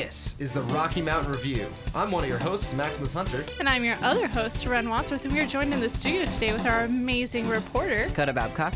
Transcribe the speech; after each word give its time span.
This 0.00 0.34
is 0.38 0.50
the 0.50 0.62
Rocky 0.62 1.02
Mountain 1.02 1.30
Review. 1.30 1.70
I'm 1.94 2.10
one 2.10 2.22
of 2.24 2.30
your 2.30 2.38
hosts, 2.38 2.72
Maximus 2.72 3.12
Hunter. 3.12 3.44
And 3.58 3.68
I'm 3.68 3.84
your 3.84 3.98
other 4.00 4.28
host, 4.28 4.66
Ren 4.66 4.88
Wadsworth, 4.88 5.26
and 5.26 5.34
we 5.34 5.40
are 5.40 5.46
joined 5.46 5.74
in 5.74 5.80
the 5.80 5.90
studio 5.90 6.24
today 6.24 6.54
with 6.54 6.64
our 6.64 6.84
amazing 6.84 7.46
reporter. 7.46 8.06
Coda 8.14 8.32
Babcock. 8.32 8.72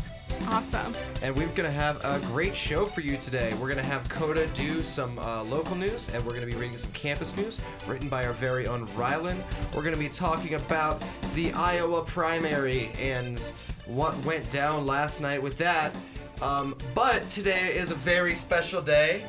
Awesome. 0.49 0.93
And 1.23 1.35
we're 1.35 1.47
going 1.47 1.63
to 1.63 1.71
have 1.71 1.95
a 2.05 2.19
great 2.27 2.55
show 2.55 2.85
for 2.85 3.01
you 3.01 3.17
today. 3.17 3.55
We're 3.55 3.71
going 3.71 3.77
to 3.77 3.83
have 3.83 4.07
Coda 4.07 4.45
do 4.49 4.81
some 4.81 5.17
uh, 5.17 5.43
local 5.45 5.75
news, 5.75 6.09
and 6.13 6.23
we're 6.23 6.35
going 6.35 6.47
to 6.47 6.53
be 6.53 6.61
reading 6.61 6.77
some 6.77 6.91
campus 6.91 7.35
news 7.35 7.59
written 7.87 8.07
by 8.07 8.23
our 8.23 8.33
very 8.33 8.67
own 8.67 8.85
Rylan. 8.89 9.41
We're 9.73 9.81
going 9.81 9.95
to 9.95 9.99
be 9.99 10.09
talking 10.09 10.53
about 10.53 11.03
the 11.33 11.51
Iowa 11.53 12.03
primary 12.03 12.91
and 12.99 13.39
what 13.87 14.15
went 14.25 14.47
down 14.51 14.85
last 14.85 15.21
night 15.21 15.41
with 15.41 15.57
that. 15.57 15.91
Um, 16.43 16.77
but 16.93 17.27
today 17.31 17.73
is 17.75 17.89
a 17.89 17.95
very 17.95 18.35
special 18.35 18.81
day, 18.81 19.23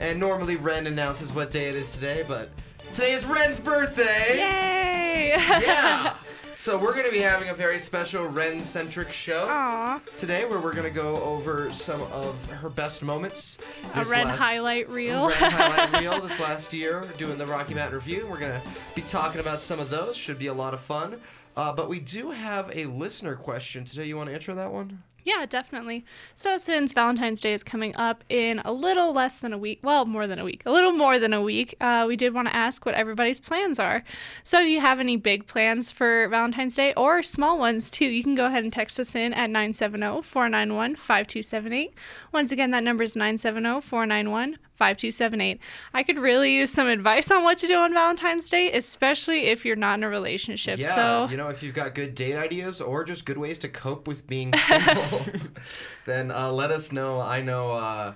and 0.00 0.18
normally 0.20 0.56
Ren 0.56 0.86
announces 0.86 1.32
what 1.32 1.50
day 1.50 1.68
it 1.68 1.74
is 1.74 1.90
today, 1.90 2.24
but 2.26 2.50
today 2.92 3.12
is 3.12 3.24
Ren's 3.26 3.60
birthday! 3.60 4.38
Yay! 4.38 5.34
Yeah! 5.36 6.14
So 6.58 6.76
we're 6.76 6.94
going 6.94 7.04
to 7.04 7.12
be 7.12 7.20
having 7.20 7.50
a 7.50 7.54
very 7.54 7.78
special 7.78 8.26
Ren-centric 8.26 9.12
show 9.12 9.46
Aw. 9.46 10.00
today, 10.16 10.46
where 10.46 10.58
we're 10.58 10.72
going 10.72 10.88
to 10.88 10.90
go 10.90 11.14
over 11.22 11.70
some 11.72 12.00
of 12.04 12.44
her 12.46 12.70
best 12.70 13.02
moments. 13.04 13.58
A 13.94 14.04
Ren 14.06 14.26
last- 14.26 14.38
highlight 14.38 14.88
reel. 14.88 15.28
Ren 15.28 15.50
highlight 15.52 16.00
reel 16.00 16.20
this 16.20 16.40
last 16.40 16.72
year, 16.72 17.04
doing 17.18 17.38
the 17.38 17.46
Rocky 17.46 17.74
Mountain 17.74 17.94
Review. 17.94 18.26
We're 18.28 18.38
going 18.40 18.52
to 18.54 18.62
be 18.96 19.02
talking 19.02 19.40
about 19.40 19.62
some 19.62 19.78
of 19.78 19.90
those. 19.90 20.16
Should 20.16 20.38
be 20.40 20.46
a 20.48 20.54
lot 20.54 20.72
of 20.74 20.80
fun. 20.80 21.20
Uh, 21.56 21.72
but 21.72 21.88
we 21.88 22.00
do 22.00 22.30
have 22.32 22.68
a 22.74 22.86
listener 22.86 23.36
question 23.36 23.84
today. 23.84 24.06
You 24.06 24.16
want 24.16 24.30
to 24.30 24.34
answer 24.34 24.54
that 24.54 24.72
one? 24.72 25.02
Yeah, 25.26 25.44
definitely. 25.44 26.04
So, 26.36 26.56
since 26.56 26.92
Valentine's 26.92 27.40
Day 27.40 27.52
is 27.52 27.64
coming 27.64 27.96
up 27.96 28.22
in 28.28 28.60
a 28.64 28.70
little 28.70 29.12
less 29.12 29.38
than 29.38 29.52
a 29.52 29.58
week, 29.58 29.80
well, 29.82 30.04
more 30.04 30.28
than 30.28 30.38
a 30.38 30.44
week, 30.44 30.62
a 30.64 30.70
little 30.70 30.92
more 30.92 31.18
than 31.18 31.32
a 31.32 31.42
week, 31.42 31.74
uh, 31.80 32.04
we 32.06 32.14
did 32.14 32.32
want 32.32 32.46
to 32.46 32.54
ask 32.54 32.86
what 32.86 32.94
everybody's 32.94 33.40
plans 33.40 33.80
are. 33.80 34.04
So, 34.44 34.60
if 34.60 34.68
you 34.68 34.80
have 34.80 35.00
any 35.00 35.16
big 35.16 35.48
plans 35.48 35.90
for 35.90 36.28
Valentine's 36.28 36.76
Day 36.76 36.94
or 36.94 37.24
small 37.24 37.58
ones 37.58 37.90
too, 37.90 38.06
you 38.06 38.22
can 38.22 38.36
go 38.36 38.46
ahead 38.46 38.62
and 38.62 38.72
text 38.72 39.00
us 39.00 39.16
in 39.16 39.34
at 39.34 39.50
970 39.50 40.22
491 40.22 40.94
5278. 40.94 41.92
Once 42.32 42.52
again, 42.52 42.70
that 42.70 42.84
number 42.84 43.02
is 43.02 43.16
970 43.16 43.80
491 43.80 44.58
5278. 44.76 45.60
I 45.94 46.02
could 46.02 46.18
really 46.18 46.54
use 46.54 46.70
some 46.70 46.86
advice 46.86 47.30
on 47.30 47.44
what 47.44 47.58
to 47.58 47.66
do 47.66 47.76
on 47.76 47.92
Valentine's 47.92 48.48
Day, 48.48 48.72
especially 48.72 49.46
if 49.46 49.64
you're 49.64 49.76
not 49.76 49.98
in 49.98 50.04
a 50.04 50.08
relationship. 50.08 50.78
Yeah, 50.78 50.94
so, 50.94 51.30
you 51.30 51.36
know, 51.36 51.48
if 51.48 51.62
you've 51.62 51.74
got 51.74 51.94
good 51.94 52.14
date 52.14 52.36
ideas 52.36 52.80
or 52.80 53.04
just 53.04 53.26
good 53.26 53.38
ways 53.38 53.58
to 53.60 53.68
cope 53.68 54.06
with 54.06 54.26
being 54.26 54.52
single, 54.52 55.20
then 56.06 56.30
uh, 56.30 56.50
let 56.52 56.70
us 56.70 56.92
know. 56.92 57.20
I 57.20 57.40
know 57.40 57.72
uh, 57.72 58.14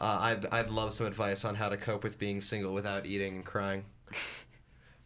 uh, 0.00 0.18
I'd, 0.20 0.46
I'd 0.46 0.70
love 0.70 0.92
some 0.92 1.06
advice 1.06 1.44
on 1.44 1.54
how 1.54 1.68
to 1.68 1.76
cope 1.76 2.02
with 2.02 2.18
being 2.18 2.40
single 2.40 2.74
without 2.74 3.06
eating 3.06 3.36
and 3.36 3.44
crying. 3.44 3.84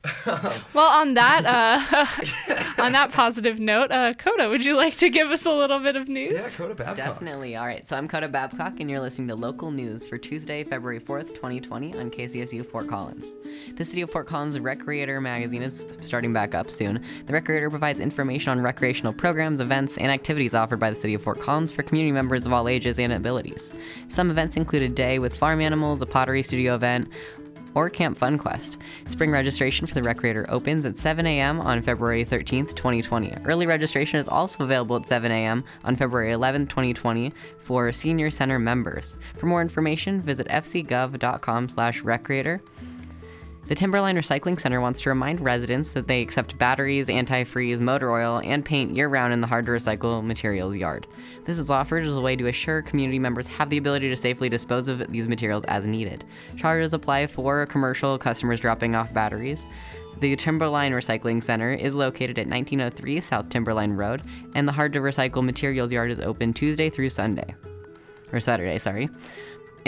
Well, 0.74 0.90
on 0.90 1.14
that 1.14 1.44
uh, 1.44 2.74
on 2.82 2.92
that 2.92 3.10
positive 3.12 3.58
note, 3.58 3.90
uh, 3.90 4.14
Coda, 4.14 4.48
would 4.48 4.64
you 4.64 4.76
like 4.76 4.96
to 4.98 5.08
give 5.08 5.30
us 5.30 5.44
a 5.46 5.50
little 5.50 5.80
bit 5.80 5.96
of 5.96 6.08
news? 6.08 6.32
Yeah, 6.32 6.50
Coda 6.50 6.74
Babcock. 6.74 6.96
Definitely. 6.96 7.56
All 7.56 7.66
right. 7.66 7.86
So 7.86 7.96
I'm 7.96 8.06
Coda 8.06 8.28
Babcock, 8.28 8.80
and 8.80 8.90
you're 8.90 9.00
listening 9.00 9.28
to 9.28 9.34
local 9.34 9.70
news 9.70 10.04
for 10.04 10.18
Tuesday, 10.18 10.62
February 10.62 11.00
4th, 11.00 11.34
2020, 11.34 11.96
on 11.96 12.10
KCSU 12.10 12.64
Fort 12.64 12.88
Collins. 12.88 13.36
The 13.76 13.84
City 13.84 14.02
of 14.02 14.10
Fort 14.10 14.26
Collins 14.26 14.58
Recreator 14.58 15.20
magazine 15.20 15.62
is 15.62 15.86
starting 16.02 16.32
back 16.32 16.54
up 16.54 16.70
soon. 16.70 17.02
The 17.26 17.32
Recreator 17.32 17.70
provides 17.70 17.98
information 17.98 18.50
on 18.50 18.60
recreational 18.60 19.12
programs, 19.12 19.60
events, 19.60 19.96
and 19.96 20.12
activities 20.12 20.54
offered 20.54 20.78
by 20.78 20.90
the 20.90 20.96
City 20.96 21.14
of 21.14 21.22
Fort 21.22 21.40
Collins 21.40 21.72
for 21.72 21.82
community 21.82 22.12
members 22.12 22.46
of 22.46 22.52
all 22.52 22.68
ages 22.68 22.98
and 23.00 23.12
abilities. 23.12 23.74
Some 24.08 24.30
events 24.30 24.56
include 24.56 24.82
a 24.82 24.88
day 24.88 25.18
with 25.18 25.36
farm 25.36 25.60
animals, 25.60 26.02
a 26.02 26.06
pottery 26.06 26.42
studio 26.42 26.74
event, 26.74 27.08
or 27.74 27.90
Camp 27.90 28.18
Fun 28.18 28.38
Quest. 28.38 28.78
Spring 29.06 29.30
registration 29.30 29.86
for 29.86 29.94
the 29.94 30.00
Recreator 30.00 30.46
opens 30.48 30.84
at 30.86 30.96
7 30.96 31.26
a.m. 31.26 31.60
on 31.60 31.82
February 31.82 32.24
13th, 32.24 32.74
2020. 32.74 33.34
Early 33.44 33.66
registration 33.66 34.18
is 34.18 34.28
also 34.28 34.64
available 34.64 34.96
at 34.96 35.06
7 35.06 35.30
a.m. 35.30 35.62
on 35.84 35.94
February 35.96 36.32
11th, 36.32 36.68
2020 36.68 37.32
for 37.58 37.92
Senior 37.92 38.30
Center 38.30 38.58
members. 38.58 39.18
For 39.36 39.46
more 39.46 39.62
information, 39.62 40.20
visit 40.20 40.48
fcgov.com/recreator. 40.48 42.60
The 43.68 43.74
Timberline 43.74 44.16
Recycling 44.16 44.58
Center 44.58 44.80
wants 44.80 45.02
to 45.02 45.10
remind 45.10 45.42
residents 45.42 45.92
that 45.92 46.08
they 46.08 46.22
accept 46.22 46.56
batteries, 46.56 47.08
antifreeze, 47.08 47.80
motor 47.80 48.10
oil, 48.10 48.40
and 48.42 48.64
paint 48.64 48.96
year 48.96 49.08
round 49.08 49.34
in 49.34 49.42
the 49.42 49.46
hard 49.46 49.66
to 49.66 49.72
recycle 49.72 50.24
materials 50.24 50.74
yard. 50.74 51.06
This 51.44 51.58
is 51.58 51.70
offered 51.70 52.06
as 52.06 52.16
a 52.16 52.20
way 52.22 52.34
to 52.34 52.46
assure 52.46 52.80
community 52.80 53.18
members 53.18 53.46
have 53.46 53.68
the 53.68 53.76
ability 53.76 54.08
to 54.08 54.16
safely 54.16 54.48
dispose 54.48 54.88
of 54.88 55.12
these 55.12 55.28
materials 55.28 55.64
as 55.64 55.84
needed. 55.84 56.24
Charges 56.56 56.94
apply 56.94 57.26
for 57.26 57.66
commercial 57.66 58.16
customers 58.16 58.58
dropping 58.58 58.94
off 58.94 59.12
batteries. 59.12 59.68
The 60.20 60.34
Timberline 60.36 60.92
Recycling 60.92 61.42
Center 61.42 61.70
is 61.70 61.94
located 61.94 62.38
at 62.38 62.46
1903 62.46 63.20
South 63.20 63.50
Timberline 63.50 63.92
Road, 63.92 64.22
and 64.54 64.66
the 64.66 64.72
hard 64.72 64.94
to 64.94 65.00
recycle 65.00 65.44
materials 65.44 65.92
yard 65.92 66.10
is 66.10 66.20
open 66.20 66.54
Tuesday 66.54 66.88
through 66.88 67.10
Sunday. 67.10 67.54
Or 68.32 68.40
Saturday, 68.40 68.78
sorry. 68.78 69.10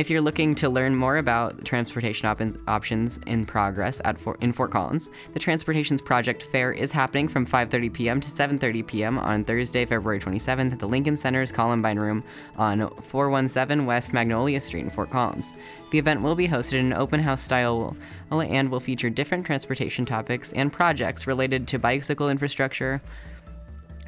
If 0.01 0.09
you're 0.09 0.23
looking 0.23 0.55
to 0.55 0.71
learn 0.71 0.97
more 0.97 1.19
about 1.19 1.63
transportation 1.67 2.27
op- 2.27 2.41
options 2.67 3.21
in 3.27 3.45
progress 3.45 4.01
at 4.07 4.19
Fort, 4.19 4.43
in 4.43 4.51
Fort 4.51 4.71
Collins, 4.71 5.11
the 5.35 5.39
Transportations 5.39 6.01
Project 6.01 6.43
Fair 6.43 6.73
is 6.73 6.91
happening 6.91 7.29
from 7.29 7.45
5:30 7.45 7.93
p.m. 7.93 8.19
to 8.19 8.27
7:30 8.27 8.87
p.m. 8.87 9.19
on 9.19 9.45
Thursday, 9.45 9.85
February 9.85 10.19
27th 10.19 10.73
at 10.73 10.79
the 10.79 10.89
Lincoln 10.89 11.19
Center's 11.19 11.53
Columbine 11.53 11.99
Room 11.99 12.25
on 12.57 12.89
417 13.03 13.85
West 13.85 14.15
Magnolia 14.15 14.59
Street 14.59 14.85
in 14.85 14.91
Fort 14.91 15.11
Collins. 15.11 15.53
The 15.91 15.99
event 15.99 16.23
will 16.23 16.35
be 16.35 16.49
hosted 16.49 16.79
in 16.79 16.87
an 16.87 16.95
open 16.95 17.21
house 17.21 17.43
style 17.43 17.95
and 18.31 18.71
will 18.71 18.81
feature 18.81 19.11
different 19.11 19.45
transportation 19.45 20.07
topics 20.07 20.55
and 20.55 20.73
projects 20.73 21.27
related 21.27 21.69
to 21.69 21.79
bicycle 21.79 22.31
infrastructure, 22.31 23.03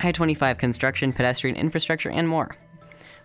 I-25 0.00 0.56
construction, 0.56 1.12
pedestrian 1.12 1.54
infrastructure, 1.54 2.08
and 2.08 2.26
more. 2.26 2.56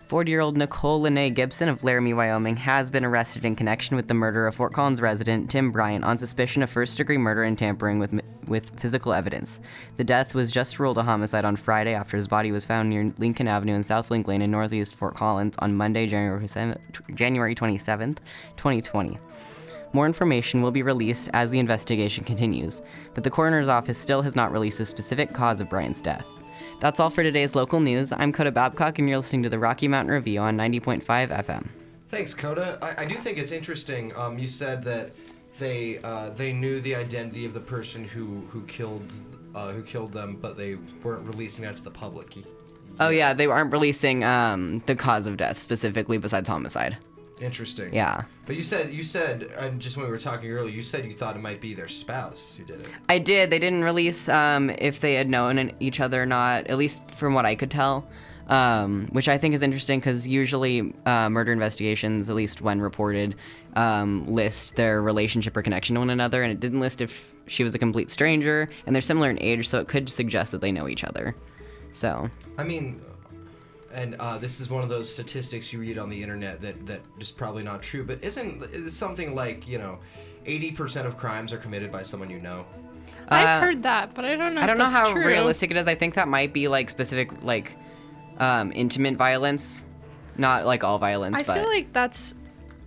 40 0.08 0.30
year 0.30 0.40
old 0.40 0.56
Nicole 0.56 1.02
Lene 1.02 1.34
Gibson 1.34 1.68
of 1.68 1.84
Laramie, 1.84 2.14
Wyoming, 2.14 2.56
has 2.56 2.88
been 2.88 3.04
arrested 3.04 3.44
in 3.44 3.54
connection 3.54 3.94
with 3.94 4.08
the 4.08 4.14
murder 4.14 4.46
of 4.46 4.54
Fort 4.54 4.72
Collins 4.72 5.02
resident 5.02 5.50
Tim 5.50 5.70
Bryant 5.70 6.02
on 6.02 6.16
suspicion 6.16 6.62
of 6.62 6.70
first 6.70 6.96
degree 6.96 7.18
murder 7.18 7.42
and 7.44 7.58
tampering 7.58 7.98
with, 7.98 8.18
with 8.46 8.80
physical 8.80 9.12
evidence. 9.12 9.60
The 9.98 10.04
death 10.04 10.34
was 10.34 10.50
just 10.50 10.78
ruled 10.78 10.96
a 10.96 11.02
homicide 11.02 11.44
on 11.44 11.56
Friday 11.56 11.92
after 11.92 12.16
his 12.16 12.26
body 12.26 12.50
was 12.50 12.64
found 12.64 12.88
near 12.88 13.12
Lincoln 13.18 13.48
Avenue 13.48 13.74
and 13.74 13.84
South 13.84 14.10
Link 14.10 14.26
Lane 14.26 14.40
in 14.40 14.50
Northeast 14.50 14.94
Fort 14.94 15.14
Collins 15.14 15.56
on 15.58 15.76
Monday, 15.76 16.06
January 16.06 16.46
7th, 16.46 16.78
January 17.14 17.54
27th, 17.54 18.16
2020. 18.56 19.18
More 19.92 20.06
information 20.06 20.62
will 20.62 20.70
be 20.70 20.82
released 20.82 21.28
as 21.34 21.50
the 21.50 21.58
investigation 21.58 22.24
continues, 22.24 22.80
but 23.12 23.24
the 23.24 23.30
coroner's 23.30 23.68
office 23.68 23.98
still 23.98 24.22
has 24.22 24.34
not 24.34 24.52
released 24.52 24.78
the 24.78 24.86
specific 24.86 25.34
cause 25.34 25.60
of 25.60 25.68
Bryant's 25.68 26.00
death. 26.00 26.24
That's 26.80 27.00
all 27.00 27.10
for 27.10 27.24
today's 27.24 27.56
local 27.56 27.80
news. 27.80 28.12
I'm 28.12 28.32
Coda 28.32 28.52
Babcock, 28.52 29.00
and 29.00 29.08
you're 29.08 29.18
listening 29.18 29.42
to 29.42 29.48
the 29.48 29.58
Rocky 29.58 29.88
Mountain 29.88 30.14
Review 30.14 30.40
on 30.40 30.56
90.5 30.56 31.02
FM. 31.04 31.66
Thanks, 32.08 32.34
Coda. 32.34 32.78
I, 32.80 33.02
I 33.02 33.04
do 33.04 33.16
think 33.16 33.36
it's 33.36 33.50
interesting. 33.50 34.14
Um, 34.16 34.38
you 34.38 34.46
said 34.46 34.84
that 34.84 35.10
they 35.58 35.98
uh, 35.98 36.30
they 36.30 36.52
knew 36.52 36.80
the 36.80 36.94
identity 36.94 37.44
of 37.44 37.52
the 37.52 37.60
person 37.60 38.04
who 38.04 38.42
who 38.48 38.62
killed 38.66 39.12
uh, 39.56 39.72
who 39.72 39.82
killed 39.82 40.12
them, 40.12 40.38
but 40.40 40.56
they 40.56 40.76
weren't 41.02 41.26
releasing 41.26 41.64
that 41.64 41.76
to 41.78 41.82
the 41.82 41.90
public. 41.90 42.36
Oh 43.00 43.08
yeah, 43.08 43.34
they 43.34 43.46
aren't 43.46 43.72
releasing 43.72 44.22
um, 44.22 44.80
the 44.86 44.94
cause 44.94 45.26
of 45.26 45.36
death 45.36 45.58
specifically, 45.58 46.16
besides 46.16 46.48
homicide. 46.48 46.96
Interesting. 47.40 47.92
Yeah, 47.92 48.24
But 48.46 48.56
you 48.56 48.62
said 48.62 48.92
you 48.92 49.04
said 49.04 49.42
and 49.56 49.80
just 49.80 49.96
when 49.96 50.06
we 50.06 50.10
were 50.12 50.18
talking 50.18 50.50
earlier, 50.50 50.74
you 50.74 50.82
said 50.82 51.04
you 51.04 51.12
thought 51.12 51.36
it 51.36 51.40
might 51.40 51.60
be 51.60 51.74
their 51.74 51.88
spouse 51.88 52.54
who 52.56 52.64
did 52.64 52.80
it. 52.80 52.88
I 53.08 53.18
did. 53.18 53.50
They 53.50 53.58
didn't 53.58 53.84
release 53.84 54.28
um, 54.28 54.70
if 54.70 55.00
they 55.00 55.14
had 55.14 55.28
known 55.28 55.72
each 55.80 56.00
other 56.00 56.22
or 56.22 56.26
not, 56.26 56.66
at 56.66 56.78
least 56.78 57.14
from 57.14 57.34
what 57.34 57.46
I 57.46 57.54
could 57.54 57.70
tell. 57.70 58.08
Um, 58.48 59.08
which 59.12 59.28
I 59.28 59.36
think 59.36 59.54
is 59.54 59.60
interesting 59.60 60.00
because 60.00 60.26
usually 60.26 60.94
uh, 61.04 61.28
murder 61.28 61.52
investigations, 61.52 62.30
at 62.30 62.34
least 62.34 62.62
when 62.62 62.80
reported, 62.80 63.34
um, 63.76 64.26
list 64.26 64.74
their 64.76 65.02
relationship 65.02 65.54
or 65.54 65.60
connection 65.60 65.94
to 65.96 66.00
one 66.00 66.08
another, 66.08 66.42
and 66.42 66.50
it 66.50 66.58
didn't 66.58 66.80
list 66.80 67.02
if 67.02 67.34
she 67.46 67.62
was 67.62 67.74
a 67.74 67.78
complete 67.78 68.08
stranger, 68.08 68.70
and 68.86 68.94
they're 68.94 69.02
similar 69.02 69.28
in 69.28 69.38
age, 69.42 69.68
so 69.68 69.78
it 69.80 69.86
could 69.86 70.08
suggest 70.08 70.50
that 70.52 70.62
they 70.62 70.72
know 70.72 70.88
each 70.88 71.04
other. 71.04 71.36
So, 71.92 72.30
I 72.56 72.64
mean, 72.64 73.02
and 73.92 74.14
uh, 74.16 74.38
this 74.38 74.60
is 74.60 74.68
one 74.70 74.82
of 74.82 74.88
those 74.88 75.10
statistics 75.12 75.72
you 75.72 75.80
read 75.80 75.98
on 75.98 76.10
the 76.10 76.22
internet 76.22 76.60
that 76.60 76.86
that 76.86 77.00
is 77.18 77.30
probably 77.30 77.62
not 77.62 77.82
true, 77.82 78.04
but 78.04 78.22
isn't 78.22 78.62
is 78.72 78.96
something 78.96 79.34
like 79.34 79.66
you 79.68 79.78
know, 79.78 79.98
eighty 80.46 80.70
percent 80.72 81.06
of 81.06 81.16
crimes 81.16 81.52
are 81.52 81.58
committed 81.58 81.90
by 81.92 82.02
someone 82.02 82.30
you 82.30 82.40
know. 82.40 82.64
I've 83.28 83.46
Uh, 83.46 83.60
heard 83.60 83.82
that, 83.84 84.14
but 84.14 84.24
I 84.24 84.36
don't 84.36 84.54
know. 84.54 84.60
I 84.60 84.66
don't 84.66 84.78
know 84.78 84.84
that's 84.84 84.94
how 84.94 85.12
true. 85.12 85.26
realistic 85.26 85.70
it 85.70 85.76
is. 85.76 85.86
I 85.88 85.94
think 85.94 86.14
that 86.14 86.28
might 86.28 86.52
be 86.52 86.68
like 86.68 86.90
specific, 86.90 87.42
like 87.42 87.76
um, 88.38 88.72
intimate 88.74 89.16
violence, 89.16 89.84
not 90.36 90.64
like 90.66 90.84
all 90.84 90.98
violence, 90.98 91.38
I 91.38 91.42
but. 91.42 91.58
feel 91.58 91.66
like 91.68 91.92
that's. 91.92 92.34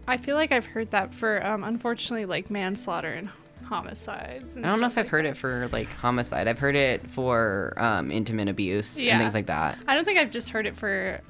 I 0.08 0.18
feel 0.18 0.36
like 0.36 0.52
I've 0.52 0.66
heard 0.66 0.92
that 0.92 1.14
for 1.14 1.46
um, 1.46 1.64
unfortunately 1.64 2.26
like 2.26 2.50
manslaughter 2.50 3.12
and 3.12 3.30
homicides. 3.72 4.58
And 4.58 4.66
I 4.66 4.70
don't 4.70 4.82
know 4.82 4.90
stuff 4.90 4.98
if 4.98 5.06
I've 5.06 5.10
heard 5.10 5.26
that. 5.26 5.30
it 5.30 5.38
for 5.38 5.70
like 5.72 5.88
homicide. 5.88 6.48
I've 6.50 6.60
heard 6.60 6.76
it 6.76 7.10
for 7.10 7.74
um, 7.78 8.12
intimate 8.12 8.50
abuse 8.50 9.02
Yeah. 9.02 9.14
and 9.14 9.22
things 9.22 9.34
like 9.34 9.46
that. 9.48 9.82
I 9.88 9.96
don't 9.96 10.04
think 10.04 10.20
I've 10.20 10.30
just 10.30 10.50
heard 10.50 10.66
it 10.68 10.76
for 10.76 11.22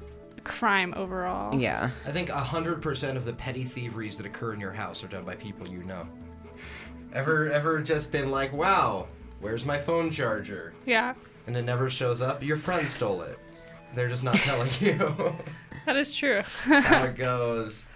crime 0.42 0.92
overall. 0.96 1.54
Yeah. 1.58 1.90
I 2.04 2.10
think 2.10 2.28
100% 2.30 3.16
of 3.16 3.24
the 3.24 3.32
petty 3.32 3.64
thieveries 3.64 4.16
that 4.16 4.26
occur 4.26 4.54
in 4.54 4.60
your 4.60 4.72
house 4.72 5.04
are 5.04 5.08
done 5.08 5.24
by 5.24 5.36
people 5.36 5.68
you 5.68 5.84
know. 5.84 6.04
Ever 7.12 7.50
ever 7.50 7.80
just 7.80 8.10
been 8.10 8.30
like, 8.30 8.52
"Wow, 8.52 9.06
where's 9.40 9.64
my 9.66 9.78
phone 9.78 10.10
charger?" 10.10 10.72
Yeah, 10.86 11.14
And 11.46 11.56
it 11.56 11.62
never 11.62 11.90
shows 11.90 12.20
up? 12.22 12.42
Your 12.42 12.56
friend 12.56 12.88
stole 12.88 13.22
it. 13.22 13.38
They're 13.94 14.08
just 14.08 14.24
not 14.24 14.34
telling 14.36 14.70
you. 14.80 14.96
that 15.86 15.96
is 15.96 16.12
true. 16.14 16.42
how 16.64 17.04
it 17.04 17.16
goes. 17.28 17.86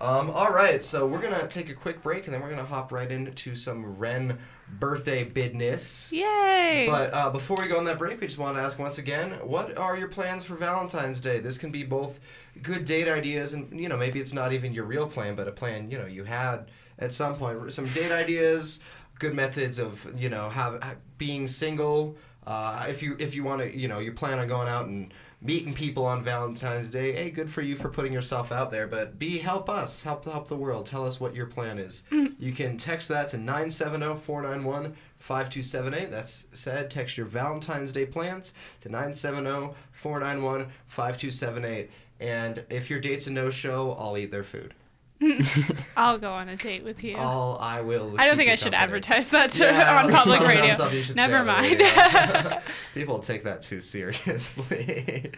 Um, 0.00 0.30
all 0.30 0.50
right, 0.50 0.82
so 0.82 1.06
we're 1.06 1.20
gonna 1.20 1.46
take 1.46 1.68
a 1.68 1.74
quick 1.74 2.02
break 2.02 2.24
and 2.24 2.32
then 2.32 2.40
we're 2.40 2.48
gonna 2.48 2.64
hop 2.64 2.90
right 2.90 3.10
into 3.10 3.54
some 3.54 3.98
Ren 3.98 4.38
birthday 4.78 5.24
business. 5.24 6.10
Yay! 6.10 6.86
But 6.88 7.12
uh, 7.12 7.28
before 7.28 7.58
we 7.60 7.68
go 7.68 7.76
on 7.76 7.84
that 7.84 7.98
break, 7.98 8.18
we 8.18 8.26
just 8.26 8.38
want 8.38 8.54
to 8.54 8.62
ask 8.62 8.78
once 8.78 8.96
again, 8.96 9.32
what 9.42 9.76
are 9.76 9.98
your 9.98 10.08
plans 10.08 10.46
for 10.46 10.54
Valentine's 10.54 11.20
Day? 11.20 11.40
This 11.40 11.58
can 11.58 11.70
be 11.70 11.82
both 11.82 12.18
good 12.62 12.86
date 12.86 13.08
ideas, 13.08 13.52
and 13.52 13.78
you 13.78 13.90
know 13.90 13.96
maybe 13.98 14.20
it's 14.20 14.32
not 14.32 14.54
even 14.54 14.72
your 14.72 14.84
real 14.84 15.06
plan, 15.06 15.34
but 15.34 15.46
a 15.46 15.52
plan 15.52 15.90
you 15.90 15.98
know 15.98 16.06
you 16.06 16.24
had 16.24 16.70
at 16.98 17.12
some 17.12 17.36
point. 17.36 17.70
Some 17.70 17.86
date 17.88 18.10
ideas, 18.12 18.80
good 19.18 19.34
methods 19.34 19.78
of 19.78 20.06
you 20.18 20.30
know 20.30 20.48
have, 20.48 20.82
being 21.18 21.46
single. 21.46 22.16
Uh, 22.46 22.86
if 22.88 23.02
you 23.02 23.16
if 23.18 23.34
you 23.34 23.44
want 23.44 23.60
to 23.60 23.78
you 23.78 23.86
know 23.86 23.98
you 23.98 24.12
plan 24.12 24.38
on 24.38 24.48
going 24.48 24.66
out 24.66 24.86
and 24.86 25.12
meeting 25.42 25.72
people 25.72 26.04
on 26.04 26.22
Valentine's 26.22 26.90
Day, 26.90 27.12
hey, 27.12 27.30
good 27.30 27.50
for 27.50 27.62
you 27.62 27.74
for 27.76 27.88
putting 27.88 28.12
yourself 28.12 28.52
out 28.52 28.70
there. 28.70 28.86
But 28.86 29.18
B, 29.18 29.38
help 29.38 29.70
us, 29.70 30.02
help 30.02 30.24
help 30.24 30.48
the 30.48 30.56
world. 30.56 30.84
Tell 30.86 31.06
us 31.06 31.18
what 31.18 31.34
your 31.34 31.46
plan 31.46 31.78
is. 31.78 32.04
Mm. 32.10 32.34
You 32.38 32.52
can 32.52 32.76
text 32.76 33.08
that 33.08 33.30
to 33.30 33.38
970-491-5278. 33.38 36.10
That's 36.10 36.44
said. 36.52 36.90
Text 36.90 37.16
your 37.16 37.26
Valentine's 37.26 37.92
Day 37.92 38.04
plans 38.06 38.52
to 38.82 38.90
970-491-5278. 38.90 41.88
And 42.20 42.62
if 42.68 42.90
your 42.90 43.00
date's 43.00 43.26
a 43.26 43.30
no-show, 43.30 43.96
I'll 43.98 44.18
eat 44.18 44.30
their 44.30 44.44
food. 44.44 44.74
I'll 45.96 46.18
go 46.18 46.32
on 46.32 46.48
a 46.48 46.56
date 46.56 46.82
with 46.84 47.04
you. 47.04 47.16
All 47.16 47.58
I 47.58 47.80
will. 47.80 48.14
I 48.18 48.26
don't 48.26 48.36
think 48.36 48.50
I 48.50 48.54
should 48.54 48.72
company. 48.72 48.82
advertise 48.82 49.28
that 49.30 49.50
to, 49.52 49.64
Yeah, 49.64 50.02
on 50.04 50.10
public 50.12 50.40
radio. 50.40 50.74
something 50.74 50.96
you 50.98 51.04
should 51.04 51.16
say 51.16 51.26
Never 51.28 51.44
mind. 51.44 51.80
radio. 51.82 52.60
People 52.94 53.18
take 53.18 53.44
that 53.44 53.62
too 53.62 53.80
seriously. 53.80 55.30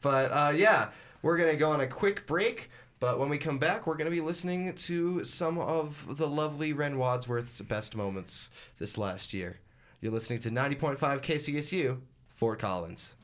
but 0.00 0.30
uh, 0.30 0.52
yeah, 0.54 0.90
we're 1.22 1.36
gonna 1.36 1.56
go 1.56 1.70
on 1.72 1.80
a 1.80 1.86
quick 1.86 2.26
break. 2.26 2.70
But 3.00 3.18
when 3.18 3.28
we 3.28 3.38
come 3.38 3.58
back, 3.58 3.86
we're 3.86 3.96
gonna 3.96 4.10
be 4.10 4.20
listening 4.20 4.72
to 4.74 5.24
some 5.24 5.58
of 5.58 6.16
the 6.16 6.28
lovely 6.28 6.72
Ren 6.72 6.96
Wadsworth's 6.96 7.60
best 7.62 7.96
moments 7.96 8.50
this 8.78 8.96
last 8.96 9.34
year. 9.34 9.58
You're 10.00 10.12
listening 10.12 10.38
to 10.40 10.50
90.5 10.50 10.98
KCSU, 11.22 11.98
Fort 12.34 12.58
Collins. 12.58 13.14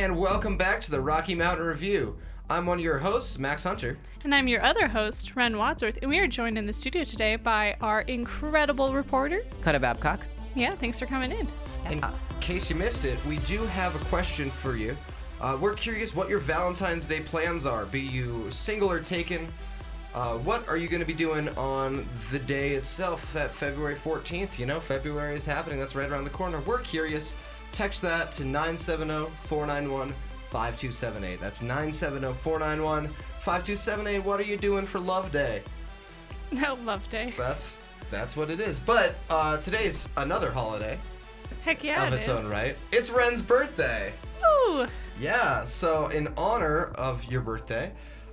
And 0.00 0.16
welcome 0.16 0.56
back 0.56 0.80
to 0.80 0.90
the 0.90 0.98
Rocky 1.02 1.34
Mountain 1.34 1.66
Review. 1.66 2.16
I'm 2.48 2.64
one 2.64 2.78
of 2.78 2.82
your 2.82 2.96
hosts, 2.96 3.38
Max 3.38 3.64
Hunter. 3.64 3.98
and 4.24 4.34
I'm 4.34 4.48
your 4.48 4.62
other 4.62 4.88
host, 4.88 5.36
Ren 5.36 5.58
Wadsworth, 5.58 5.98
and 6.00 6.08
we 6.10 6.18
are 6.20 6.26
joined 6.26 6.56
in 6.56 6.64
the 6.64 6.72
studio 6.72 7.04
today 7.04 7.36
by 7.36 7.76
our 7.82 8.00
incredible 8.00 8.94
reporter. 8.94 9.42
Coda 9.60 9.78
Babcock. 9.78 10.20
Yeah, 10.54 10.70
thanks 10.70 10.98
for 10.98 11.04
coming 11.04 11.32
in. 11.32 11.46
In 11.90 12.02
case 12.40 12.70
you 12.70 12.76
missed 12.76 13.04
it, 13.04 13.22
we 13.26 13.40
do 13.40 13.58
have 13.66 13.94
a 13.94 14.02
question 14.06 14.48
for 14.48 14.74
you. 14.74 14.96
Uh, 15.38 15.58
we're 15.60 15.74
curious 15.74 16.14
what 16.14 16.30
your 16.30 16.40
Valentine's 16.40 17.04
Day 17.06 17.20
plans 17.20 17.66
are. 17.66 17.84
Be 17.84 18.00
you 18.00 18.50
single 18.50 18.90
or 18.90 19.00
taken? 19.00 19.52
Uh, 20.14 20.38
what 20.38 20.66
are 20.66 20.78
you 20.78 20.88
going 20.88 21.00
to 21.00 21.06
be 21.06 21.12
doing 21.12 21.50
on 21.58 22.08
the 22.30 22.38
day 22.38 22.70
itself, 22.70 23.30
that 23.34 23.52
February 23.52 23.96
14th? 23.96 24.58
You 24.58 24.64
know, 24.64 24.80
February 24.80 25.34
is 25.36 25.44
happening. 25.44 25.78
That's 25.78 25.94
right 25.94 26.10
around 26.10 26.24
the 26.24 26.30
corner. 26.30 26.58
We're 26.60 26.80
curious. 26.80 27.34
Text 27.72 28.02
that 28.02 28.32
to 28.32 28.44
970 28.44 29.30
491 29.44 30.12
5278. 30.50 31.40
That's 31.40 31.62
970 31.62 32.32
491 32.34 33.06
5278. 33.08 34.24
What 34.24 34.40
are 34.40 34.44
you 34.44 34.56
doing 34.56 34.86
for 34.86 34.98
Love 35.00 35.30
Day? 35.32 35.62
No 36.52 36.74
love 36.84 37.08
day. 37.10 37.32
That's 37.38 37.78
that's 38.10 38.36
what 38.36 38.50
it 38.50 38.58
is. 38.58 38.80
But 38.80 39.14
uh, 39.28 39.58
today's 39.58 40.08
another 40.16 40.50
holiday 40.50 40.98
Heck 41.62 41.84
yeah, 41.84 42.08
of 42.08 42.12
it 42.12 42.16
its 42.16 42.26
is. 42.26 42.44
own 42.44 42.50
right. 42.50 42.74
It's 42.90 43.08
Ren's 43.08 43.40
birthday. 43.40 44.12
Ooh, 44.44 44.88
Yeah, 45.20 45.64
so 45.64 46.08
in 46.08 46.32
honor 46.36 46.86
of 46.96 47.24
your 47.26 47.40
birthday, 47.40 47.92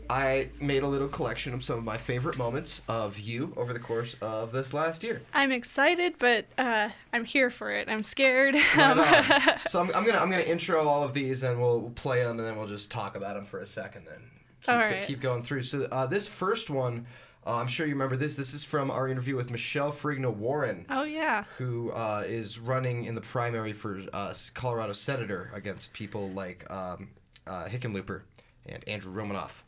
I 0.10 0.50
made 0.60 0.84
a 0.84 0.88
little 0.88 1.08
collection 1.08 1.54
of 1.54 1.64
some 1.64 1.78
of 1.78 1.84
my 1.84 1.98
favorite 1.98 2.38
moments 2.38 2.82
of 2.88 3.20
you 3.20 3.54
over 3.58 3.74
the 3.74 3.80
course 3.80 4.16
of 4.22 4.52
this 4.52 4.74
last 4.74 5.04
year. 5.04 5.22
I'm 5.34 5.52
excited, 5.52 6.16
but 6.20 6.46
uh, 6.58 6.90
I'm 7.14 7.26
here 7.26 7.50
for 7.50 7.72
it. 7.72 7.90
I'm 7.90 8.04
scared. 8.04 8.56
Right 8.76 9.60
so 9.68 9.82
I'm, 9.82 9.88
I'm 9.94 10.06
gonna 10.06 10.20
I'm 10.20 10.30
gonna 10.30 10.44
intro 10.44 10.88
all 10.88 11.04
of 11.04 11.14
these, 11.14 11.44
and 11.44 11.62
we'll 11.62 11.92
play 11.96 12.24
them, 12.24 12.40
and 12.40 12.48
then 12.48 12.58
we'll 12.58 12.68
just 12.68 12.92
talk 12.92 13.16
about 13.16 13.36
them 13.36 13.46
for 13.46 13.60
a 13.60 13.66
second, 13.66 14.06
then 14.06 14.22
keep, 14.62 14.70
All 14.70 14.78
right. 14.78 15.06
keep 15.08 15.22
going 15.22 15.44
through. 15.44 15.64
So 15.64 15.84
uh, 15.92 16.06
this 16.06 16.28
first 16.28 16.70
one, 16.70 17.06
uh, 17.46 17.56
I'm 17.56 17.68
sure 17.68 17.86
you 17.88 17.94
remember 17.94 18.18
this. 18.18 18.36
This 18.36 18.54
is 18.54 18.64
from 18.64 18.92
our 18.92 19.08
interview 19.08 19.36
with 19.36 19.50
Michelle 19.50 19.92
Ferrigno 19.92 20.34
Warren. 20.34 20.86
oh 20.90 21.04
yeah. 21.04 21.46
who 21.58 21.92
uh, 21.92 22.24
is 22.26 22.60
running 22.60 23.06
in 23.06 23.16
the 23.16 23.22
primary 23.22 23.74
for 23.74 24.02
uh, 24.14 24.34
Colorado 24.54 24.94
senator 24.94 25.52
against 25.54 25.94
people 25.94 26.30
like 26.32 26.70
um, 26.72 27.10
uh, 27.46 27.66
Hickenlooper 27.66 28.22
and 28.66 28.88
Andrew 28.88 29.12
Romanoff. 29.12 29.64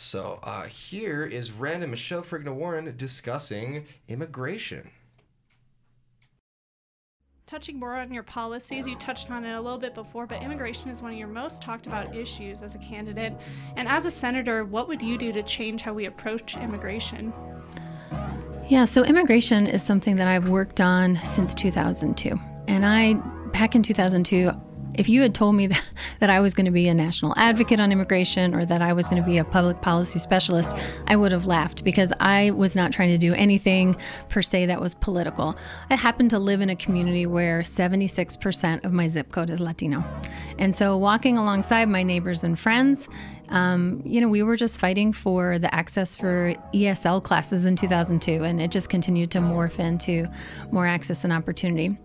So 0.00 0.38
uh, 0.44 0.66
here 0.68 1.26
is 1.26 1.50
Rand 1.50 1.82
and 1.82 1.90
Michelle 1.90 2.22
Ferrigno 2.22 2.54
Warren 2.54 2.94
discussing 2.96 3.84
immigration. 4.06 4.90
Touching 7.48 7.80
more 7.80 7.96
on 7.96 8.14
your 8.14 8.22
policies, 8.22 8.86
you 8.86 8.94
touched 8.94 9.28
on 9.28 9.44
it 9.44 9.54
a 9.54 9.60
little 9.60 9.76
bit 9.76 9.96
before, 9.96 10.24
but 10.24 10.40
immigration 10.40 10.88
is 10.88 11.02
one 11.02 11.10
of 11.10 11.18
your 11.18 11.26
most 11.26 11.62
talked 11.62 11.88
about 11.88 12.14
issues 12.14 12.62
as 12.62 12.76
a 12.76 12.78
candidate. 12.78 13.36
And 13.74 13.88
as 13.88 14.04
a 14.04 14.10
senator, 14.10 14.64
what 14.64 14.86
would 14.86 15.02
you 15.02 15.18
do 15.18 15.32
to 15.32 15.42
change 15.42 15.82
how 15.82 15.94
we 15.94 16.06
approach 16.06 16.56
immigration? 16.56 17.32
Yeah, 18.68 18.84
so 18.84 19.02
immigration 19.02 19.66
is 19.66 19.82
something 19.82 20.14
that 20.14 20.28
I've 20.28 20.48
worked 20.48 20.80
on 20.80 21.16
since 21.24 21.56
2002. 21.56 22.36
And 22.68 22.86
I, 22.86 23.14
back 23.50 23.74
in 23.74 23.82
2002, 23.82 24.52
if 24.98 25.08
you 25.08 25.22
had 25.22 25.34
told 25.34 25.54
me 25.54 25.66
that, 25.68 25.82
that 26.20 26.30
I 26.30 26.40
was 26.40 26.52
going 26.54 26.66
to 26.66 26.72
be 26.72 26.88
a 26.88 26.94
national 26.94 27.32
advocate 27.36 27.80
on 27.80 27.92
immigration 27.92 28.54
or 28.54 28.66
that 28.66 28.82
I 28.82 28.92
was 28.92 29.08
going 29.08 29.22
to 29.22 29.26
be 29.26 29.38
a 29.38 29.44
public 29.44 29.80
policy 29.80 30.18
specialist, 30.18 30.72
I 31.06 31.16
would 31.16 31.32
have 31.32 31.46
laughed 31.46 31.84
because 31.84 32.12
I 32.20 32.50
was 32.50 32.74
not 32.74 32.92
trying 32.92 33.10
to 33.10 33.18
do 33.18 33.32
anything 33.34 33.96
per 34.28 34.42
se 34.42 34.66
that 34.66 34.80
was 34.80 34.94
political. 34.94 35.56
I 35.90 35.96
happen 35.96 36.28
to 36.30 36.38
live 36.38 36.60
in 36.60 36.68
a 36.68 36.76
community 36.76 37.26
where 37.26 37.62
76% 37.62 38.84
of 38.84 38.92
my 38.92 39.08
zip 39.08 39.30
code 39.32 39.50
is 39.50 39.60
Latino. 39.60 40.04
And 40.58 40.74
so 40.74 40.96
walking 40.96 41.38
alongside 41.38 41.88
my 41.88 42.02
neighbors 42.02 42.42
and 42.42 42.58
friends, 42.58 43.08
um, 43.50 44.02
you 44.04 44.20
know, 44.20 44.28
we 44.28 44.42
were 44.42 44.56
just 44.56 44.78
fighting 44.78 45.12
for 45.12 45.58
the 45.58 45.74
access 45.74 46.16
for 46.16 46.54
ESL 46.74 47.22
classes 47.22 47.64
in 47.64 47.76
2002, 47.76 48.44
and 48.44 48.60
it 48.60 48.70
just 48.70 48.90
continued 48.90 49.30
to 49.30 49.38
morph 49.38 49.78
into 49.78 50.28
more 50.70 50.86
access 50.86 51.24
and 51.24 51.32
opportunity. 51.32 51.96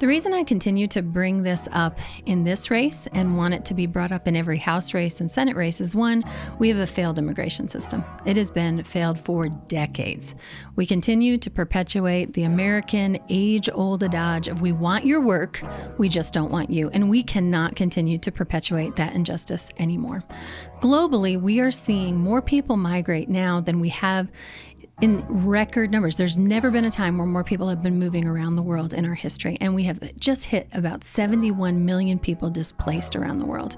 The 0.00 0.06
reason 0.06 0.32
I 0.32 0.44
continue 0.44 0.88
to 0.88 1.02
bring 1.02 1.42
this 1.42 1.68
up 1.72 1.98
in 2.24 2.42
this 2.42 2.70
race 2.70 3.06
and 3.12 3.36
want 3.36 3.52
it 3.52 3.66
to 3.66 3.74
be 3.74 3.84
brought 3.84 4.12
up 4.12 4.26
in 4.26 4.34
every 4.34 4.56
House 4.56 4.94
race 4.94 5.20
and 5.20 5.30
Senate 5.30 5.56
race 5.56 5.78
is 5.78 5.94
one, 5.94 6.24
we 6.58 6.70
have 6.70 6.78
a 6.78 6.86
failed 6.86 7.18
immigration 7.18 7.68
system. 7.68 8.02
It 8.24 8.38
has 8.38 8.50
been 8.50 8.82
failed 8.82 9.20
for 9.20 9.50
decades. 9.50 10.34
We 10.74 10.86
continue 10.86 11.36
to 11.36 11.50
perpetuate 11.50 12.32
the 12.32 12.44
American 12.44 13.18
age 13.28 13.68
old 13.70 14.02
adage 14.02 14.48
of 14.48 14.62
we 14.62 14.72
want 14.72 15.04
your 15.04 15.20
work, 15.20 15.60
we 15.98 16.08
just 16.08 16.32
don't 16.32 16.50
want 16.50 16.70
you. 16.70 16.88
And 16.94 17.10
we 17.10 17.22
cannot 17.22 17.76
continue 17.76 18.16
to 18.20 18.32
perpetuate 18.32 18.96
that 18.96 19.14
injustice 19.14 19.68
anymore. 19.76 20.24
Globally, 20.80 21.38
we 21.38 21.60
are 21.60 21.70
seeing 21.70 22.16
more 22.16 22.40
people 22.40 22.78
migrate 22.78 23.28
now 23.28 23.60
than 23.60 23.80
we 23.80 23.90
have 23.90 24.30
in 25.00 25.24
record 25.28 25.90
numbers. 25.90 26.16
There's 26.16 26.36
never 26.36 26.70
been 26.70 26.84
a 26.84 26.90
time 26.90 27.16
where 27.16 27.26
more 27.26 27.44
people 27.44 27.68
have 27.68 27.82
been 27.82 27.98
moving 27.98 28.26
around 28.26 28.56
the 28.56 28.62
world 28.62 28.92
in 28.92 29.04
our 29.04 29.14
history, 29.14 29.56
and 29.60 29.74
we 29.74 29.84
have 29.84 29.98
just 30.16 30.44
hit 30.44 30.68
about 30.72 31.04
71 31.04 31.84
million 31.84 32.18
people 32.18 32.50
displaced 32.50 33.16
around 33.16 33.38
the 33.38 33.46
world, 33.46 33.76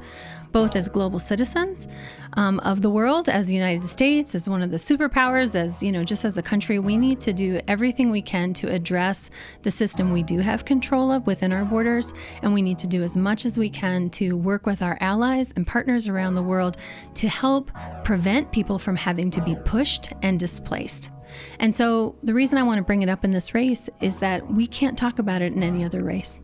both 0.53 0.77
as 0.77 0.89
global 0.89 1.19
citizens 1.19 1.89
um, 2.35 2.61
of 2.61 2.83
the 2.83 2.91
world, 2.91 3.29
as 3.29 3.49
the 3.49 3.55
United 3.55 3.87
States, 3.89 4.35
as 4.35 4.49
one 4.49 4.63
of 4.63 4.71
the 4.71 4.77
superpowers, 4.77 5.55
as 5.55 5.83
you 5.83 5.93
know, 5.93 6.05
just 6.05 6.25
as 6.25 6.39
a 6.39 6.43
country. 6.43 6.79
We 6.79 6.97
need 6.97 7.21
to 7.21 7.33
do 7.33 7.61
everything 7.69 8.11
we 8.11 8.23
can 8.23 8.53
to 8.55 8.71
address 8.71 9.31
the 9.63 9.71
system 9.71 10.13
we 10.13 10.23
do 10.23 10.39
have 10.39 10.65
control 10.65 11.11
of 11.11 11.27
within 11.27 11.53
our 11.53 11.65
borders, 11.65 12.13
and 12.43 12.55
we 12.55 12.63
need 12.63 12.79
to 12.79 12.87
do 12.87 13.03
as 13.03 13.17
much 13.17 13.45
as 13.45 13.59
we 13.59 13.69
can 13.69 14.11
to 14.11 14.37
work 14.37 14.67
with 14.67 14.83
our 14.83 14.97
allies 15.01 15.53
and 15.57 15.67
partners 15.67 16.09
around 16.09 16.35
the 16.35 16.43
world 16.43 16.77
to 17.15 17.29
help 17.29 17.71
prevent 18.05 18.53
people 18.53 18.79
from 18.79 18.97
having 18.97 19.31
to 19.31 19.41
be 19.43 19.57
pushed 19.65 20.13
and 20.23 20.39
displaced. 20.39 21.11
And 21.59 21.75
so, 21.75 22.17
the 22.23 22.35
reason 22.35 22.59
I 22.59 22.63
want 22.63 22.79
to 22.79 22.85
bring 22.85 23.03
it 23.03 23.09
up 23.09 23.25
in 23.25 23.33
this 23.33 23.55
race 23.55 23.89
is 24.01 24.19
that 24.19 24.53
we 24.53 24.67
can't 24.67 24.99
talk 24.99 25.19
about 25.19 25.43
it 25.43 25.53
in 25.53 25.63
any 25.63 25.85
other 25.85 26.03
race. 26.03 26.41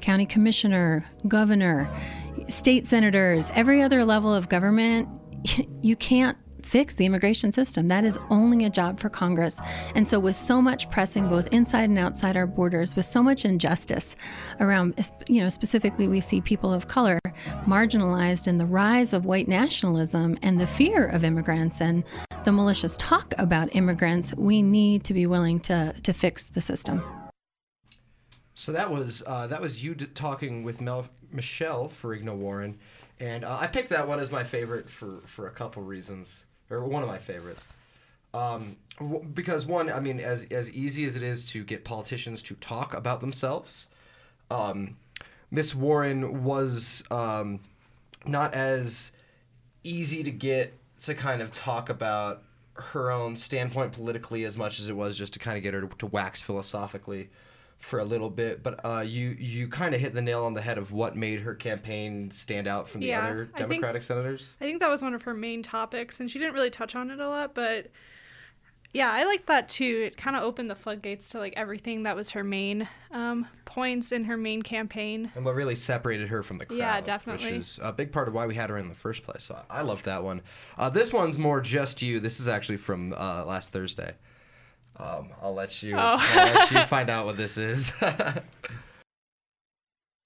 County 0.00 0.24
commissioner, 0.24 1.04
governor, 1.28 1.90
state 2.50 2.86
senators, 2.86 3.50
every 3.54 3.82
other 3.82 4.04
level 4.04 4.34
of 4.34 4.48
government, 4.48 5.08
you 5.82 5.96
can't 5.96 6.36
fix 6.62 6.94
the 6.94 7.06
immigration 7.06 7.50
system. 7.50 7.88
That 7.88 8.04
is 8.04 8.18
only 8.30 8.64
a 8.64 8.70
job 8.70 9.00
for 9.00 9.08
Congress. 9.08 9.58
And 9.94 10.06
so, 10.06 10.20
with 10.20 10.36
so 10.36 10.60
much 10.62 10.90
pressing 10.90 11.28
both 11.28 11.48
inside 11.48 11.88
and 11.88 11.98
outside 11.98 12.36
our 12.36 12.46
borders, 12.46 12.94
with 12.94 13.06
so 13.06 13.22
much 13.22 13.44
injustice 13.44 14.14
around, 14.60 14.94
you 15.28 15.42
know, 15.42 15.48
specifically, 15.48 16.06
we 16.06 16.20
see 16.20 16.40
people 16.40 16.72
of 16.72 16.88
color 16.88 17.18
marginalized 17.66 18.46
and 18.46 18.60
the 18.60 18.66
rise 18.66 19.12
of 19.12 19.24
white 19.24 19.48
nationalism 19.48 20.38
and 20.42 20.60
the 20.60 20.66
fear 20.66 21.06
of 21.06 21.24
immigrants 21.24 21.80
and 21.80 22.04
the 22.44 22.52
malicious 22.52 22.96
talk 22.96 23.34
about 23.38 23.74
immigrants, 23.74 24.34
we 24.36 24.62
need 24.62 25.04
to 25.04 25.14
be 25.14 25.26
willing 25.26 25.60
to, 25.60 25.94
to 26.02 26.12
fix 26.12 26.46
the 26.46 26.60
system. 26.60 27.02
So 28.60 28.72
that 28.72 28.90
was 28.90 29.22
uh, 29.26 29.46
that 29.46 29.62
was 29.62 29.82
you 29.82 29.94
d- 29.94 30.04
talking 30.14 30.64
with 30.64 30.82
Mel- 30.82 31.08
Michelle 31.32 31.88
Ferrigno 31.88 32.36
Warren, 32.36 32.78
and 33.18 33.42
uh, 33.42 33.56
I 33.58 33.66
picked 33.66 33.88
that 33.88 34.06
one 34.06 34.20
as 34.20 34.30
my 34.30 34.44
favorite 34.44 34.90
for 34.90 35.22
for 35.34 35.46
a 35.46 35.50
couple 35.50 35.82
reasons, 35.82 36.44
or 36.68 36.84
one 36.84 37.02
of 37.02 37.08
my 37.08 37.16
favorites. 37.16 37.72
Um, 38.34 38.76
w- 38.98 39.24
because 39.24 39.64
one, 39.64 39.90
I 39.90 40.00
mean, 40.00 40.20
as 40.20 40.46
as 40.50 40.70
easy 40.72 41.06
as 41.06 41.16
it 41.16 41.22
is 41.22 41.46
to 41.46 41.64
get 41.64 41.84
politicians 41.86 42.42
to 42.42 42.54
talk 42.56 42.92
about 42.92 43.22
themselves, 43.22 43.86
um, 44.50 44.98
Miss 45.50 45.74
Warren 45.74 46.44
was 46.44 47.02
um, 47.10 47.60
not 48.26 48.52
as 48.52 49.10
easy 49.84 50.22
to 50.22 50.30
get 50.30 50.74
to 51.04 51.14
kind 51.14 51.40
of 51.40 51.54
talk 51.54 51.88
about 51.88 52.42
her 52.74 53.10
own 53.10 53.38
standpoint 53.38 53.92
politically 53.92 54.44
as 54.44 54.58
much 54.58 54.80
as 54.80 54.86
it 54.86 54.96
was 54.96 55.16
just 55.16 55.32
to 55.32 55.38
kind 55.38 55.56
of 55.56 55.62
get 55.62 55.72
her 55.72 55.80
to, 55.80 55.88
to 55.96 56.04
wax 56.04 56.42
philosophically 56.42 57.30
for 57.80 57.98
a 57.98 58.04
little 58.04 58.30
bit, 58.30 58.62
but 58.62 58.84
uh, 58.84 59.00
you 59.00 59.30
you 59.30 59.66
kind 59.68 59.94
of 59.94 60.00
hit 60.00 60.14
the 60.14 60.22
nail 60.22 60.44
on 60.44 60.54
the 60.54 60.60
head 60.60 60.78
of 60.78 60.92
what 60.92 61.16
made 61.16 61.40
her 61.40 61.54
campaign 61.54 62.30
stand 62.30 62.68
out 62.68 62.88
from 62.88 63.00
the 63.00 63.08
Yeah, 63.08 63.24
other 63.24 63.48
I 63.54 63.58
think- 63.58 63.70
Democratic 63.70 64.02
senators. 64.02 64.54
I 64.60 64.64
think 64.64 64.80
that 64.80 64.90
was 64.90 65.02
one 65.02 65.14
of 65.14 65.22
her 65.22 65.34
main 65.34 65.62
topics, 65.62 66.20
and 66.20 66.30
she 66.30 66.38
didn't 66.38 66.54
really 66.54 66.70
touch 66.70 66.94
on 66.94 67.10
it 67.10 67.18
a 67.20 67.28
lot, 67.28 67.54
but 67.54 67.90
yeah, 68.92 69.10
I 69.12 69.22
like 69.24 69.46
that 69.46 69.68
too. 69.68 70.02
It 70.08 70.16
kind 70.16 70.34
of 70.36 70.42
opened 70.42 70.68
the 70.68 70.74
floodgates 70.74 71.28
to 71.30 71.38
like 71.38 71.54
everything 71.56 72.02
that 72.02 72.16
was 72.16 72.30
her 72.30 72.42
main 72.42 72.88
um, 73.12 73.46
points 73.64 74.10
in 74.10 74.24
her 74.24 74.36
main 74.36 74.62
campaign. 74.62 75.30
And 75.36 75.44
what 75.44 75.54
really 75.54 75.76
separated 75.76 76.28
her 76.28 76.42
from 76.42 76.58
the 76.58 76.66
crowd. 76.66 76.76
Yeah, 76.78 77.00
definitely. 77.00 77.52
Which 77.52 77.60
is 77.60 77.80
a 77.80 77.92
big 77.92 78.10
part 78.10 78.26
of 78.26 78.34
why 78.34 78.46
we 78.46 78.56
had 78.56 78.68
her 78.68 78.76
in 78.78 78.88
the 78.88 78.94
first 78.96 79.22
place. 79.22 79.44
So 79.44 79.56
I 79.70 79.82
loved 79.82 80.06
that 80.06 80.24
one. 80.24 80.42
Uh, 80.76 80.90
this 80.90 81.12
one's 81.12 81.38
more 81.38 81.60
just 81.60 82.02
you. 82.02 82.18
This 82.18 82.40
is 82.40 82.48
actually 82.48 82.78
from 82.78 83.12
uh, 83.12 83.44
last 83.44 83.70
Thursday. 83.70 84.16
Um, 85.00 85.28
I'll 85.40 85.54
let 85.54 85.82
you. 85.82 85.94
Oh. 85.96 86.16
I'll 86.18 86.54
let 86.54 86.70
you 86.70 86.84
find 86.86 87.08
out 87.08 87.24
what 87.26 87.36
this 87.36 87.56
is. 87.56 87.92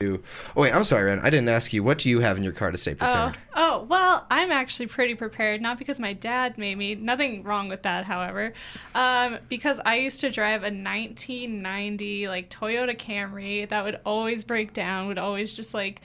oh 0.02 0.18
wait, 0.56 0.72
I'm 0.72 0.84
sorry, 0.84 1.04
Ren. 1.04 1.20
I 1.20 1.30
didn't 1.30 1.48
ask 1.48 1.72
you. 1.72 1.82
What 1.84 1.98
do 1.98 2.10
you 2.10 2.20
have 2.20 2.36
in 2.36 2.42
your 2.44 2.52
car 2.52 2.70
to 2.70 2.78
stay 2.78 2.92
Oh, 2.92 2.96
prepared? 2.96 3.36
oh, 3.54 3.86
well, 3.88 4.26
I'm 4.30 4.50
actually 4.50 4.86
pretty 4.86 5.14
prepared. 5.14 5.62
Not 5.62 5.78
because 5.78 6.00
my 6.00 6.12
dad 6.12 6.58
made 6.58 6.76
me. 6.76 6.94
Nothing 6.96 7.42
wrong 7.44 7.68
with 7.68 7.82
that, 7.82 8.04
however. 8.04 8.52
Um, 8.94 9.38
because 9.48 9.80
I 9.84 9.96
used 9.96 10.20
to 10.20 10.30
drive 10.30 10.62
a 10.62 10.70
1990 10.72 12.28
like 12.28 12.50
Toyota 12.50 12.98
Camry 12.98 13.68
that 13.68 13.84
would 13.84 14.00
always 14.04 14.44
break 14.44 14.72
down, 14.72 15.06
would 15.06 15.18
always 15.18 15.52
just 15.54 15.72
like 15.74 16.00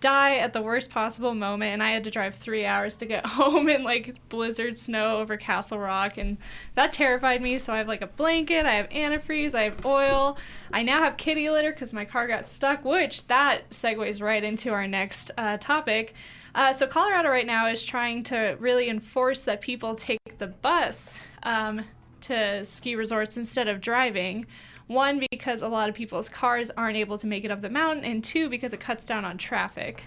die 0.00 0.36
at 0.36 0.52
the 0.52 0.62
worst 0.62 0.90
possible 0.90 1.34
moment, 1.34 1.72
and 1.72 1.82
I 1.82 1.90
had 1.90 2.04
to 2.04 2.10
drive 2.10 2.34
three 2.34 2.64
hours 2.64 2.96
to 2.96 3.06
get 3.06 3.26
home 3.38 3.68
in 3.68 3.84
like 3.84 4.16
blizzard 4.28 4.78
snow 4.78 5.18
over 5.18 5.36
Castle 5.36 5.78
Rock, 5.78 6.18
and 6.18 6.38
that 6.74 6.92
terrified 6.92 7.42
me. 7.42 7.58
So 7.58 7.72
I 7.72 7.78
have 7.78 7.88
like 7.88 8.02
a 8.02 8.06
blanket, 8.06 8.64
I 8.64 8.74
have 8.74 8.88
antifreeze, 8.90 9.54
I 9.54 9.64
have 9.64 9.84
oil. 9.84 10.38
I 10.72 10.82
now 10.82 11.02
have 11.02 11.16
kitty 11.16 11.50
litter 11.50 11.72
because 11.72 11.92
my 11.92 12.04
car 12.04 12.26
got 12.26 12.48
stuck, 12.48 12.84
which 12.84 13.26
that 13.28 13.68
segues 13.70 14.22
right 14.22 14.44
into 14.44 14.70
our 14.70 14.86
next 14.86 15.30
uh, 15.38 15.56
topic. 15.58 16.14
Uh, 16.54 16.72
so 16.72 16.86
Colorado 16.86 17.28
right 17.28 17.46
now 17.46 17.68
is 17.68 17.84
trying 17.84 18.22
to 18.24 18.56
really 18.58 18.88
enforce 18.88 19.44
that 19.44 19.60
people 19.60 19.94
take 19.94 20.18
the 20.38 20.46
bus 20.46 21.22
um, 21.42 21.84
to 22.22 22.64
ski 22.64 22.96
resorts 22.96 23.36
instead 23.36 23.68
of 23.68 23.80
driving. 23.80 24.46
One, 24.88 25.22
because 25.30 25.62
a 25.62 25.68
lot 25.68 25.88
of 25.88 25.94
people's 25.94 26.28
cars 26.28 26.70
aren't 26.76 26.96
able 26.96 27.18
to 27.18 27.26
make 27.26 27.44
it 27.44 27.50
up 27.50 27.60
the 27.60 27.70
mountain, 27.70 28.04
and 28.04 28.24
two, 28.24 28.48
because 28.48 28.72
it 28.72 28.80
cuts 28.80 29.06
down 29.06 29.24
on 29.24 29.38
traffic. 29.38 30.02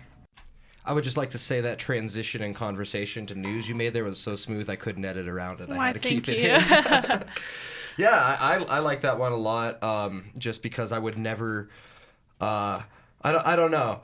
I 0.83 0.93
would 0.93 1.03
just 1.03 1.17
like 1.17 1.29
to 1.31 1.37
say 1.37 1.61
that 1.61 1.77
transition 1.77 2.41
and 2.41 2.55
conversation 2.55 3.25
to 3.27 3.35
news 3.35 3.69
you 3.69 3.75
made 3.75 3.93
there 3.93 4.03
was 4.03 4.17
so 4.19 4.35
smooth 4.35 4.69
I 4.69 4.75
couldn't 4.75 5.05
edit 5.05 5.27
around 5.27 5.61
it. 5.61 5.69
I 5.69 5.77
Why, 5.77 5.87
had 5.87 6.01
to 6.01 6.09
keep 6.09 6.27
it 6.27 6.39
you. 6.39 6.49
in. 6.49 7.23
yeah, 7.97 8.37
I, 8.39 8.55
I, 8.55 8.63
I 8.63 8.79
like 8.79 9.01
that 9.01 9.19
one 9.19 9.31
a 9.31 9.37
lot. 9.37 9.81
Um, 9.83 10.31
just 10.37 10.63
because 10.63 10.91
I 10.91 10.97
would 10.97 11.17
never. 11.17 11.69
Uh, 12.39 12.81
I 13.21 13.31
don't. 13.31 13.45
I 13.45 13.55
don't 13.55 13.71
know. 13.71 14.01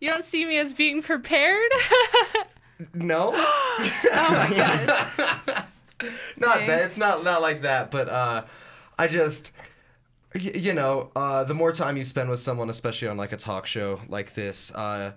You 0.00 0.10
don't 0.10 0.24
see 0.24 0.44
me 0.46 0.58
as 0.58 0.72
being 0.72 1.02
prepared? 1.02 1.70
No. 2.92 3.32
oh 3.34 4.56
not 6.36 6.58
Dang. 6.58 6.66
that. 6.68 6.84
It's 6.84 6.96
not 6.96 7.24
not 7.24 7.40
like 7.40 7.62
that. 7.62 7.90
But 7.90 8.08
uh, 8.08 8.44
I 8.98 9.06
just. 9.08 9.52
Y- 10.34 10.40
You 10.54 10.74
know, 10.74 11.10
uh, 11.16 11.44
the 11.44 11.54
more 11.54 11.72
time 11.72 11.96
you 11.96 12.04
spend 12.04 12.30
with 12.30 12.40
someone, 12.40 12.70
especially 12.70 13.08
on 13.08 13.16
like 13.16 13.32
a 13.32 13.36
talk 13.36 13.66
show 13.66 14.00
like 14.08 14.34
this, 14.34 14.70
uh, 14.74 15.12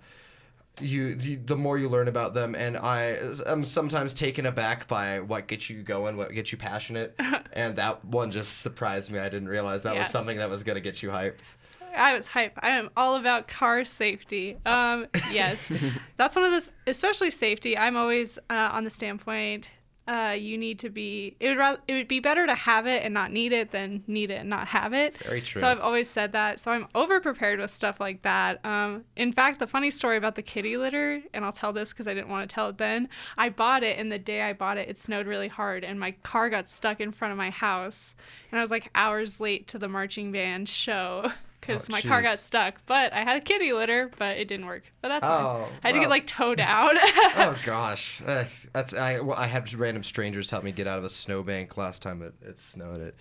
you 0.82 1.16
the, 1.16 1.36
the 1.36 1.56
more 1.58 1.78
you 1.78 1.90
learn 1.90 2.08
about 2.08 2.34
them 2.34 2.56
and 2.56 2.78
i 2.78 3.18
am 3.46 3.66
sometimes 3.66 4.14
taken 4.14 4.46
aback 4.46 4.88
by 4.88 5.20
what 5.20 5.46
gets 5.46 5.70
you 5.70 5.84
going 5.84 6.16
what 6.16 6.32
gets 6.32 6.54
you 6.54 6.58
passionate 6.58 7.14
and 7.54 7.76
that 7.76 8.06
one 8.06 8.32
just 8.32 8.62
surprised 8.62 9.12
me 9.12 9.20
i 9.20 9.28
didn't 9.28 9.50
realize 9.50 9.84
that 9.84 9.94
was 9.98 10.10
something 10.10 10.38
that 10.38 10.50
was 10.50 10.64
going 10.64 10.76
to 10.76 10.82
get 10.82 11.04
you 11.04 11.10
hyped 11.10 11.56
I 11.98 12.14
was 12.16 12.30
hyped 12.30 12.52
I 12.60 12.70
am 12.70 12.92
all 12.96 13.16
about 13.16 13.48
car 13.48 13.84
safety. 13.84 14.56
Um, 14.64 15.08
yes, 15.32 15.70
that's 16.18 16.36
one 16.36 16.46
of 16.46 16.52
those, 16.52 16.70
especially 16.86 17.32
safety. 17.32 17.76
I'm 17.76 17.98
always 17.98 18.38
uh, 18.50 18.70
on 18.72 18.84
the 18.84 18.92
standpoint. 18.92 19.68
Uh, 20.10 20.32
you 20.32 20.58
need 20.58 20.80
to 20.80 20.90
be. 20.90 21.36
It 21.40 21.50
would 21.50 21.58
rather, 21.60 21.80
it 21.88 21.94
would 21.94 22.08
be 22.08 22.20
better 22.20 22.48
to 22.48 22.56
have 22.56 22.88
it 22.88 23.04
and 23.04 23.14
not 23.14 23.32
need 23.32 23.52
it 23.52 23.70
than 23.70 24.04
need 24.08 24.32
it 24.32 24.40
and 24.40 24.50
not 24.50 24.68
have 24.70 24.92
it. 24.92 25.16
Very 25.18 25.40
true. 25.40 25.62
So 25.62 25.68
I've 25.68 25.80
always 25.80 26.10
said 26.10 26.32
that. 26.32 26.60
So 26.60 26.72
I'm 26.72 26.88
over 26.96 27.20
prepared 27.20 27.60
with 27.60 27.70
stuff 27.70 28.00
like 28.00 28.24
that. 28.24 28.60
Um, 28.66 29.04
in 29.16 29.32
fact, 29.32 29.60
the 29.60 29.68
funny 29.68 29.92
story 29.92 30.18
about 30.18 30.34
the 30.34 30.42
kitty 30.42 30.78
litter, 30.78 31.22
and 31.32 31.46
I'll 31.46 31.52
tell 31.52 31.74
this 31.74 31.94
because 31.94 32.08
I 32.08 32.16
didn't 32.16 32.30
want 32.30 32.50
to 32.50 32.52
tell 32.52 32.70
it 32.70 32.80
then. 32.80 33.08
I 33.38 33.50
bought 33.50 33.84
it, 33.84 34.00
and 34.00 34.12
the 34.12 34.18
day 34.18 34.42
I 34.42 34.54
bought 34.54 34.80
it, 34.80 34.90
it 34.90 34.98
snowed 34.98 35.28
really 35.28 35.48
hard, 35.48 35.84
and 35.84 36.00
my 36.00 36.12
car 36.24 36.50
got 36.50 36.70
stuck 36.70 37.00
in 37.00 37.12
front 37.12 37.32
of 37.32 37.38
my 37.38 37.52
house, 37.52 38.16
and 38.52 38.58
I 38.58 38.62
was 38.62 38.72
like 38.72 38.90
hours 38.96 39.40
late 39.40 39.68
to 39.68 39.78
the 39.78 39.88
marching 39.88 40.32
band 40.32 40.70
show. 40.70 41.32
Because 41.60 41.90
Oh, 41.90 41.92
my 41.92 42.02
car 42.02 42.22
got 42.22 42.40
stuck, 42.40 42.76
but 42.86 43.14
I 43.14 43.24
had 43.24 43.38
a 43.38 43.42
kitty 43.42 43.74
litter, 43.74 44.12
but 44.18 44.38
it 44.38 44.48
didn't 44.48 44.66
work. 44.66 44.84
But 45.02 45.10
that's 45.10 45.26
fine. 45.26 45.46
Oh, 45.46 45.68
I 45.84 45.88
had 45.88 45.94
to 45.94 46.00
get 46.00 46.10
like 46.10 46.26
towed 46.28 46.60
out. 46.60 46.94
oh 46.98 47.58
gosh 47.66 48.22
Ugh, 48.26 48.48
that's 48.74 48.94
i 48.94 49.20
well, 49.20 49.38
i 49.38 49.48
had 49.48 49.72
random 49.74 50.04
strangers 50.04 50.50
help 50.50 50.64
me 50.64 50.72
get 50.72 50.88
out 50.88 50.98
of 50.98 51.04
a 51.04 51.10
snowbank 51.10 51.78
last 51.78 52.02
time 52.02 52.22
it, 52.22 52.34
it 52.42 52.60
snowed 52.60 53.02
it 53.02 53.16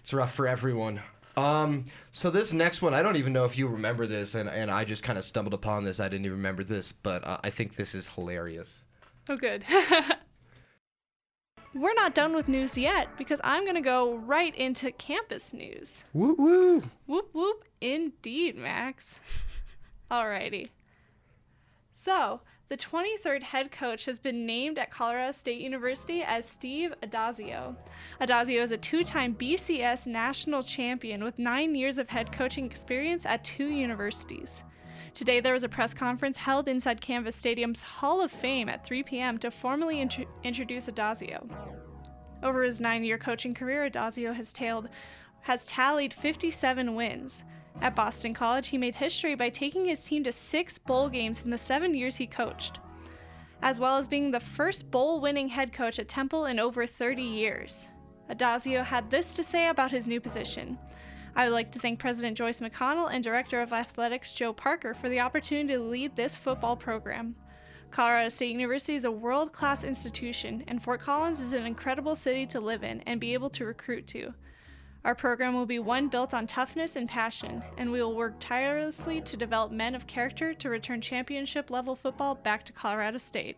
it's 0.00 0.12
rough 0.12 0.34
for 0.34 0.46
everyone 0.46 1.00
um 1.36 1.84
so 2.10 2.30
this 2.30 2.52
next 2.52 2.82
one 2.82 2.94
i 2.94 3.02
don't 3.02 3.16
even 3.16 3.32
know 3.32 3.44
if 3.44 3.56
you 3.56 3.68
remember 3.68 4.06
this 4.06 4.34
and, 4.34 4.48
and 4.48 4.70
i 4.70 4.84
just 4.84 5.02
kind 5.02 5.18
of 5.18 5.24
stumbled 5.24 5.54
upon 5.54 5.84
this 5.84 6.00
i 6.00 6.08
didn't 6.08 6.24
even 6.26 6.36
remember 6.38 6.64
this 6.64 6.92
but 6.92 7.24
uh, 7.24 7.38
i 7.44 7.50
think 7.50 7.76
this 7.76 7.94
is 7.94 8.08
hilarious 8.08 8.78
Oh, 9.30 9.36
good. 9.36 9.62
We're 11.74 11.92
not 11.94 12.14
done 12.14 12.34
with 12.34 12.48
news 12.48 12.78
yet 12.78 13.08
because 13.18 13.42
I'm 13.44 13.64
going 13.64 13.74
to 13.74 13.82
go 13.82 14.16
right 14.16 14.54
into 14.56 14.90
campus 14.92 15.52
news. 15.52 16.04
woo 16.14 16.34
woo 16.38 16.82
Whoop 17.06 17.28
whoop, 17.34 17.64
indeed, 17.80 18.56
Max. 18.56 19.20
Alrighty. 20.10 20.70
So, 21.92 22.40
the 22.68 22.76
23rd 22.76 23.42
head 23.42 23.72
coach 23.72 24.04
has 24.04 24.18
been 24.18 24.44
named 24.44 24.78
at 24.78 24.90
Colorado 24.90 25.32
State 25.32 25.60
University 25.60 26.22
as 26.22 26.46
Steve 26.46 26.92
Addazio. 27.02 27.74
Addazio 28.20 28.62
is 28.62 28.72
a 28.72 28.76
two 28.76 29.02
time 29.02 29.34
BCS 29.34 30.06
national 30.06 30.62
champion 30.62 31.24
with 31.24 31.38
nine 31.38 31.74
years 31.74 31.96
of 31.96 32.10
head 32.10 32.30
coaching 32.30 32.66
experience 32.66 33.24
at 33.24 33.42
two 33.42 33.68
universities. 33.68 34.64
Today, 35.14 35.40
there 35.40 35.54
was 35.54 35.64
a 35.64 35.68
press 35.68 35.94
conference 35.94 36.36
held 36.36 36.68
inside 36.68 37.00
Canvas 37.00 37.34
Stadium's 37.34 37.82
Hall 37.82 38.20
of 38.20 38.30
Fame 38.30 38.68
at 38.68 38.84
3 38.84 39.02
p.m. 39.02 39.38
to 39.38 39.50
formally 39.50 40.00
intro- 40.00 40.26
introduce 40.44 40.86
Addazio. 40.86 41.48
Over 42.42 42.64
his 42.64 42.80
nine 42.80 43.02
year 43.02 43.18
coaching 43.18 43.54
career, 43.54 43.88
Addazio 43.90 44.34
has, 44.34 44.52
tailed, 44.52 44.90
has 45.40 45.66
tallied 45.66 46.12
57 46.12 46.94
wins. 46.94 47.44
At 47.80 47.94
Boston 47.94 48.34
College, 48.34 48.68
he 48.68 48.78
made 48.78 48.96
history 48.96 49.34
by 49.34 49.50
taking 49.50 49.86
his 49.86 50.04
team 50.04 50.24
to 50.24 50.32
six 50.32 50.78
bowl 50.78 51.08
games 51.08 51.42
in 51.42 51.50
the 51.50 51.58
seven 51.58 51.94
years 51.94 52.16
he 52.16 52.26
coached, 52.26 52.80
as 53.62 53.78
well 53.78 53.96
as 53.96 54.08
being 54.08 54.30
the 54.30 54.40
first 54.40 54.90
bowl 54.90 55.20
winning 55.20 55.48
head 55.48 55.72
coach 55.72 55.98
at 55.98 56.08
Temple 56.08 56.46
in 56.46 56.58
over 56.58 56.86
30 56.86 57.22
years. 57.22 57.88
Addazio 58.30 58.84
had 58.84 59.10
this 59.10 59.34
to 59.36 59.42
say 59.42 59.68
about 59.68 59.90
his 59.90 60.06
new 60.06 60.20
position. 60.20 60.78
I 61.36 61.44
would 61.44 61.54
like 61.54 61.70
to 61.72 61.78
thank 61.78 62.00
President 62.00 62.36
Joyce 62.36 62.60
McConnell 62.60 63.12
and 63.12 63.22
Director 63.22 63.60
of 63.60 63.72
Athletics 63.72 64.32
Joe 64.32 64.52
Parker 64.52 64.92
for 64.94 65.08
the 65.08 65.20
opportunity 65.20 65.74
to 65.74 65.78
lead 65.78 66.16
this 66.16 66.36
football 66.36 66.76
program. 66.76 67.36
Colorado 67.90 68.28
State 68.28 68.52
University 68.52 68.96
is 68.96 69.04
a 69.04 69.10
world 69.10 69.52
class 69.52 69.82
institution, 69.82 70.62
and 70.68 70.82
Fort 70.82 71.00
Collins 71.00 71.40
is 71.40 71.52
an 71.52 71.64
incredible 71.64 72.16
city 72.16 72.44
to 72.46 72.60
live 72.60 72.82
in 72.82 73.00
and 73.02 73.20
be 73.20 73.34
able 73.34 73.50
to 73.50 73.64
recruit 73.64 74.06
to. 74.08 74.34
Our 75.04 75.14
program 75.14 75.54
will 75.54 75.66
be 75.66 75.78
one 75.78 76.08
built 76.08 76.34
on 76.34 76.46
toughness 76.46 76.96
and 76.96 77.08
passion, 77.08 77.62
and 77.78 77.90
we 77.90 78.02
will 78.02 78.14
work 78.16 78.34
tirelessly 78.40 79.20
to 79.22 79.36
develop 79.36 79.70
men 79.70 79.94
of 79.94 80.06
character 80.06 80.52
to 80.54 80.68
return 80.68 81.00
championship 81.00 81.70
level 81.70 81.94
football 81.96 82.34
back 82.34 82.64
to 82.66 82.72
Colorado 82.72 83.18
State. 83.18 83.56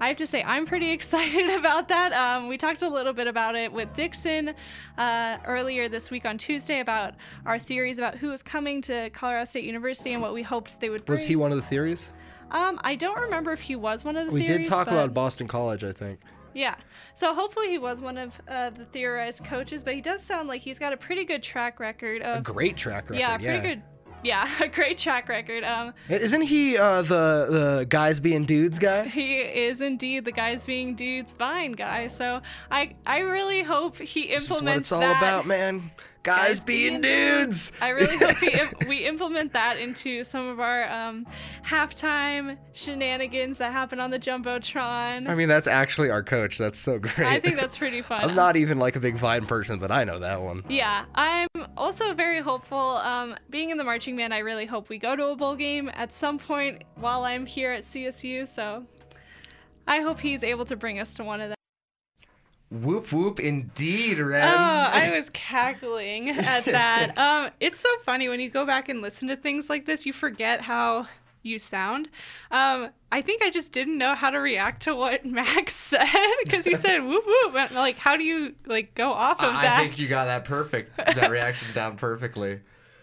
I 0.00 0.08
have 0.08 0.16
to 0.16 0.26
say, 0.26 0.42
I'm 0.42 0.64
pretty 0.64 0.90
excited 0.92 1.50
about 1.50 1.88
that. 1.88 2.12
Um, 2.14 2.48
we 2.48 2.56
talked 2.56 2.82
a 2.82 2.88
little 2.88 3.12
bit 3.12 3.26
about 3.26 3.54
it 3.54 3.70
with 3.70 3.92
Dixon 3.92 4.54
uh, 4.96 5.36
earlier 5.44 5.90
this 5.90 6.10
week 6.10 6.24
on 6.24 6.38
Tuesday 6.38 6.80
about 6.80 7.14
our 7.44 7.58
theories 7.58 7.98
about 7.98 8.16
who 8.16 8.28
was 8.28 8.42
coming 8.42 8.80
to 8.82 9.10
Colorado 9.10 9.44
State 9.44 9.64
University 9.64 10.14
and 10.14 10.22
what 10.22 10.32
we 10.32 10.42
hoped 10.42 10.80
they 10.80 10.88
would 10.88 11.04
bring. 11.04 11.18
Was 11.18 11.26
he 11.26 11.36
one 11.36 11.52
of 11.52 11.58
the 11.58 11.62
theories? 11.64 12.08
Um, 12.50 12.80
I 12.82 12.96
don't 12.96 13.20
remember 13.20 13.52
if 13.52 13.60
he 13.60 13.76
was 13.76 14.04
one 14.04 14.16
of 14.16 14.26
the 14.26 14.32
We 14.32 14.44
theories. 14.44 14.66
did 14.66 14.70
talk 14.70 14.88
about 14.88 15.12
Boston 15.14 15.46
College, 15.46 15.84
I 15.84 15.92
think. 15.92 16.18
Yeah. 16.54 16.74
So 17.14 17.34
hopefully 17.34 17.68
he 17.68 17.78
was 17.78 18.00
one 18.00 18.16
of 18.18 18.32
uh, 18.48 18.70
the 18.70 18.84
theorized 18.86 19.44
coaches, 19.44 19.82
but 19.82 19.94
he 19.94 20.00
does 20.00 20.22
sound 20.22 20.48
like 20.48 20.62
he's 20.62 20.78
got 20.78 20.92
a 20.92 20.96
pretty 20.96 21.24
good 21.24 21.42
track 21.42 21.80
record 21.80 22.22
of. 22.22 22.38
A 22.38 22.40
great 22.40 22.76
track 22.76 23.10
record. 23.10 23.20
yeah, 23.20 23.36
pretty 23.36 23.60
good. 23.60 23.82
Yeah, 24.22 24.46
a 24.60 24.68
great 24.68 24.98
track 24.98 25.28
record. 25.28 25.64
Um, 25.64 25.94
Isn't 26.08 26.42
he 26.42 26.76
uh, 26.76 27.02
the 27.02 27.46
the 27.48 27.86
guys 27.88 28.20
being 28.20 28.44
dudes 28.44 28.78
guy? 28.78 29.06
he 29.08 29.38
is 29.38 29.80
indeed 29.80 30.24
the 30.26 30.32
guys 30.32 30.62
being 30.64 30.94
dudes 30.94 31.32
fine 31.32 31.72
guy. 31.72 32.06
So 32.08 32.42
I 32.70 32.96
I 33.06 33.20
really 33.20 33.62
hope 33.62 33.96
he 33.96 34.24
implements 34.24 34.48
This 34.48 34.56
is 34.56 34.62
what 34.62 34.76
it's 34.76 34.92
all 34.92 35.00
that. 35.00 35.16
about, 35.16 35.46
man. 35.46 35.90
Guys, 36.22 36.46
Guys 36.46 36.60
being, 36.60 37.00
being 37.00 37.40
dudes. 37.46 37.72
I 37.80 37.90
really 37.90 38.18
hope 38.18 38.36
he, 38.36 38.48
im- 38.48 38.68
we 38.88 39.06
implement 39.06 39.54
that 39.54 39.78
into 39.78 40.22
some 40.22 40.48
of 40.48 40.60
our 40.60 40.90
um, 40.90 41.26
halftime 41.64 42.58
shenanigans 42.72 43.56
that 43.56 43.72
happen 43.72 44.00
on 44.00 44.10
the 44.10 44.18
jumbotron. 44.18 45.28
I 45.28 45.34
mean, 45.34 45.48
that's 45.48 45.66
actually 45.66 46.10
our 46.10 46.22
coach. 46.22 46.58
That's 46.58 46.78
so 46.78 46.98
great. 46.98 47.20
I 47.26 47.40
think 47.40 47.56
that's 47.56 47.78
pretty 47.78 48.02
fun. 48.02 48.22
I'm 48.22 48.34
not 48.34 48.56
even 48.56 48.78
like 48.78 48.96
a 48.96 49.00
big 49.00 49.16
Vine 49.16 49.46
person, 49.46 49.78
but 49.78 49.90
I 49.90 50.04
know 50.04 50.18
that 50.18 50.42
one. 50.42 50.62
Yeah, 50.68 51.06
I'm 51.14 51.48
also 51.76 52.12
very 52.12 52.40
hopeful. 52.40 52.78
Um, 52.78 53.34
being 53.48 53.70
in 53.70 53.78
the 53.78 53.84
marching 53.84 54.14
band, 54.16 54.34
I 54.34 54.38
really 54.38 54.66
hope 54.66 54.90
we 54.90 54.98
go 54.98 55.16
to 55.16 55.28
a 55.28 55.36
bowl 55.36 55.56
game 55.56 55.90
at 55.94 56.12
some 56.12 56.38
point 56.38 56.84
while 56.96 57.24
I'm 57.24 57.46
here 57.46 57.72
at 57.72 57.84
CSU. 57.84 58.46
So 58.46 58.84
I 59.86 60.00
hope 60.00 60.20
he's 60.20 60.44
able 60.44 60.66
to 60.66 60.76
bring 60.76 60.98
us 60.98 61.14
to 61.14 61.24
one 61.24 61.40
of 61.40 61.48
them. 61.48 61.56
Whoop 62.70 63.10
whoop, 63.12 63.40
indeed, 63.40 64.20
Ren. 64.20 64.46
Oh, 64.46 64.56
I 64.56 65.10
was 65.14 65.28
cackling 65.30 66.30
at 66.30 66.64
that. 66.66 67.14
Um, 67.20 67.50
it's 67.60 67.80
so 67.80 67.88
funny 68.04 68.28
when 68.28 68.40
you 68.40 68.48
go 68.48 68.64
back 68.64 68.88
and 68.88 69.02
listen 69.02 69.28
to 69.28 69.36
things 69.36 69.68
like 69.68 69.84
this, 69.84 70.06
you 70.06 70.12
forget 70.12 70.62
how 70.62 71.06
you 71.42 71.58
sound. 71.58 72.08
Um, 72.50 72.90
I 73.10 73.22
think 73.22 73.42
I 73.42 73.50
just 73.50 73.72
didn't 73.72 73.98
know 73.98 74.14
how 74.14 74.30
to 74.30 74.38
react 74.38 74.82
to 74.84 74.94
what 74.94 75.24
Max 75.26 75.74
said 75.74 76.06
because 76.44 76.64
he 76.64 76.74
said 76.74 77.00
whoop 77.00 77.24
whoop. 77.26 77.54
And, 77.56 77.72
like, 77.72 77.96
how 77.98 78.16
do 78.16 78.22
you 78.24 78.54
like 78.66 78.94
go 78.94 79.12
off 79.12 79.40
of 79.40 79.54
I 79.54 79.62
that? 79.62 79.78
I 79.78 79.86
think 79.86 79.98
you 79.98 80.08
got 80.08 80.26
that 80.26 80.44
perfect, 80.44 80.96
that 80.96 81.30
reaction 81.30 81.68
down 81.74 81.96
perfectly. 81.96 82.60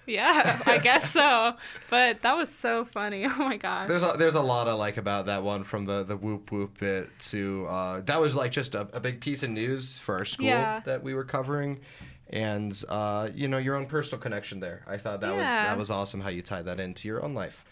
Yeah, 0.07 0.61
I 0.65 0.77
guess 0.83 1.11
so. 1.11 1.53
But 1.89 2.21
that 2.23 2.35
was 2.37 2.49
so 2.49 2.85
funny. 2.85 3.25
Oh 3.27 3.37
my 3.39 3.57
gosh. 3.57 3.87
There's 3.87 4.03
a, 4.03 4.15
there's 4.17 4.35
a 4.35 4.41
lot 4.41 4.67
I 4.67 4.73
like 4.73 4.97
about 4.97 5.27
that 5.27 5.43
one 5.43 5.63
from 5.63 5.85
the 5.85 6.03
the 6.03 6.15
whoop 6.17 6.51
whoop 6.51 6.79
bit 6.79 7.09
to 7.31 7.67
uh, 7.69 8.01
that 8.05 8.19
was 8.19 8.33
like 8.33 8.51
just 8.51 8.73
a, 8.73 8.81
a 8.93 8.99
big 8.99 9.21
piece 9.21 9.43
of 9.43 9.49
news 9.51 9.99
for 9.99 10.15
our 10.17 10.25
school 10.25 10.47
Yeah. 10.47 10.79
that 10.85 11.03
we 11.03 11.13
were 11.13 11.23
covering, 11.25 11.81
and 12.29 12.81
uh, 12.89 13.29
you 13.35 13.47
know 13.47 13.57
your 13.57 13.75
own 13.75 13.85
personal 13.85 14.19
connection 14.21 14.59
there. 14.59 14.83
I 14.87 14.97
thought 14.97 15.21
that 15.21 15.33
was 15.35 15.43
that 15.45 15.77
was 15.77 15.91
awesome 15.91 16.21
how 16.21 16.29
you 16.29 16.41
tied 16.41 16.65
that 16.65 16.79
into 16.79 17.07
your 17.07 17.23
own 17.23 17.33
life. 17.33 17.63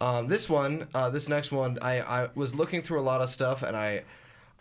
Um, 0.00 0.26
this 0.28 0.48
one, 0.50 0.88
uh, 0.94 1.10
this 1.10 1.28
next 1.28 1.52
one, 1.52 1.78
I, 1.80 2.00
I 2.00 2.28
was 2.34 2.54
looking 2.56 2.82
through 2.82 2.98
a 2.98 3.06
lot 3.06 3.20
of 3.20 3.30
stuff 3.30 3.62
and 3.62 3.76
I, 3.76 4.02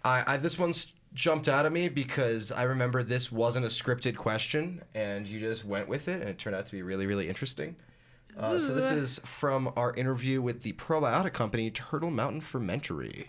I, 0.05 0.35
I 0.35 0.37
this 0.37 0.59
one's 0.59 0.93
jumped 1.13 1.49
out 1.49 1.65
at 1.65 1.71
me 1.71 1.89
because 1.89 2.51
I 2.51 2.63
remember 2.63 3.03
this 3.03 3.31
wasn't 3.31 3.65
a 3.65 3.69
scripted 3.69 4.15
question 4.15 4.81
and 4.93 5.27
you 5.27 5.39
just 5.39 5.65
went 5.65 5.87
with 5.87 6.07
it 6.07 6.21
and 6.21 6.29
it 6.29 6.37
turned 6.37 6.55
out 6.55 6.65
to 6.67 6.71
be 6.71 6.81
really 6.81 7.05
really 7.05 7.27
interesting. 7.27 7.75
Uh, 8.37 8.59
so 8.59 8.73
this 8.73 8.91
is 8.91 9.19
from 9.25 9.73
our 9.75 9.93
interview 9.95 10.41
with 10.41 10.61
the 10.61 10.71
probiotic 10.73 11.33
company 11.33 11.69
Turtle 11.69 12.11
Mountain 12.11 12.41
Fermentory. 12.41 13.27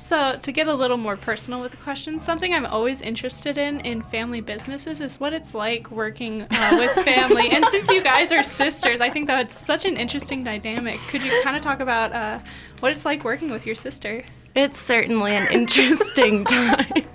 So, 0.00 0.36
to 0.42 0.52
get 0.52 0.68
a 0.68 0.74
little 0.74 0.96
more 0.96 1.16
personal 1.16 1.60
with 1.60 1.70
the 1.70 1.76
question, 1.78 2.18
something 2.18 2.52
I'm 2.52 2.66
always 2.66 3.02
interested 3.02 3.56
in 3.56 3.80
in 3.80 4.02
family 4.02 4.40
businesses 4.40 5.00
is 5.00 5.20
what 5.20 5.32
it's 5.32 5.54
like 5.54 5.90
working 5.90 6.42
uh, 6.42 6.76
with 6.78 6.92
family. 7.04 7.50
and 7.50 7.64
since 7.66 7.88
you 7.88 8.02
guys 8.02 8.32
are 8.32 8.42
sisters, 8.42 9.00
I 9.00 9.10
think 9.10 9.28
that's 9.28 9.56
such 9.56 9.84
an 9.84 9.96
interesting 9.96 10.42
dynamic. 10.42 10.98
Could 11.08 11.22
you 11.22 11.40
kind 11.44 11.56
of 11.56 11.62
talk 11.62 11.80
about 11.80 12.12
uh, 12.12 12.40
what 12.80 12.92
it's 12.92 13.04
like 13.04 13.22
working 13.22 13.50
with 13.50 13.64
your 13.64 13.76
sister? 13.76 14.24
It's 14.54 14.78
certainly 14.78 15.32
an 15.32 15.50
interesting 15.50 16.44
time. 16.46 17.06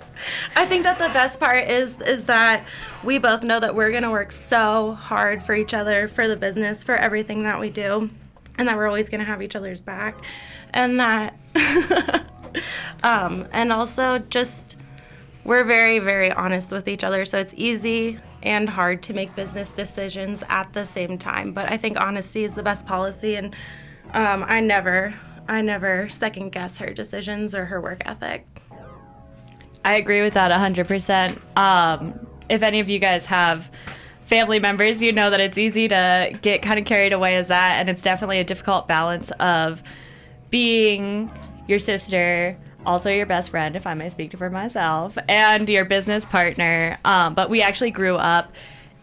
I 0.56 0.66
think 0.66 0.82
that 0.82 0.98
the 0.98 1.08
best 1.08 1.38
part 1.38 1.68
is 1.68 1.98
is 2.00 2.24
that 2.24 2.64
we 3.04 3.18
both 3.18 3.42
know 3.42 3.60
that 3.60 3.74
we're 3.74 3.92
gonna 3.92 4.10
work 4.10 4.32
so 4.32 4.94
hard 4.94 5.42
for 5.42 5.54
each 5.54 5.74
other, 5.74 6.08
for 6.08 6.26
the 6.26 6.36
business, 6.36 6.82
for 6.82 6.96
everything 6.96 7.44
that 7.44 7.60
we 7.60 7.70
do, 7.70 8.10
and 8.58 8.66
that 8.66 8.76
we're 8.76 8.88
always 8.88 9.08
gonna 9.08 9.24
have 9.24 9.42
each 9.42 9.54
other's 9.54 9.80
back, 9.80 10.16
and 10.74 10.98
that, 10.98 11.38
um, 13.04 13.46
and 13.52 13.72
also 13.72 14.18
just 14.18 14.76
we're 15.44 15.64
very 15.64 16.00
very 16.00 16.32
honest 16.32 16.72
with 16.72 16.88
each 16.88 17.04
other, 17.04 17.24
so 17.24 17.38
it's 17.38 17.54
easy 17.56 18.18
and 18.42 18.68
hard 18.68 19.02
to 19.02 19.14
make 19.14 19.34
business 19.34 19.68
decisions 19.70 20.42
at 20.48 20.72
the 20.72 20.84
same 20.84 21.18
time. 21.18 21.52
But 21.52 21.70
I 21.70 21.76
think 21.76 22.00
honesty 22.00 22.44
is 22.44 22.54
the 22.56 22.62
best 22.62 22.84
policy, 22.86 23.36
and 23.36 23.54
um, 24.12 24.44
I 24.48 24.60
never 24.60 25.14
I 25.48 25.62
never 25.62 26.08
second 26.08 26.50
guess 26.50 26.76
her 26.78 26.92
decisions 26.92 27.54
or 27.54 27.64
her 27.64 27.80
work 27.80 28.02
ethic. 28.04 28.46
I 29.84 29.96
agree 29.96 30.20
with 30.20 30.34
that 30.34 30.50
100%. 30.50 31.38
Um, 31.56 32.26
if 32.50 32.62
any 32.62 32.80
of 32.80 32.90
you 32.90 32.98
guys 32.98 33.24
have 33.26 33.70
family 34.20 34.60
members, 34.60 35.02
you 35.02 35.12
know 35.12 35.30
that 35.30 35.40
it's 35.40 35.56
easy 35.56 35.88
to 35.88 36.38
get 36.42 36.60
kind 36.60 36.78
of 36.78 36.84
carried 36.84 37.14
away 37.14 37.36
as 37.36 37.48
that. 37.48 37.76
And 37.78 37.88
it's 37.88 38.02
definitely 38.02 38.38
a 38.38 38.44
difficult 38.44 38.86
balance 38.86 39.30
of 39.40 39.82
being 40.50 41.32
your 41.66 41.78
sister, 41.78 42.56
also 42.84 43.10
your 43.10 43.26
best 43.26 43.50
friend, 43.50 43.74
if 43.76 43.86
I 43.86 43.94
may 43.94 44.10
speak 44.10 44.36
for 44.36 44.50
myself, 44.50 45.16
and 45.28 45.68
your 45.68 45.86
business 45.86 46.26
partner. 46.26 46.98
Um, 47.06 47.34
but 47.34 47.48
we 47.48 47.62
actually 47.62 47.90
grew 47.90 48.16
up 48.16 48.52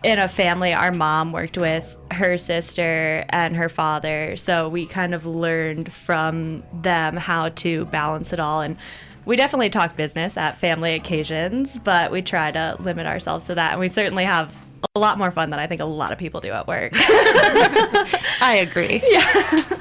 in 0.06 0.20
a 0.20 0.28
family. 0.28 0.72
Our 0.72 0.92
mom 0.92 1.32
worked 1.32 1.58
with 1.58 1.98
her 2.12 2.38
sister 2.38 3.26
and 3.30 3.56
her 3.56 3.70
father. 3.70 4.36
So 4.36 4.70
we 4.70 4.86
kind 4.86 5.16
of 5.16 5.26
learned 5.26 5.92
from 5.92 6.64
them 6.72 7.18
how 7.18 7.50
to 7.50 7.86
balance 7.86 8.32
it 8.32 8.40
all. 8.40 8.62
And 8.62 8.78
we 9.26 9.36
definitely 9.36 9.72
talk 9.72 9.98
business 9.98 10.38
at 10.38 10.60
family 10.60 10.94
occasions, 10.94 11.80
but 11.80 12.12
we 12.12 12.22
try 12.22 12.52
to 12.52 12.78
limit 12.80 13.08
ourselves 13.08 13.48
to 13.48 13.56
that. 13.56 13.72
And 13.72 13.80
we 13.80 13.90
certainly 13.90 14.26
have 14.26 14.56
a 14.94 15.00
lot 15.00 15.18
more 15.18 15.32
fun 15.32 15.50
than 15.50 15.60
I 15.60 15.66
think 15.66 15.82
a 15.82 15.86
lot 15.86 16.12
of 16.12 16.20
people 16.20 16.40
do 16.40 16.52
at 16.52 16.68
work. 16.68 16.92
I 16.96 18.62
agree. 18.62 19.02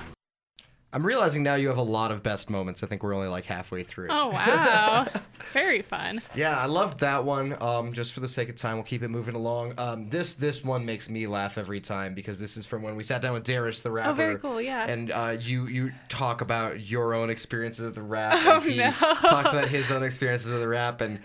I'm 0.95 1.05
realizing 1.05 1.43
now 1.43 1.57
you 1.57 1.67
have 1.69 1.77
a 1.77 1.83
lot 1.83 2.13
of 2.13 2.23
best 2.23 2.49
moments. 2.49 2.85
I 2.85 2.87
think 2.87 3.03
we're 3.03 3.15
only 3.15 3.27
like 3.27 3.45
halfway 3.47 3.83
through. 3.83 4.07
Oh, 4.11 4.29
wow. 4.29 5.09
Very 5.53 5.83
fun. 5.83 6.23
Yeah, 6.37 6.57
I 6.57 6.67
loved 6.67 7.01
that 7.01 7.25
one. 7.25 7.61
Um, 7.61 7.93
just 7.93 8.13
for 8.13 8.21
the 8.21 8.29
sake 8.29 8.49
of 8.49 8.55
time, 8.55 8.77
we'll 8.77 8.85
keep 8.85 9.03
it 9.03 9.09
moving 9.09 9.35
along. 9.35 9.75
Um, 9.77 10.09
this 10.09 10.35
this 10.35 10.63
one 10.63 10.87
makes 10.87 11.11
me 11.11 11.27
laugh 11.27 11.59
every 11.59 11.81
time 11.81 12.15
because 12.15 12.39
this 12.39 12.57
is 12.57 12.65
from 12.65 12.83
when 12.83 12.95
we 12.95 13.03
sat 13.03 13.23
down 13.23 13.33
with 13.35 13.43
Darius 13.43 13.81
the 13.81 13.91
rapper. 13.91 14.11
Oh, 14.11 14.15
very 14.15 14.39
cool, 14.39 14.63
yeah. 14.63 14.87
And 14.87 15.11
uh, 15.11 15.37
you 15.41 15.67
you 15.67 15.91
talk 16.09 16.41
about 16.41 16.81
your 16.89 17.13
own 17.13 17.29
experiences 17.29 17.85
with 17.87 17.97
the 17.97 18.03
rap. 18.03 18.41
Oh, 18.47 18.61
and 18.61 18.65
he 18.65 18.77
no. 18.77 18.93
talks 18.93 19.51
about 19.51 19.69
his 19.69 19.91
own 19.91 20.03
experiences 20.05 20.49
with 20.49 20.61
the 20.61 20.69
rap, 20.69 21.01
and 21.01 21.19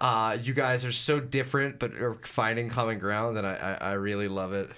uh, 0.00 0.38
you 0.42 0.54
guys 0.54 0.86
are 0.86 0.92
so 0.92 1.20
different, 1.20 1.78
but 1.78 1.92
are 1.94 2.16
finding 2.22 2.70
common 2.70 2.98
ground, 2.98 3.36
and 3.36 3.46
I 3.46 3.76
I, 3.80 3.88
I 3.90 3.92
really 3.92 4.28
love 4.28 4.54
it. 4.54 4.70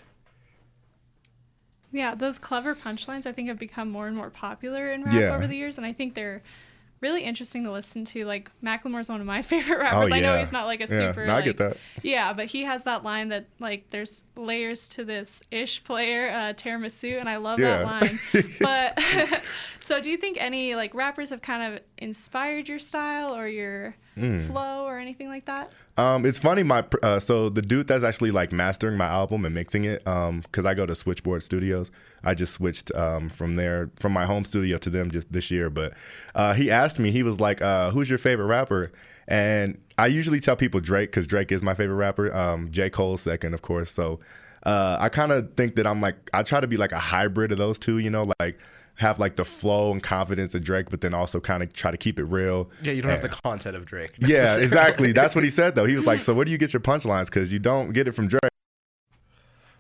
Yeah, 1.93 2.15
those 2.15 2.39
clever 2.39 2.75
punchlines 2.75 3.27
I 3.27 3.33
think 3.33 3.49
have 3.49 3.59
become 3.59 3.91
more 3.91 4.07
and 4.07 4.17
more 4.17 4.31
popular 4.31 4.91
in 4.93 5.05
rap 5.05 5.15
Yeah. 5.15 5.35
over 5.35 5.47
the 5.47 5.57
years, 5.57 5.77
and 5.77 5.87
I 5.87 5.93
think 5.93 6.15
they're 6.15 6.43
really 7.01 7.25
interesting 7.25 7.65
to 7.65 7.73
listen 7.73 8.05
to. 8.05 8.25
Like 8.25 8.51
Macklemore's 8.65 9.09
one 9.09 9.21
of 9.21 9.27
my 9.27 9.43
favorite 9.53 9.79
rappers. 9.79 9.99
Oh, 10.03 10.07
yeah. 10.07 10.15
I 10.15 10.21
know 10.21 10.39
he's 10.39 10.53
not 10.53 10.67
like 10.67 10.81
a 10.81 10.85
Yeah, 10.85 11.11
super. 11.11 11.27
no, 11.27 11.33
I 11.33 11.37
like, 11.37 11.45
get 11.45 11.57
that. 11.59 11.77
Yeah, 12.03 12.33
but 12.33 12.47
he 12.47 12.63
has 12.63 12.83
that 12.85 13.03
line 13.03 13.29
that 13.29 13.47
like 13.59 13.91
there's 13.91 14.23
layers 14.37 14.89
to 14.91 15.05
this 15.05 15.43
ish 15.51 15.83
player, 15.85 16.29
uh, 16.29 16.53
tiramisu, 16.55 17.19
and 17.21 17.29
I 17.29 17.37
love 17.37 17.59
that 17.59 17.85
line. 17.85 18.19
but 18.61 18.99
so, 19.93 20.01
do 20.01 20.11
you 20.11 20.17
think 20.17 20.39
any 20.41 20.75
like 20.75 20.95
rappers 20.95 21.31
have 21.31 21.43
kind 21.43 21.75
of 21.75 21.81
inspired 21.99 22.69
your 22.69 22.79
style 22.79 23.35
or 23.37 23.47
your 23.47 23.95
Hmm. 24.15 24.47
flow 24.47 24.85
or 24.85 24.99
anything 24.99 25.29
like 25.29 25.47
that? 25.47 25.71
Um, 25.97 26.27
it's 26.27 26.39
funny. 26.39 26.63
My 26.63 26.85
uh, 27.03 27.19
so 27.19 27.49
the 27.49 27.63
dude 27.63 27.87
that's 27.87 28.05
actually 28.05 28.31
like 28.31 28.53
mastering 28.53 28.97
my 28.97 29.07
album 29.07 29.45
and 29.47 29.55
mixing 29.55 29.85
it, 29.85 30.07
um, 30.07 30.41
because 30.41 30.67
I 30.67 30.75
go 30.75 30.85
to 30.87 30.95
Switchboard 30.95 31.43
Studios. 31.43 31.91
I 32.23 32.35
just 32.35 32.53
switched 32.55 32.95
um 32.95 33.29
from 33.29 33.57
there 33.57 33.91
from 34.01 34.13
my 34.13 34.25
home 34.27 34.45
studio 34.45 34.77
to 34.79 34.91
them 34.91 35.11
just 35.11 35.33
this 35.33 35.51
year. 35.51 35.71
But 35.71 35.95
uh, 36.35 36.53
he 36.55 36.71
asked 36.71 36.99
me, 36.99 37.11
he 37.11 37.23
was 37.23 37.41
like, 37.41 37.63
uh, 37.63 37.91
"Who's 37.91 38.09
your 38.11 38.19
favorite 38.19 38.47
rapper?" 38.47 38.93
And 39.29 39.79
I 39.99 40.09
usually 40.09 40.41
tell 40.41 40.57
people 40.57 40.81
Drake 40.81 41.11
because 41.11 41.27
Drake 41.27 41.53
is 41.53 41.63
my 41.63 41.75
favorite 41.75 41.97
rapper. 41.97 42.35
Um, 42.35 42.71
J 42.71 42.91
Cole's 42.91 43.23
second, 43.23 43.55
of 43.55 43.63
course. 43.63 43.91
So 43.91 44.21
uh, 44.65 44.97
I 45.01 45.09
kind 45.09 45.33
of 45.33 45.55
think 45.55 45.77
that 45.77 45.87
I'm 45.87 46.01
like 46.01 46.17
I 46.35 46.43
try 46.43 46.61
to 46.61 46.67
be 46.67 46.77
like 46.77 46.93
a 46.93 46.99
hybrid 46.99 47.51
of 47.53 47.59
those 47.59 47.79
two. 47.79 47.99
You 47.99 48.11
know, 48.11 48.31
like 48.41 48.59
have 48.97 49.19
like 49.19 49.37
the 49.37 49.45
flow 49.45 49.91
and 49.91 50.03
confidence 50.03 50.55
of 50.55 50.63
Drake, 50.63 50.91
but 50.91 51.01
then 51.01 51.15
also 51.15 51.41
kind 51.41 51.63
of 51.63 51.73
try 51.73 51.91
to 51.91 51.97
keep 51.97 52.19
it 52.19 52.25
real. 52.25 52.71
Yeah, 52.83 52.93
you 52.93 53.03
don't 53.03 53.11
have 53.11 53.23
the 53.23 53.29
content 53.29 53.75
of 53.77 53.85
Drake. 53.87 54.13
yeah, 54.19 54.57
exactly. 54.59 55.13
That's 55.13 55.35
what 55.35 55.45
he 55.45 55.51
said 55.51 55.75
though. 55.75 55.87
He 55.87 55.97
was 55.97 56.05
like, 56.07 56.21
"So 56.27 56.35
where 56.35 56.45
do 56.45 56.51
you 56.51 56.59
get 56.59 56.73
your 56.73 56.81
punchlines? 56.81 57.27
Because 57.27 57.53
you 57.53 57.59
don't 57.59 57.93
get 57.93 58.07
it 58.07 58.13
from 58.13 58.29
Drake." 58.29 58.41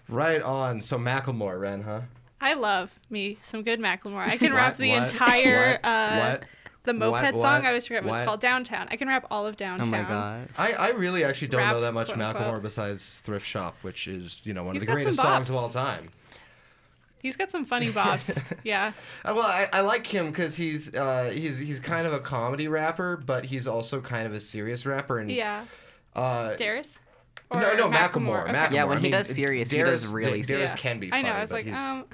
Right 0.08 0.42
on. 0.42 0.82
So 0.82 0.98
Macklemore, 0.98 1.60
Ren, 1.60 1.82
huh? 1.82 2.00
I 2.40 2.54
love 2.54 2.98
me 3.08 3.38
some 3.42 3.62
good 3.62 3.80
Macklemore. 3.80 4.26
I 4.26 4.36
can 4.38 4.52
rap 4.52 4.76
the 4.76 4.90
What? 4.90 5.12
entire. 5.12 5.72
What? 5.82 5.84
Uh, 5.84 6.16
What? 6.18 6.44
the 6.84 6.92
moped 6.92 7.12
What- 7.12 7.34
song. 7.34 7.40
what? 7.60 7.64
I 7.64 7.68
always 7.68 7.86
forget 7.86 8.02
what, 8.02 8.10
What? 8.10 8.18
it's 8.20 8.26
called. 8.26 8.40
Downtown. 8.40 8.88
I 8.90 8.96
can 8.96 9.06
rap 9.08 9.26
all 9.30 9.46
of 9.46 9.56
Downtown. 9.56 9.88
Oh 9.88 9.92
Downtown. 9.92 10.40
my 10.40 10.46
god. 10.46 10.48
I, 10.58 10.72
I 10.72 10.88
really 10.90 11.22
actually 11.22 11.48
don't 11.48 11.64
know 11.68 11.80
that 11.80 11.92
much 11.94 12.08
quote, 12.08 12.18
Macklemore 12.18 12.36
unquote. 12.46 12.62
besides 12.62 13.20
Thrift 13.22 13.46
Shop, 13.46 13.76
which 13.82 14.08
is 14.08 14.42
you 14.44 14.52
know 14.52 14.64
one 14.64 14.74
He's 14.74 14.82
of 14.82 14.88
the 14.88 14.92
greatest 14.92 15.20
songs 15.20 15.48
of 15.48 15.54
all 15.56 15.68
time. 15.68 16.08
He's 17.22 17.36
got 17.36 17.50
some 17.50 17.64
funny 17.64 17.88
bops. 17.92 18.42
yeah. 18.64 18.92
Uh, 19.24 19.32
well, 19.36 19.46
I, 19.46 19.68
I 19.72 19.80
like 19.82 20.06
him 20.06 20.26
because 20.26 20.56
he's 20.56 20.92
uh, 20.94 21.30
he's 21.32 21.58
he's 21.58 21.78
kind 21.80 22.06
of 22.06 22.12
a 22.12 22.18
comedy 22.20 22.66
rapper, 22.68 23.16
but 23.16 23.44
he's 23.44 23.66
also 23.68 24.00
kind 24.00 24.26
of 24.26 24.34
a 24.34 24.40
serious 24.40 24.84
rapper. 24.84 25.18
And 25.20 25.30
Yeah. 25.30 25.64
uh, 26.16 26.56
Darius? 26.56 26.96
no, 27.52 27.58
Or 27.70 27.76
no, 27.76 27.88
Macklemore. 27.90 28.42
Okay. 28.44 28.52
Macklemore. 28.52 28.72
Yeah, 28.72 28.84
when 28.84 28.96
I 28.98 29.00
he 29.00 29.04
mean, 29.04 29.12
does 29.12 29.28
serious, 29.28 29.70
he 29.70 29.78
does 29.82 30.06
really 30.06 30.42
Darius 30.42 30.72
Yeah. 30.72 30.76
can 30.76 30.98
be. 30.98 31.12
I 31.12 31.22
know. 31.22 31.30
I 31.30 31.40
was 31.40 31.52
like, 31.52 31.66
he's- 31.66 31.78
um, 31.78 32.04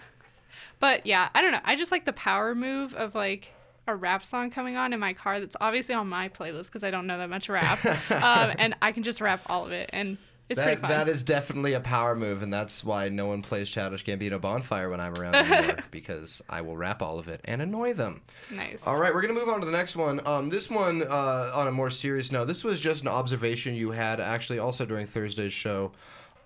but 0.81 1.07
yeah, 1.07 1.29
I 1.35 1.41
don't 1.41 1.53
know. 1.53 1.61
I 1.65 1.75
just 1.77 1.91
like 1.91 2.05
the 2.05 2.13
power 2.13 2.55
move 2.55 2.95
of 2.95 3.15
like 3.15 3.53
a 3.87 3.97
rap 3.97 4.25
song 4.25 4.51
coming 4.51 4.77
on 4.77 4.93
in 4.93 5.01
my 5.01 5.15
car. 5.15 5.41
That's 5.41 5.57
obviously 5.61 5.95
on 5.95 6.09
my 6.09 6.29
playlist 6.29 6.67
because 6.67 6.85
I 6.85 6.91
don't 6.91 7.07
know 7.07 7.17
that 7.19 7.31
much 7.31 7.49
rap, 7.49 7.83
um, 8.11 8.55
and 8.59 8.75
I 8.83 8.93
can 8.93 9.03
just 9.03 9.21
rap 9.23 9.41
all 9.47 9.65
of 9.65 9.73
it, 9.73 9.89
and 9.95 10.19
it's 10.49 10.61
pretty 10.61 10.77
that, 10.77 10.81
fun. 10.81 10.91
that 10.91 11.09
is 11.09 11.23
definitely 11.23 11.75
a 11.75 11.81
power 11.81 12.15
move, 12.15 12.43
and 12.43 12.53
that's 12.53 12.83
why 12.83 13.09
no 13.09 13.27
one 13.27 13.43
plays 13.43 13.69
Childish 13.69 14.05
Gambino 14.05 14.41
Bonfire 14.41 14.89
when 14.91 15.01
I'm 15.01 15.15
around 15.15 15.35
anymore, 15.35 15.79
because 15.91 16.43
I 16.49 16.63
will 16.63 16.77
rap 16.77 17.03
all 17.03 17.19
of 17.19 17.29
it 17.29 17.41
and 17.45 17.61
annoy 17.61 17.95
them. 17.95 18.23
nice. 18.51 18.87
All 18.87 18.99
right, 18.99 19.13
we're 19.13 19.23
gonna 19.23 19.35
move 19.35 19.49
on 19.49 19.61
to 19.61 19.67
the 19.67 19.73
next 19.73 19.97
one. 19.97 20.27
Um, 20.27 20.49
this 20.49 20.71
one, 20.71 21.03
uh, 21.03 21.53
on 21.55 21.69
a 21.69 21.73
more 21.73 21.91
serious 21.91 22.33
note, 22.33 22.47
this 22.47 22.65
was 22.65 22.81
just 22.81 23.03
an 23.03 23.09
observation 23.09 23.75
you 23.75 23.91
had 23.91 24.21
actually 24.21 24.59
also 24.59 24.87
during 24.87 25.07
Thursday's 25.07 25.53
show, 25.53 25.93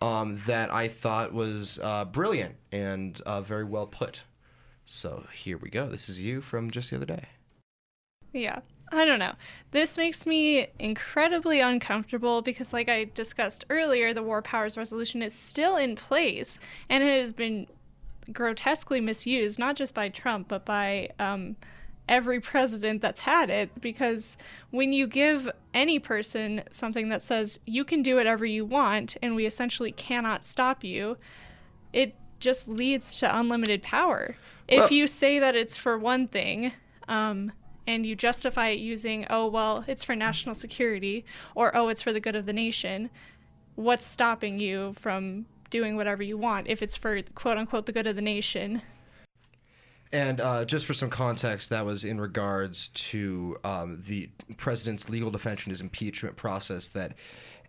um, 0.01 0.41
that 0.47 0.73
I 0.73 0.88
thought 0.88 1.33
was 1.33 1.79
uh, 1.83 2.05
brilliant 2.05 2.57
and 2.73 3.21
uh, 3.23 3.41
very 3.41 3.65
well 3.65 3.87
put. 3.87 4.23
So 4.85 5.27
here 5.33 5.59
we 5.59 5.71
go. 5.71 5.88
This 5.88 6.09
is 6.09 6.21
you 6.21 6.41
from 6.41 6.71
just 6.71 6.91
the 6.91 6.97
other 6.97 7.07
day. 7.07 7.27
Yeah. 8.33 8.61
I 8.92 9.07
don't 9.07 9.18
know. 9.18 9.33
This 9.70 9.96
makes 9.96 10.26
me 10.26 10.68
incredibly 10.78 11.61
uncomfortable 11.61 12.42
because, 12.42 12.74
like 12.74 12.90
I 12.90 13.05
discussed 13.14 13.64
earlier, 13.70 14.12
the 14.12 14.22
War 14.22 14.42
Powers 14.42 14.76
Resolution 14.76 15.22
is 15.22 15.35
still 15.35 15.76
in 15.76 15.96
place 15.96 16.59
and 16.90 17.02
it 17.02 17.20
has 17.20 17.33
been 17.33 17.66
grotesquely 18.33 19.00
misused, 19.00 19.59
not 19.59 19.76
just 19.76 19.94
by 19.94 20.11
Trump, 20.11 20.48
but 20.48 20.66
by 20.66 21.09
um, 21.18 21.57
every 22.07 22.38
president 22.40 23.00
that's 23.00 23.20
had 23.20 23.48
it. 23.48 23.81
Because 23.81 24.37
when 24.70 24.92
you 24.92 25.07
give 25.07 25.50
any 25.72 25.98
person 25.98 26.62
something 26.70 27.09
that 27.09 27.22
says 27.22 27.59
you 27.64 27.85
can 27.85 28.02
do 28.02 28.16
whatever 28.16 28.44
you 28.44 28.66
want 28.66 29.16
and 29.22 29.35
we 29.35 29.46
essentially 29.46 29.92
cannot 29.92 30.44
stop 30.44 30.85
you, 30.85 31.16
it 31.94 32.14
just 32.40 32.68
leads 32.68 33.14
to 33.16 33.38
unlimited 33.38 33.83
power. 33.83 34.37
Well- 34.70 34.85
if 34.85 34.90
you 34.90 35.07
say 35.07 35.38
that 35.38 35.57
it's 35.57 35.78
for 35.78 35.96
one 35.96 36.28
thing, 36.28 36.72
um, 37.09 37.52
and 37.87 38.07
you 38.07 38.14
justify 38.14 38.68
it 38.68 38.79
using, 38.79 39.27
oh, 39.31 39.47
well, 39.49 39.85
it's 39.87 40.05
for 40.05 40.14
national 40.14 40.55
security, 40.55 41.25
or 41.55 41.75
oh, 41.77 41.88
it's 41.88 42.03
for 42.03 42.12
the 42.12 42.21
good 42.21 42.37
of 42.37 42.47
the 42.47 42.53
nation, 42.53 43.11
what's 43.75 44.07
stopping 44.07 44.59
you 44.59 44.95
from 44.99 45.47
doing 45.71 45.97
whatever 45.97 46.23
you 46.23 46.37
want 46.37 46.68
if 46.68 46.83
it's 46.83 46.97
for 46.97 47.21
quote 47.35 47.57
unquote 47.57 47.87
the 47.87 47.92
good 47.92 48.07
of 48.07 48.16
the 48.16 48.23
nation? 48.23 48.83
And 50.12 50.42
uh, 50.42 50.66
just 50.66 50.85
for 50.85 50.92
some 50.92 51.09
context, 51.09 51.71
that 51.71 51.87
was 51.87 52.05
in 52.05 52.21
regards 52.21 52.88
to 52.88 53.57
um, 53.64 54.03
the 54.07 54.29
president's 54.59 55.09
legal 55.09 55.31
defense 55.31 55.64
in 55.64 55.71
his 55.71 55.81
impeachment 55.81 56.37
process 56.37 56.87
that 56.88 57.14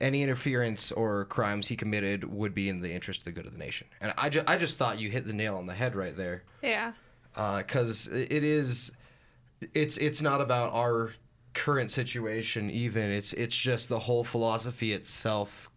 any 0.02 0.22
interference 0.22 0.92
or 0.92 1.24
crimes 1.26 1.68
he 1.68 1.78
committed 1.78 2.26
would 2.26 2.54
be 2.54 2.68
in 2.68 2.82
the 2.82 2.94
interest 2.94 3.22
of 3.22 3.26
the 3.26 3.32
good 3.32 3.46
of 3.46 3.54
the 3.54 3.58
nation. 3.58 3.88
And 4.02 4.14
I, 4.18 4.28
ju- 4.28 4.44
I 4.46 4.58
just 4.58 4.78
thought 4.78 5.00
you 5.00 5.10
hit 5.10 5.26
the 5.26 5.32
nail 5.32 5.56
on 5.56 5.68
the 5.68 5.74
head 5.74 5.96
right 5.96 6.18
there. 6.18 6.44
Yeah. 6.62 6.92
because 7.34 8.08
it 8.08 8.44
is 8.44 8.92
it's 9.74 9.98
it's 9.98 10.22
not 10.22 10.42
about 10.42 10.74
our 10.74 11.14
current 11.54 11.92
situation 11.92 12.70
even 12.72 13.10
it's 13.10 13.34
it's 13.34 13.56
just 13.56 13.88
the 13.90 14.00
whole 14.00 14.24
philosophy 14.24 14.92
itself 14.92 15.70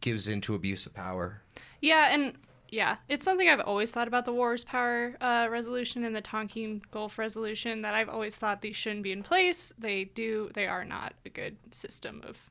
gives 0.00 0.28
into 0.28 0.54
abuse 0.54 0.86
of 0.86 0.94
power 0.94 1.42
Yeah, 1.80 2.12
and 2.12 2.34
yeah, 2.70 2.96
it's 3.08 3.24
something 3.24 3.48
I've 3.48 3.60
always 3.60 3.90
thought 3.90 4.08
about 4.08 4.24
the 4.24 4.32
Wars 4.32 4.64
Power 4.64 5.16
uh, 5.20 5.48
Resolution 5.50 6.04
and 6.04 6.14
the 6.14 6.20
Tonkin 6.20 6.82
Gulf 6.90 7.18
Resolution 7.18 7.82
that 7.82 7.94
I've 7.94 8.08
always 8.08 8.36
thought 8.36 8.62
these 8.62 8.76
shouldn't 8.76 9.02
be 9.02 9.12
in 9.12 9.22
place. 9.22 9.72
They 9.78 10.04
do, 10.04 10.50
they 10.54 10.66
are 10.66 10.84
not 10.84 11.14
a 11.24 11.28
good 11.28 11.56
system 11.70 12.22
of 12.26 12.50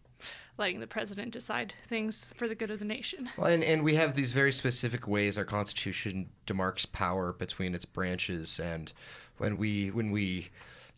letting 0.57 0.79
the 0.79 0.87
president 0.87 1.33
decide 1.33 1.73
things 1.89 2.31
for 2.35 2.47
the 2.47 2.55
good 2.55 2.71
of 2.71 2.79
the 2.79 2.85
nation. 2.85 3.29
well, 3.37 3.47
and, 3.47 3.63
and 3.63 3.83
we 3.83 3.95
have 3.95 4.15
these 4.15 4.31
very 4.31 4.51
specific 4.51 5.07
ways 5.07 5.37
our 5.37 5.45
constitution 5.45 6.29
demarks 6.47 6.89
power 6.89 7.33
between 7.33 7.75
its 7.75 7.85
branches 7.85 8.59
and 8.59 8.93
when 9.37 9.57
we 9.57 9.91
when 9.91 10.11
we 10.11 10.49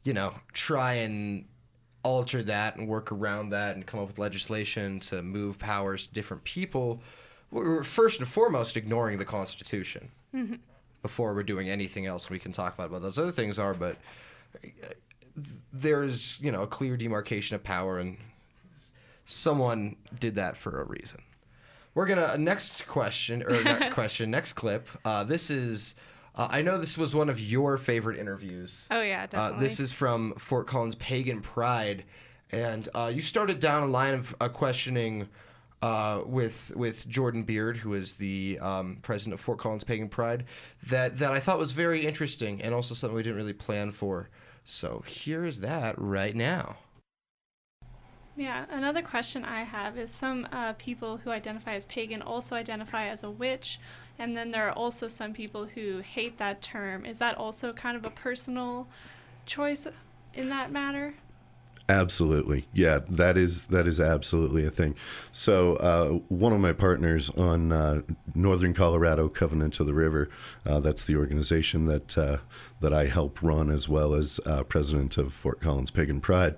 you 0.07 0.13
know 0.13 0.33
try 0.53 0.93
and 0.93 1.45
alter 2.03 2.41
that 2.41 2.77
and 2.77 2.87
work 2.87 3.11
around 3.11 3.49
that 3.49 3.75
and 3.75 3.85
come 3.85 3.99
up 3.99 4.07
with 4.07 4.17
legislation 4.17 5.01
to 5.01 5.21
move 5.21 5.59
powers 5.59 6.07
to 6.07 6.13
different 6.13 6.41
people 6.45 7.01
we're 7.51 7.83
first 7.83 8.19
and 8.19 8.29
foremost 8.29 8.77
ignoring 8.77 9.17
the 9.17 9.25
constitution 9.25 10.09
before 11.01 11.33
we're 11.33 11.43
doing 11.43 11.69
anything 11.69 12.05
else 12.05 12.29
we 12.29 12.39
can 12.39 12.53
talk 12.53 12.73
about 12.73 12.89
what 12.89 13.01
those 13.01 13.19
other 13.19 13.33
things 13.33 13.59
are 13.59 13.73
but 13.73 13.97
uh, 14.63 14.87
there's 15.73 16.39
you 16.39 16.53
know 16.53 16.61
a 16.61 16.67
clear 16.67 16.95
demarcation 16.95 17.55
of 17.55 17.63
power 17.63 17.99
and 17.99 18.17
someone 19.25 19.97
did 20.17 20.35
that 20.35 20.55
for 20.55 20.81
a 20.81 20.85
reason. 20.85 21.21
We're 21.93 22.05
gonna 22.05 22.37
next 22.37 22.87
question 22.87 23.43
or 23.43 23.61
not 23.61 23.91
question 23.93 24.31
next 24.31 24.53
clip 24.53 24.87
uh, 25.03 25.25
this 25.25 25.49
is 25.49 25.95
uh, 26.37 26.47
i 26.49 26.61
know 26.61 26.77
this 26.77 26.97
was 26.97 27.13
one 27.13 27.29
of 27.29 27.39
your 27.39 27.77
favorite 27.77 28.17
interviews 28.17 28.87
Oh 28.89 29.01
yeah, 29.01 29.23
uh, 29.23 29.27
definitely. 29.27 29.67
this 29.67 29.79
is 29.79 29.91
from 29.91 30.33
Fort 30.37 30.67
Collins 30.67 30.95
Pagan 30.95 31.41
Pride, 31.41 32.05
and 32.51 32.87
uh, 32.95 33.11
you 33.13 33.21
started 33.21 33.59
down 33.59 33.83
a 33.83 33.87
line 33.87 34.13
of 34.13 34.33
uh, 34.39 34.47
questioning 34.47 35.27
uh, 35.81 36.21
with 36.25 36.71
with 36.75 37.07
Jordan 37.07 37.43
Beard, 37.43 37.77
who 37.77 37.93
is 37.93 38.13
the 38.13 38.57
um, 38.61 38.97
president 39.01 39.33
of 39.35 39.41
Fort 39.41 39.59
Collins 39.59 39.83
Pagan 39.83 40.09
Pride, 40.09 40.45
that 40.87 41.17
that 41.19 41.31
I 41.31 41.39
thought 41.39 41.59
was 41.59 41.71
very 41.71 42.05
interesting 42.05 42.61
and 42.61 42.73
also 42.73 42.93
something 42.95 43.15
we 43.15 43.23
didn't 43.23 43.37
really 43.37 43.53
plan 43.53 43.91
for. 43.91 44.29
So 44.63 45.03
here 45.05 45.45
is 45.45 45.59
that 45.59 45.95
right 45.97 46.35
now. 46.35 46.77
Yeah, 48.35 48.65
another 48.69 49.01
question 49.01 49.43
I 49.43 49.63
have 49.63 49.97
is 49.97 50.11
some 50.11 50.47
uh, 50.51 50.73
people 50.73 51.17
who 51.17 51.31
identify 51.31 51.73
as 51.73 51.87
pagan 51.87 52.21
also 52.21 52.55
identify 52.55 53.07
as 53.07 53.23
a 53.23 53.31
witch, 53.31 53.79
and 54.19 54.35
then 54.35 54.49
there 54.49 54.67
are 54.67 54.73
also 54.73 55.07
some 55.07 55.33
people 55.33 55.65
who 55.65 55.99
hate 55.99 56.37
that 56.37 56.61
term. 56.61 57.05
Is 57.05 57.19
that 57.19 57.35
also 57.37 57.73
kind 57.73 57.95
of 57.95 58.05
a 58.05 58.09
personal 58.09 58.87
choice 59.45 59.87
in 60.33 60.49
that 60.49 60.71
matter? 60.71 61.15
Absolutely, 61.89 62.67
yeah. 62.73 62.99
That 63.09 63.37
is 63.37 63.67
that 63.67 63.87
is 63.87 64.01
absolutely 64.01 64.65
a 64.65 64.69
thing. 64.69 64.95
So 65.31 65.75
uh, 65.77 66.19
one 66.27 66.51
of 66.51 66.59
my 66.59 66.73
partners 66.73 67.29
on 67.29 67.71
uh, 67.71 68.01
Northern 68.35 68.73
Colorado 68.73 69.29
Covenant 69.29 69.79
of 69.79 69.85
the 69.85 69.93
River, 69.93 70.29
uh, 70.65 70.81
that's 70.81 71.05
the 71.05 71.15
organization 71.15 71.85
that 71.85 72.17
uh, 72.17 72.37
that 72.81 72.91
I 72.91 73.05
help 73.05 73.41
run 73.41 73.69
as 73.69 73.87
well 73.87 74.13
as 74.15 74.37
uh, 74.45 74.63
president 74.63 75.17
of 75.17 75.33
Fort 75.33 75.61
Collins 75.61 75.91
Pagan 75.91 76.19
Pride. 76.19 76.57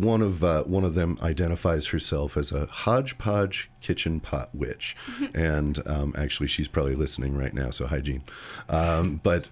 One 0.00 0.22
of 0.22 0.44
uh, 0.44 0.64
one 0.64 0.84
of 0.84 0.94
them 0.94 1.18
identifies 1.22 1.86
herself 1.86 2.36
as 2.36 2.52
a 2.52 2.66
hodgepodge 2.66 3.70
kitchen 3.80 4.20
pot 4.20 4.50
witch, 4.54 4.96
and 5.34 5.78
um, 5.86 6.14
actually 6.16 6.48
she's 6.48 6.68
probably 6.68 6.94
listening 6.94 7.36
right 7.36 7.54
now. 7.54 7.70
So 7.70 7.86
hi, 7.86 8.00
Jean. 8.00 8.22
Um, 8.68 9.20
but 9.22 9.48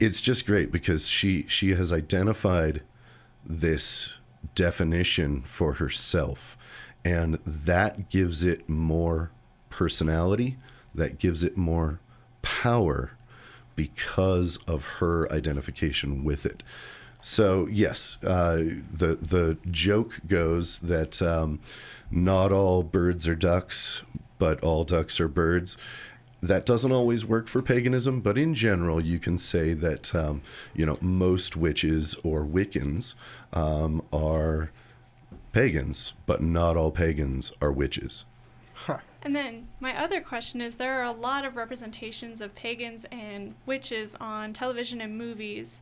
it's 0.00 0.20
just 0.20 0.46
great 0.46 0.72
because 0.72 1.08
she 1.08 1.46
she 1.48 1.70
has 1.70 1.92
identified 1.92 2.82
this 3.44 4.14
definition 4.54 5.42
for 5.42 5.74
herself. 5.74 6.56
And 7.04 7.38
that 7.44 8.10
gives 8.10 8.44
it 8.44 8.68
more 8.68 9.30
personality, 9.70 10.58
that 10.94 11.18
gives 11.18 11.42
it 11.42 11.56
more 11.56 12.00
power 12.42 13.12
because 13.74 14.58
of 14.68 14.84
her 14.84 15.30
identification 15.32 16.24
with 16.24 16.46
it. 16.46 16.62
So 17.22 17.68
yes, 17.70 18.18
uh, 18.24 18.56
the 18.56 19.16
the 19.20 19.56
joke 19.70 20.20
goes 20.26 20.80
that 20.80 21.22
um, 21.22 21.60
not 22.10 22.50
all 22.50 22.82
birds 22.82 23.28
are 23.28 23.36
ducks, 23.36 24.02
but 24.38 24.62
all 24.62 24.82
ducks 24.82 25.20
are 25.20 25.28
birds. 25.28 25.76
That 26.42 26.66
doesn't 26.66 26.90
always 26.90 27.24
work 27.24 27.46
for 27.46 27.62
paganism, 27.62 28.20
but 28.20 28.36
in 28.36 28.54
general, 28.54 29.00
you 29.00 29.20
can 29.20 29.38
say 29.38 29.72
that 29.72 30.12
um, 30.16 30.42
you 30.74 30.84
know 30.84 30.98
most 31.00 31.56
witches 31.56 32.16
or 32.24 32.44
Wiccans 32.44 33.14
um, 33.52 34.02
are 34.12 34.72
pagans, 35.52 36.14
but 36.26 36.42
not 36.42 36.76
all 36.76 36.90
pagans 36.90 37.52
are 37.62 37.70
witches. 37.70 38.24
And 39.24 39.36
then 39.36 39.68
my 39.78 39.96
other 39.96 40.20
question 40.20 40.60
is 40.60 40.74
there 40.74 41.00
are 41.00 41.04
a 41.04 41.12
lot 41.12 41.44
of 41.44 41.54
representations 41.54 42.40
of 42.40 42.56
pagans 42.56 43.06
and 43.12 43.54
witches 43.66 44.16
on 44.20 44.52
television 44.52 45.00
and 45.00 45.16
movies. 45.16 45.80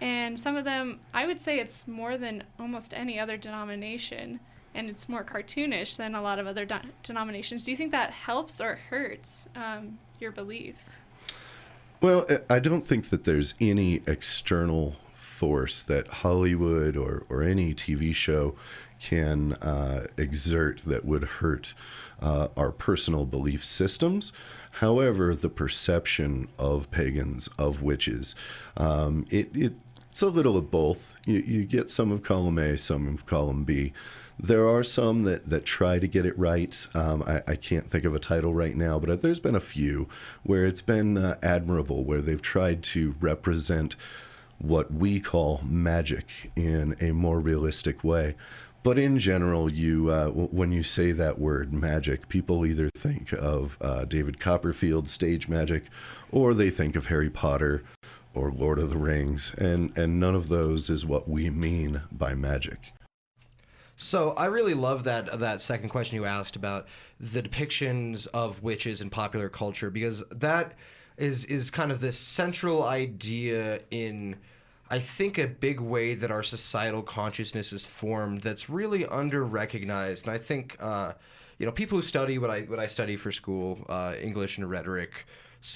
And 0.00 0.38
some 0.38 0.56
of 0.56 0.64
them, 0.64 1.00
I 1.14 1.26
would 1.26 1.40
say 1.40 1.58
it's 1.58 1.88
more 1.88 2.18
than 2.18 2.44
almost 2.58 2.92
any 2.94 3.18
other 3.18 3.36
denomination. 3.36 4.40
And 4.74 4.90
it's 4.90 5.08
more 5.08 5.24
cartoonish 5.24 5.96
than 5.96 6.14
a 6.14 6.20
lot 6.20 6.38
of 6.38 6.46
other 6.46 6.66
de- 6.66 6.82
denominations. 7.02 7.64
Do 7.64 7.70
you 7.70 7.76
think 7.76 7.92
that 7.92 8.10
helps 8.10 8.60
or 8.60 8.78
hurts 8.90 9.48
um, 9.56 9.98
your 10.20 10.32
beliefs? 10.32 11.00
Well, 12.02 12.26
I- 12.50 12.58
don't 12.58 12.82
think 12.84 13.08
that 13.08 13.24
there's 13.24 13.54
any 13.58 14.02
external 14.06 14.96
force 15.14 15.82
that 15.82 16.08
Hollywood 16.08 16.96
or, 16.96 17.24
or 17.28 17.42
any 17.42 17.74
TV 17.74 18.14
show 18.14 18.54
can 18.98 19.52
uh, 19.54 20.06
exert 20.16 20.82
that 20.86 21.04
would 21.04 21.24
hurt 21.24 21.74
uh, 22.20 22.48
our 22.56 22.72
personal 22.72 23.24
belief 23.26 23.64
systems. 23.64 24.32
However, 24.72 25.34
the 25.34 25.48
perception 25.48 26.48
of 26.58 26.90
pagans, 26.90 27.48
of 27.58 27.82
witches, 27.82 28.34
um, 28.76 29.26
it, 29.30 29.54
it, 29.54 29.72
it's 30.16 30.22
a 30.22 30.28
little 30.28 30.56
of 30.56 30.70
both. 30.70 31.14
You, 31.26 31.40
you 31.40 31.64
get 31.66 31.90
some 31.90 32.10
of 32.10 32.22
column 32.22 32.56
A, 32.56 32.78
some 32.78 33.06
of 33.06 33.26
column 33.26 33.64
B. 33.64 33.92
There 34.40 34.66
are 34.66 34.82
some 34.82 35.24
that, 35.24 35.50
that 35.50 35.66
try 35.66 35.98
to 35.98 36.08
get 36.08 36.24
it 36.24 36.38
right. 36.38 36.86
Um, 36.94 37.22
I, 37.26 37.42
I, 37.46 37.56
can't 37.56 37.86
think 37.86 38.06
of 38.06 38.14
a 38.14 38.18
title 38.18 38.54
right 38.54 38.74
now, 38.74 38.98
but 38.98 39.20
there's 39.20 39.40
been 39.40 39.54
a 39.54 39.60
few 39.60 40.08
where 40.42 40.64
it's 40.64 40.80
been 40.80 41.18
uh, 41.18 41.36
admirable, 41.42 42.02
where 42.02 42.22
they've 42.22 42.40
tried 42.40 42.82
to 42.84 43.14
represent 43.20 43.94
what 44.56 44.90
we 44.90 45.20
call 45.20 45.60
magic 45.62 46.50
in 46.56 46.96
a 46.98 47.12
more 47.12 47.38
realistic 47.38 48.02
way. 48.02 48.36
But 48.86 48.98
in 48.98 49.18
general, 49.18 49.70
you 49.70 50.08
uh, 50.08 50.28
when 50.28 50.72
you 50.72 50.82
say 50.82 51.12
that 51.12 51.38
word 51.38 51.74
magic, 51.74 52.28
people 52.28 52.64
either 52.64 52.88
think 52.96 53.34
of 53.34 53.76
uh, 53.82 54.06
David 54.06 54.40
Copperfield 54.40 55.10
stage 55.10 55.46
magic, 55.46 55.90
or 56.30 56.54
they 56.54 56.70
think 56.70 56.96
of 56.96 57.06
Harry 57.06 57.28
Potter 57.28 57.82
or 58.36 58.52
Lord 58.52 58.78
of 58.78 58.90
the 58.90 58.98
Rings, 58.98 59.54
and 59.58 59.96
and 59.96 60.20
none 60.20 60.34
of 60.34 60.48
those 60.48 60.90
is 60.90 61.06
what 61.06 61.28
we 61.28 61.50
mean 61.50 62.02
by 62.12 62.34
magic. 62.34 62.92
So 63.96 64.30
I 64.32 64.46
really 64.46 64.74
love 64.74 65.04
that 65.04 65.40
that 65.40 65.62
second 65.62 65.88
question 65.88 66.16
you 66.16 66.26
asked 66.26 66.54
about 66.54 66.86
the 67.18 67.42
depictions 67.42 68.26
of 68.34 68.62
witches 68.62 69.00
in 69.00 69.08
popular 69.08 69.48
culture 69.48 69.90
because 69.90 70.22
that 70.30 70.74
is 71.16 71.46
is 71.46 71.70
kind 71.70 71.90
of 71.90 72.00
this 72.00 72.18
central 72.18 72.84
idea 72.84 73.80
in 73.90 74.36
I 74.90 75.00
think 75.00 75.38
a 75.38 75.46
big 75.46 75.80
way 75.80 76.14
that 76.14 76.30
our 76.30 76.42
societal 76.42 77.02
consciousness 77.02 77.72
is 77.72 77.86
formed 77.86 78.42
that's 78.42 78.68
really 78.68 79.06
under 79.06 79.44
recognized 79.44 80.26
and 80.26 80.34
I 80.34 80.38
think 80.38 80.76
uh, 80.78 81.14
you 81.58 81.64
know 81.64 81.72
people 81.72 81.96
who 81.96 82.02
study 82.02 82.36
what 82.36 82.50
I 82.50 82.62
what 82.62 82.78
I 82.78 82.86
study 82.86 83.16
for 83.16 83.32
school 83.32 83.78
uh, 83.88 84.14
English 84.20 84.58
and 84.58 84.68
rhetoric 84.68 85.26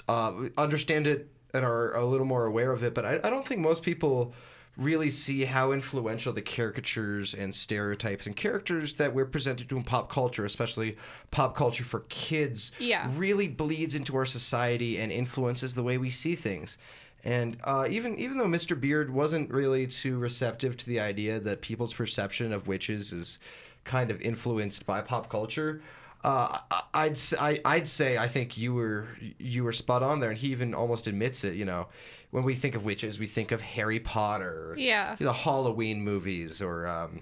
uh, 0.09 0.49
understand 0.59 1.07
it 1.07 1.31
and 1.55 1.65
are 1.65 1.95
a 1.95 2.05
little 2.05 2.27
more 2.27 2.47
aware 2.47 2.73
of 2.73 2.83
it 2.83 2.95
but 2.95 3.05
I, 3.05 3.15
I 3.25 3.31
don't 3.31 3.47
think 3.47 3.61
most 3.61 3.83
people 3.83 4.33
really 4.77 5.11
see 5.11 5.45
how 5.45 5.73
influential 5.73 6.33
the 6.33 6.41
caricatures 6.41 7.35
and 7.35 7.55
stereotypes 7.55 8.27
and 8.27 8.35
characters 8.37 8.95
that 8.95 9.13
we're 9.13 9.27
presented 9.27 9.69
to 9.69 9.77
in 9.77 9.83
pop 9.83 10.11
culture, 10.11 10.45
especially 10.47 10.97
pop 11.31 11.55
culture 11.57 11.85
for 11.85 12.01
kids, 12.09 12.71
Yeah. 12.79 13.11
really 13.15 13.49
bleeds 13.49 13.95
into 13.95 14.17
our 14.17 14.25
society 14.25 14.97
and 14.99 15.13
influences 15.13 15.75
the 15.75 15.83
way 15.83 15.99
we 15.99 16.09
see 16.09 16.35
things. 16.35 16.79
And 17.25 17.59
uh, 17.65 17.89
even 17.91 18.17
even 18.19 18.39
though 18.39 18.47
Mr. 18.47 18.81
Beard 18.81 19.11
wasn't 19.13 19.51
really 19.51 19.87
too 19.87 20.19
receptive 20.19 20.77
to 20.79 20.87
the 20.87 21.01
idea 21.01 21.41
that 21.41 21.61
people's 21.61 21.93
perception 21.93 22.51
of 22.53 22.67
witches 22.69 23.13
is 23.13 23.39
kind 23.85 24.11
of 24.11 24.23
influenced 24.23 24.87
by 24.87 25.03
pop 25.03 25.29
culture, 25.29 25.83
uh, 26.24 26.59
I'd 26.92 27.18
I, 27.38 27.61
I'd 27.64 27.88
say 27.88 28.18
I 28.18 28.28
think 28.28 28.59
you 28.59 28.74
were 28.74 29.09
you 29.38 29.64
were 29.64 29.72
spot 29.72 30.02
on 30.02 30.20
there, 30.20 30.30
and 30.30 30.38
he 30.38 30.48
even 30.48 30.74
almost 30.74 31.06
admits 31.06 31.44
it. 31.44 31.54
You 31.54 31.64
know, 31.64 31.88
when 32.30 32.44
we 32.44 32.54
think 32.54 32.74
of 32.74 32.85
witches, 32.85 33.18
we 33.18 33.26
think 33.26 33.52
of 33.52 33.61
Harry 33.61 34.00
Potter, 34.00 34.74
Yeah. 34.76 35.16
the 35.18 35.33
Halloween 35.33 36.02
movies, 36.02 36.61
or 36.61 36.87
um, 36.87 37.20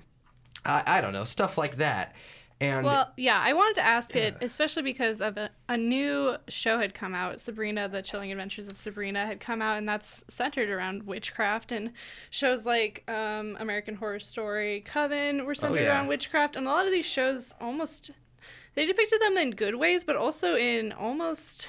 I, 0.64 0.82
I 0.98 1.00
don't 1.00 1.12
know 1.12 1.24
stuff 1.24 1.56
like 1.58 1.76
that. 1.76 2.14
And 2.60 2.84
Well, 2.84 3.12
yeah, 3.16 3.40
I 3.40 3.52
wanted 3.52 3.76
to 3.76 3.86
ask 3.86 4.16
it, 4.16 4.36
especially 4.40 4.82
because 4.82 5.20
of 5.20 5.36
a, 5.36 5.48
a 5.68 5.76
new 5.76 6.36
show 6.48 6.80
had 6.80 6.92
come 6.92 7.14
out. 7.14 7.40
Sabrina, 7.40 7.88
The 7.88 8.02
Chilling 8.02 8.32
Adventures 8.32 8.66
of 8.66 8.76
Sabrina 8.76 9.26
had 9.26 9.38
come 9.38 9.62
out, 9.62 9.78
and 9.78 9.88
that's 9.88 10.24
centered 10.26 10.68
around 10.68 11.04
witchcraft. 11.04 11.70
And 11.70 11.92
shows 12.30 12.66
like 12.66 13.04
um, 13.06 13.56
American 13.60 13.94
Horror 13.94 14.18
Story, 14.18 14.80
Coven 14.80 15.44
were 15.46 15.54
centered 15.54 15.82
yeah. 15.82 15.90
around 15.90 16.08
witchcraft. 16.08 16.56
And 16.56 16.66
a 16.66 16.70
lot 16.70 16.84
of 16.84 16.90
these 16.90 17.06
shows 17.06 17.54
almost, 17.60 18.10
they 18.78 18.86
depicted 18.86 19.20
them 19.20 19.36
in 19.36 19.50
good 19.50 19.74
ways, 19.74 20.04
but 20.04 20.14
also 20.14 20.54
in 20.54 20.92
almost 20.92 21.66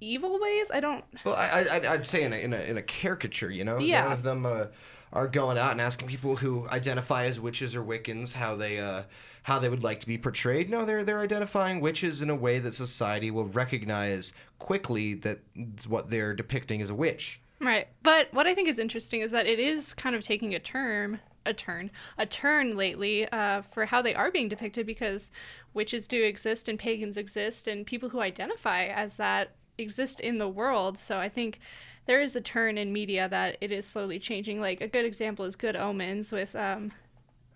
evil 0.00 0.40
ways. 0.40 0.70
I 0.72 0.80
don't, 0.80 1.04
Well, 1.24 1.34
I, 1.36 1.46
I, 1.48 1.76
I'd- 1.76 1.86
I'd 1.86 2.06
say 2.06 2.24
in 2.24 2.32
a, 2.32 2.36
in 2.36 2.52
a, 2.52 2.56
in 2.58 2.76
a 2.78 2.82
caricature, 2.82 3.50
you 3.50 3.62
know? 3.64 3.78
Yeah. 3.78 4.02
None 4.02 4.12
of 4.12 4.22
them 4.24 4.44
uh, 4.44 4.66
are 5.12 5.28
going 5.28 5.56
out 5.56 5.70
and 5.72 5.80
asking 5.80 6.08
people 6.08 6.34
who 6.36 6.68
identify 6.68 7.26
as 7.26 7.38
witches 7.38 7.76
or 7.76 7.82
Wiccans 7.84 8.32
how 8.34 8.56
they, 8.56 8.78
uh, 8.80 9.04
how 9.44 9.60
they 9.60 9.68
would 9.68 9.84
like 9.84 10.00
to 10.00 10.06
be 10.08 10.18
portrayed. 10.18 10.68
No, 10.68 10.84
they're, 10.84 11.04
they're 11.04 11.20
identifying 11.20 11.80
witches 11.80 12.22
in 12.22 12.28
a 12.30 12.34
way 12.34 12.58
that 12.58 12.74
society 12.74 13.30
will 13.30 13.46
recognize 13.46 14.32
quickly 14.58 15.14
that 15.14 15.38
what 15.86 16.10
they're 16.10 16.34
depicting 16.34 16.80
is 16.80 16.90
a 16.90 16.94
witch. 16.94 17.40
Right. 17.60 17.86
But 18.02 18.34
what 18.34 18.46
I 18.48 18.54
think 18.54 18.68
is 18.68 18.78
interesting 18.80 19.20
is 19.20 19.30
that 19.30 19.46
it 19.46 19.58
is 19.60 19.94
kind 19.94 20.14
of 20.16 20.22
taking 20.22 20.54
a 20.54 20.58
turn, 20.58 21.20
a 21.48 21.54
turn, 21.54 21.90
a 22.18 22.26
turn 22.26 22.76
lately 22.76 23.26
uh, 23.30 23.62
for 23.62 23.86
how 23.86 24.02
they 24.02 24.14
are 24.14 24.30
being 24.30 24.48
depicted 24.48 24.86
because 24.86 25.30
witches 25.74 26.06
do 26.06 26.22
exist 26.22 26.68
and 26.68 26.78
pagans 26.78 27.16
exist 27.16 27.66
and 27.66 27.86
people 27.86 28.08
who 28.08 28.20
identify 28.20 28.84
as 28.86 29.16
that 29.16 29.50
exist 29.78 30.20
in 30.20 30.38
the 30.38 30.48
world. 30.48 30.98
So 30.98 31.18
I 31.18 31.28
think 31.28 31.60
there 32.06 32.20
is 32.20 32.34
a 32.36 32.40
turn 32.40 32.78
in 32.78 32.92
media 32.92 33.28
that 33.28 33.56
it 33.60 33.72
is 33.72 33.86
slowly 33.86 34.18
changing. 34.18 34.60
Like 34.60 34.80
a 34.80 34.88
good 34.88 35.04
example 35.04 35.44
is 35.44 35.56
Good 35.56 35.76
Omens 35.76 36.32
with 36.32 36.54
um, 36.56 36.92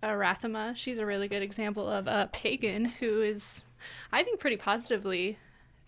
Anathema. 0.03 0.75
She's 0.77 0.99
a 0.99 1.07
really 1.07 1.29
good 1.29 1.43
example 1.43 1.89
of 1.89 2.07
a 2.07 2.29
pagan 2.33 2.85
who 2.85 3.23
is, 3.23 3.65
I 4.13 4.23
think, 4.23 4.41
pretty 4.41 4.57
positively 4.57 5.39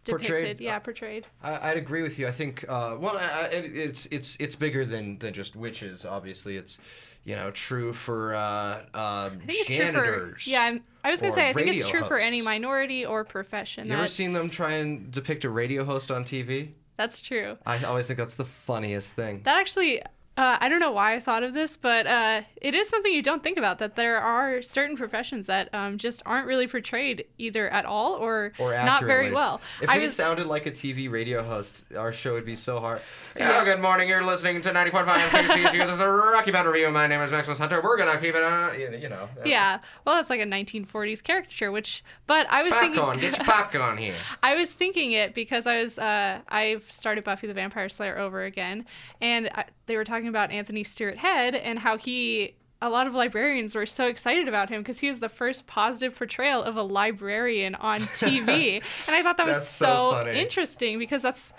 depicted. 0.05 0.31
Portrayed. 0.31 0.61
Yeah, 0.61 0.79
portrayed. 0.79 1.27
I, 1.43 1.71
I'd 1.71 1.77
agree 1.77 2.03
with 2.03 2.19
you. 2.19 2.27
I 2.27 2.33
think 2.33 2.65
uh, 2.69 2.97
well, 2.99 3.17
I, 3.17 3.23
I, 3.23 3.47
it's 3.53 4.07
it's 4.07 4.37
it's 4.39 4.57
bigger 4.57 4.85
than 4.85 5.19
than 5.19 5.35
just 5.35 5.57
witches. 5.57 6.05
Obviously, 6.05 6.57
it's 6.57 6.79
you 7.25 7.35
know 7.37 7.51
true 7.51 7.93
for 7.93 8.35
uh, 8.35 8.77
um, 8.79 8.85
I 8.95 9.31
think 9.31 9.61
it's 9.61 9.67
true 9.67 9.77
janitors. 9.77 10.45
for 10.45 10.51
yeah. 10.51 10.63
I'm, 10.63 10.83
I 11.03 11.11
was 11.11 11.21
gonna 11.21 11.33
say 11.33 11.49
I 11.49 11.53
think 11.53 11.69
it's 11.69 11.89
true 11.89 12.05
for 12.05 12.19
any 12.19 12.43
minority 12.43 13.05
or 13.05 13.25
profession. 13.25 13.89
You 13.89 13.95
ever 13.95 14.07
seen 14.07 14.33
them 14.33 14.51
try 14.51 14.75
and 14.75 15.11
depict 15.11 15.45
a 15.45 15.51
radio 15.51 15.85
host 15.85 16.11
on 16.11 16.25
TV? 16.25 16.71
that's 16.97 17.21
true. 17.21 17.59
I 17.67 17.83
always 17.85 18.07
think 18.07 18.19
that's 18.19 18.37
the 18.37 18.45
funniest 18.45 19.13
thing. 19.15 19.43
That 19.45 19.59
actually, 19.59 20.01
uh, 20.37 20.57
I 20.61 20.69
don't 20.69 20.81
know 20.81 20.91
why 20.91 21.15
I 21.15 21.21
thought 21.21 21.45
of 21.45 21.55
this, 21.55 21.77
but 21.77 22.07
uh, 22.09 22.43
it 22.57 22.75
is 22.75 22.89
something 22.89 23.13
you 23.13 23.23
don't 23.23 23.43
think 23.43 23.57
about. 23.57 23.79
That 23.79 23.95
there 23.95 24.19
are 24.19 24.63
certain 24.63 24.97
professions 24.97 25.47
that 25.47 25.73
um, 25.73 25.97
just 25.97 26.23
aren't 26.27 26.49
really 26.49 26.67
portrayed 26.67 27.25
either 27.39 27.69
at 27.69 27.85
all 27.85 28.15
or, 28.15 28.53
or 28.59 28.73
not 28.73 29.05
very 29.05 29.33
well. 29.33 29.61
If 29.81 29.89
I 29.89 29.97
we 29.99 30.03
was 30.03 30.17
sounded 30.17 30.47
like 30.49 30.67
a 30.67 30.73
TV 30.73 31.09
radio 31.11 31.45
host, 31.45 31.85
our 31.97 32.13
show 32.13 32.33
would 32.33 32.45
be 32.47 32.57
so 32.57 32.81
hard. 32.81 33.01
Yeah, 33.37 33.65
good 33.65 33.81
morning. 33.81 34.09
You're 34.09 34.25
listening 34.25 34.63
to 34.63 34.71
90.5 34.71 35.07
KCSU. 35.07 35.73
This 35.87 35.95
is 35.95 35.99
a 36.01 36.09
Rocky 36.09 36.53
Mountain 36.53 36.73
Review. 36.73 36.89
My 36.93 37.09
name 37.09 37.21
is 37.21 37.33
Maximus 37.33 37.59
Hunter. 37.59 37.81
We're 37.83 37.99
gonna 37.99 38.21
keep 38.21 38.37
it 38.37 38.43
on. 38.45 38.79
You 38.79 39.09
know. 39.09 39.29
yeah. 39.45 39.81
Well, 40.05 40.21
it's 40.21 40.31
like 40.31 40.41
a 40.41 40.45
1940s 40.45 41.21
caricature, 41.21 41.73
which. 41.73 42.05
But 42.29 42.47
I 42.49 42.63
was 42.63 42.73
Popcorn. 42.73 43.19
thinking. 43.19 43.31
Get 43.31 43.39
your 43.39 43.45
popcorn 43.55 43.99
here. 43.99 44.15
I 44.41 44.55
was 44.55 44.73
thinking 44.73 45.13
it 45.13 45.35
because 45.35 45.67
I 45.67 45.83
was 45.83 45.99
uh, 45.99 46.43
I've 46.49 46.89
started 46.93 47.25
Buffy 47.25 47.49
the 47.49 47.55
Vampire 47.55 47.89
Slayer 47.89 48.17
over 48.19 48.45
again, 48.45 48.87
and 49.21 49.49
I, 49.53 49.65
they 49.87 49.97
were 49.97 50.05
talking 50.05 50.29
about 50.29 50.51
Anthony 50.51 50.85
Stewart 50.85 51.19
Head 51.19 51.55
and 51.55 51.79
how 51.79 51.97
he. 51.97 52.55
A 52.83 52.91
lot 52.91 53.07
of 53.07 53.15
librarians 53.15 53.75
were 53.75 53.87
so 53.87 54.09
excited 54.09 54.47
about 54.47 54.69
him 54.69 54.83
because 54.83 54.99
he 54.99 55.09
was 55.09 55.19
the 55.19 55.31
first 55.31 55.67
positive 55.67 56.15
portrayal 56.19 56.63
of 56.63 56.77
a 56.77 56.83
librarian 56.83 57.75
on 57.77 58.01
TV, 58.21 58.83
and 59.07 59.17
I 59.17 59.23
thought 59.23 59.39
that 59.39 59.47
was 59.47 59.67
so 59.67 60.23
so, 60.25 60.31
interesting 60.31 60.99
because 60.99 61.23
that's 61.23 61.55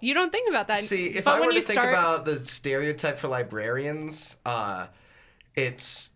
you 0.00 0.14
don't 0.14 0.32
think 0.32 0.48
about 0.48 0.68
that. 0.68 0.78
See, 0.80 1.08
if 1.08 1.24
but 1.24 1.34
I 1.36 1.40
when 1.40 1.48
were 1.48 1.52
to 1.52 1.56
you 1.56 1.62
think 1.62 1.78
start, 1.78 1.90
about 1.90 2.24
the 2.24 2.46
stereotype 2.46 3.18
for 3.18 3.28
librarians, 3.28 4.36
uh, 4.46 4.86
it's 5.54 6.10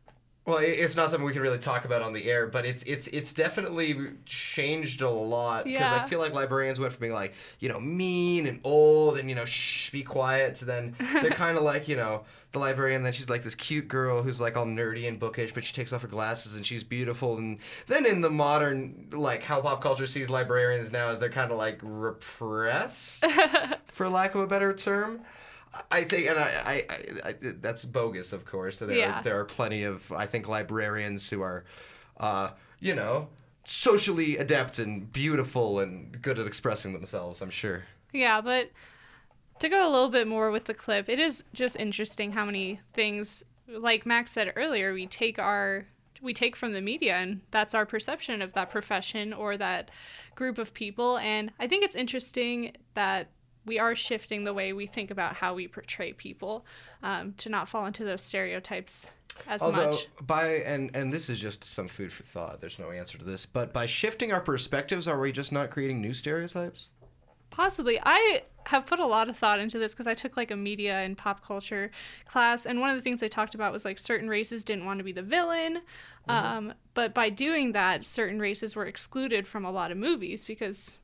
well, 0.49 0.59
it's 0.63 0.97
not 0.97 1.11
something 1.11 1.27
we 1.27 1.33
can 1.35 1.43
really 1.43 1.59
talk 1.59 1.85
about 1.85 2.01
on 2.03 2.15
the 2.15 2.25
air, 2.25 2.47
but 2.47 2.65
it's 2.65 2.83
it's 2.85 3.07
it's 3.09 3.33
definitely 3.35 3.95
changed 4.25 5.03
a 5.03 5.11
lot 5.11 5.65
because 5.65 5.81
Yeah. 5.81 6.03
I 6.03 6.09
feel 6.09 6.19
like 6.19 6.33
librarians 6.33 6.81
went 6.81 6.93
from 6.95 7.01
being 7.03 7.13
like 7.13 7.35
you 7.61 7.69
know 7.69 7.79
mean 7.79 8.47
and 8.47 8.59
old 8.65 9.19
and 9.19 9.29
you 9.29 9.35
know 9.35 9.45
shh 9.45 9.91
be 9.91 10.03
quiet 10.03 10.55
to 10.57 10.65
then 10.65 10.97
they're 11.13 11.31
kind 11.31 11.57
of 11.59 11.63
like 11.65 11.87
you 11.87 11.97
know 11.97 12.25
the 12.53 12.59
librarian 12.59 13.03
then 13.03 13.13
she's 13.13 13.29
like 13.29 13.43
this 13.43 13.55
cute 13.55 13.89
girl 13.89 14.23
who's 14.23 14.41
like 14.41 14.57
all 14.57 14.65
nerdy 14.65 15.07
and 15.07 15.21
bookish 15.21 15.53
but 15.53 15.63
she 15.63 15.75
takes 15.75 15.93
off 15.93 16.01
her 16.01 16.09
glasses 16.09 16.57
and 16.57 16.65
she's 16.65 16.83
beautiful 16.83 17.37
and 17.37 17.59
then 17.89 18.07
in 18.07 18.23
the 18.23 18.31
modern 18.31 19.07
like 19.13 19.43
how 19.43 19.61
pop 19.61 19.83
culture 19.83 20.07
sees 20.07 20.31
librarians 20.31 20.91
now 20.91 21.11
is 21.11 21.21
they're 21.21 21.29
kind 21.29 21.53
of 21.53 21.59
like 21.59 21.79
repressed 21.83 23.23
for 23.89 24.09
lack 24.09 24.35
of 24.35 24.41
a 24.41 24.47
better 24.47 24.73
term. 24.73 25.21
I 25.91 26.05
think, 26.05 26.29
and 26.29 26.39
I, 26.39 26.85
I, 27.25 27.29
I, 27.29 27.35
that's 27.41 27.85
bogus, 27.85 28.33
of 28.33 28.45
course. 28.45 28.79
There, 28.79 28.91
Yeah. 28.91 29.21
are, 29.21 29.23
there 29.23 29.39
are 29.39 29.45
plenty 29.45 29.83
of, 29.85 30.11
I 30.13 30.27
think, 30.27 30.49
librarians 30.49 31.29
who 31.31 31.43
are, 31.43 31.65
uh, 32.19 32.51
you 32.81 32.95
know, 32.95 33.29
socially 33.65 34.37
adept 34.39 34.79
and 34.79 35.13
beautiful 35.13 35.79
and 35.81 36.21
good 36.23 36.39
at 36.39 36.47
expressing 36.47 36.93
themselves. 36.93 37.43
I'm 37.43 37.51
sure. 37.51 37.85
Yeah, 38.13 38.41
but 38.41 38.71
to 39.61 39.69
go 39.69 39.87
a 39.87 39.91
little 39.91 40.09
bit 40.11 40.27
more 40.27 40.51
with 40.51 40.65
the 40.65 40.75
clip, 40.75 41.09
it 41.09 41.19
is 41.19 41.45
just 41.53 41.77
interesting 41.77 42.33
how 42.33 42.45
many 42.45 42.81
things, 42.93 43.45
like 43.69 44.07
Max 44.07 44.33
said 44.33 44.53
earlier, 44.57 44.93
we 44.95 45.07
take 45.07 45.39
our 45.39 45.87
we 46.21 46.35
take 46.35 46.57
from 46.57 46.73
the 46.73 46.81
media 46.81 47.15
and 47.15 47.41
that's 47.53 47.75
our 47.75 47.87
perception 47.87 48.43
of 48.43 48.53
that 48.53 48.71
profession 48.71 49.33
or 49.33 49.57
that 49.57 49.89
group 50.35 50.59
of 50.59 50.75
people 50.75 51.17
and 51.19 51.53
I 51.61 51.69
think 51.69 51.85
it's 51.85 51.95
interesting 51.95 52.77
that 52.95 53.29
we 53.69 53.79
are 53.79 53.95
shifting 53.95 54.45
the 54.45 54.53
way 54.53 54.73
we 54.73 54.87
think 54.87 55.11
about 55.11 55.35
how 55.35 55.55
we 55.55 55.69
portray 55.69 56.13
people 56.13 56.67
um, 57.03 57.35
to 57.39 57.49
not 57.49 57.69
fall 57.69 57.87
into 57.87 58.05
those 58.05 58.23
stereotypes 58.23 59.13
as 59.47 59.63
Although 59.63 59.91
much. 59.91 60.09
by 60.21 60.47
and 60.47 60.91
and 60.95 61.13
this 61.13 61.31
is 61.31 61.39
just 61.39 61.63
some 61.63 61.87
food 61.87 62.13
for 62.13 62.25
thought. 62.25 62.61
There's 62.61 62.79
no 62.79 62.91
answer 62.91 63.19
to 63.19 63.25
this, 63.25 63.47
but 63.47 63.73
by 63.73 63.87
shifting 63.87 64.33
our 64.33 64.41
perspectives, 64.41 65.07
are 65.07 65.21
we 65.21 65.31
just 65.31 65.53
not 65.53 65.71
creating 65.71 66.01
new 66.01 66.15
stereotypes? 66.15 66.89
Possibly. 67.51 68.01
I 68.03 68.43
have 68.67 68.85
put 68.85 68.99
a 68.99 69.07
lot 69.07 69.29
of 69.29 69.37
thought 69.37 69.59
into 69.59 69.79
this 69.79 69.93
because 69.93 70.07
I 70.07 70.15
took 70.15 70.37
like 70.37 70.51
a 70.51 70.57
media 70.57 70.99
and 70.99 71.17
pop 71.17 71.45
culture 71.45 71.91
class, 72.27 72.67
and 72.67 72.81
one 72.81 72.91
of 72.91 72.97
the 72.97 73.03
things 73.03 73.21
they 73.21 73.29
talked 73.29 73.55
about 73.55 73.73
was 73.73 73.85
like 73.85 73.99
certain 73.99 74.29
races 74.29 74.65
didn't 74.65 74.85
want 74.85 74.99
to 74.99 75.05
be 75.05 75.13
the 75.13 75.23
villain. 75.23 75.83
Um, 76.29 76.75
but 76.93 77.15
by 77.15 77.31
doing 77.31 77.73
that, 77.73 78.05
certain 78.05 78.39
races 78.39 78.77
were 78.77 78.85
excluded 78.85 79.49
from 79.49 79.65
a 79.65 79.71
lot 79.71 79.91
of 79.91 79.97
movies 79.97 80.45
because, 80.45 80.99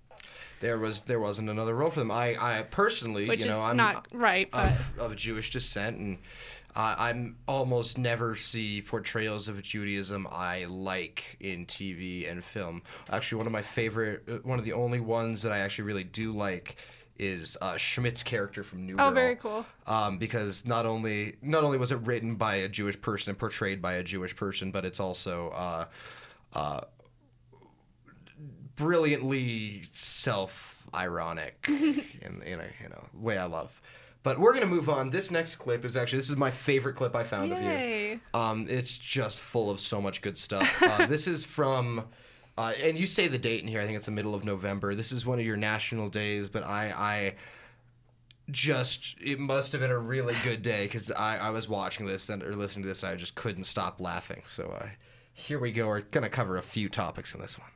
There 0.64 0.78
was 0.78 1.02
there 1.02 1.20
wasn't 1.20 1.50
another 1.50 1.74
role 1.74 1.90
for 1.90 2.00
them. 2.00 2.10
I 2.10 2.36
I 2.40 2.62
personally, 2.62 3.28
which 3.28 3.44
you 3.44 3.50
know, 3.50 3.60
I'm 3.60 3.76
not 3.76 4.08
right. 4.14 4.48
Of, 4.50 4.98
of 4.98 5.14
Jewish 5.14 5.50
descent, 5.50 5.98
and 5.98 6.18
uh, 6.74 6.94
I'm 6.96 7.36
almost 7.46 7.98
never 7.98 8.34
see 8.34 8.80
portrayals 8.80 9.46
of 9.46 9.60
Judaism 9.60 10.26
I 10.32 10.64
like 10.64 11.36
in 11.38 11.66
TV 11.66 12.32
and 12.32 12.42
film. 12.42 12.80
Actually, 13.10 13.36
one 13.36 13.46
of 13.46 13.52
my 13.52 13.60
favorite, 13.60 14.22
uh, 14.26 14.36
one 14.42 14.58
of 14.58 14.64
the 14.64 14.72
only 14.72 15.00
ones 15.00 15.42
that 15.42 15.52
I 15.52 15.58
actually 15.58 15.84
really 15.84 16.04
do 16.04 16.32
like 16.32 16.76
is 17.18 17.58
uh, 17.60 17.76
Schmidt's 17.76 18.22
character 18.22 18.62
from 18.62 18.86
New 18.86 18.96
York. 18.96 19.00
oh, 19.02 19.10
Girl. 19.10 19.14
very 19.14 19.36
cool. 19.36 19.66
um, 19.86 20.16
because 20.16 20.64
not 20.64 20.86
only 20.86 21.36
not 21.42 21.62
only 21.62 21.76
was 21.76 21.92
it 21.92 21.98
written 22.06 22.36
by 22.36 22.54
a 22.54 22.70
Jewish 22.70 22.98
person 23.02 23.28
and 23.28 23.38
portrayed 23.38 23.82
by 23.82 23.96
a 23.96 24.02
Jewish 24.02 24.34
person, 24.34 24.70
but 24.70 24.86
it's 24.86 24.98
also 24.98 25.50
uh, 25.50 25.84
uh, 26.54 26.80
brilliantly 28.76 29.82
self-ironic 29.92 31.64
in, 31.68 32.42
in 32.44 32.60
a 32.60 32.68
you 32.82 32.88
know 32.90 33.04
way 33.12 33.38
I 33.38 33.44
love. 33.44 33.80
But 34.22 34.38
we're 34.38 34.54
gonna 34.54 34.66
move 34.66 34.88
on. 34.88 35.10
This 35.10 35.30
next 35.30 35.56
clip 35.56 35.84
is 35.84 35.96
actually 35.96 36.20
this 36.20 36.30
is 36.30 36.36
my 36.36 36.50
favorite 36.50 36.96
clip 36.96 37.14
I 37.14 37.24
found 37.24 37.52
of 37.52 37.62
you. 37.62 37.68
Yay. 37.68 38.20
Um, 38.32 38.66
it's 38.70 38.96
just 38.96 39.40
full 39.40 39.70
of 39.70 39.78
so 39.78 40.00
much 40.00 40.22
good 40.22 40.38
stuff. 40.38 40.82
Uh, 40.82 41.06
this 41.06 41.26
is 41.26 41.44
from, 41.44 42.04
uh, 42.56 42.72
and 42.80 42.98
you 42.98 43.06
say 43.06 43.26
the 43.26 43.38
date 43.38 43.62
in 43.62 43.68
here. 43.68 43.80
I 43.80 43.84
think 43.84 43.96
it's 43.96 44.06
the 44.06 44.12
middle 44.12 44.34
of 44.34 44.44
November. 44.44 44.94
This 44.94 45.12
is 45.12 45.26
one 45.26 45.38
of 45.38 45.44
your 45.44 45.56
national 45.56 46.08
days, 46.08 46.48
but 46.48 46.62
I, 46.64 46.90
I 46.90 47.34
just 48.50 49.16
it 49.22 49.38
must 49.38 49.72
have 49.72 49.80
been 49.80 49.90
a 49.90 49.98
really 49.98 50.34
good 50.42 50.62
day 50.62 50.84
because 50.84 51.10
I, 51.10 51.38
I 51.38 51.50
was 51.50 51.68
watching 51.68 52.06
this 52.06 52.28
and 52.28 52.42
or 52.42 52.54
listening 52.54 52.82
to 52.84 52.88
this 52.88 53.02
and 53.02 53.12
I 53.12 53.16
just 53.16 53.34
couldn't 53.34 53.64
stop 53.64 54.00
laughing. 54.00 54.42
So 54.46 54.68
uh, 54.68 54.88
here 55.32 55.58
we 55.58 55.72
go. 55.72 55.86
We're 55.86 56.00
gonna 56.00 56.30
cover 56.30 56.56
a 56.56 56.62
few 56.62 56.88
topics 56.88 57.34
in 57.34 57.40
this 57.40 57.58
one. 57.58 57.68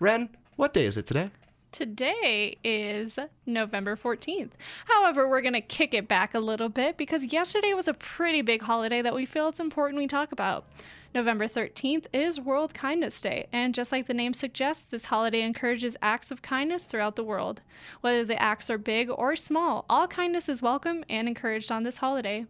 Ren, 0.00 0.28
what 0.56 0.74
day 0.74 0.86
is 0.86 0.96
it 0.96 1.06
today? 1.06 1.30
Today 1.70 2.56
is 2.64 3.16
November 3.46 3.96
14th. 3.96 4.50
However, 4.86 5.28
we're 5.28 5.40
going 5.40 5.54
to 5.54 5.60
kick 5.60 5.94
it 5.94 6.08
back 6.08 6.34
a 6.34 6.40
little 6.40 6.68
bit 6.68 6.96
because 6.96 7.32
yesterday 7.32 7.74
was 7.74 7.86
a 7.86 7.94
pretty 7.94 8.42
big 8.42 8.62
holiday 8.62 9.02
that 9.02 9.14
we 9.14 9.24
feel 9.24 9.48
it's 9.48 9.60
important 9.60 9.98
we 9.98 10.08
talk 10.08 10.32
about. 10.32 10.66
November 11.14 11.46
13th 11.46 12.06
is 12.12 12.40
World 12.40 12.74
Kindness 12.74 13.20
Day, 13.20 13.46
and 13.52 13.72
just 13.72 13.92
like 13.92 14.08
the 14.08 14.14
name 14.14 14.34
suggests, 14.34 14.82
this 14.82 15.04
holiday 15.04 15.42
encourages 15.42 15.96
acts 16.02 16.32
of 16.32 16.42
kindness 16.42 16.86
throughout 16.86 17.14
the 17.14 17.22
world. 17.22 17.62
Whether 18.00 18.24
the 18.24 18.40
acts 18.42 18.68
are 18.70 18.78
big 18.78 19.08
or 19.10 19.36
small, 19.36 19.84
all 19.88 20.08
kindness 20.08 20.48
is 20.48 20.60
welcome 20.60 21.04
and 21.08 21.28
encouraged 21.28 21.70
on 21.70 21.84
this 21.84 21.98
holiday. 21.98 22.46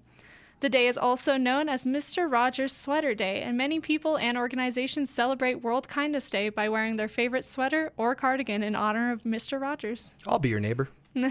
The 0.61 0.69
day 0.69 0.87
is 0.87 0.97
also 0.97 1.37
known 1.37 1.69
as 1.69 1.85
Mr. 1.85 2.31
Rogers 2.31 2.75
Sweater 2.75 3.15
Day, 3.15 3.43
and 3.43 3.57
many 3.57 3.81
people 3.81 4.17
and 4.17 4.39
organizations 4.39 5.11
celebrate 5.11 5.63
World 5.63 5.89
Kindness 5.89 6.31
Day 6.31 6.49
by 6.49 6.69
wearing 6.69 6.97
their 6.97 7.09
favorite 7.09 7.45
sweater 7.45 7.93
or 7.97 8.15
cardigan 8.15 8.63
in 8.63 8.75
honor 8.75 9.13
of 9.13 9.25
Mr. 9.25 9.61
Rogers. 9.61 10.15
I'll 10.27 10.39
be 10.39 10.49
your 10.49 10.61
neighbor. 10.61 10.89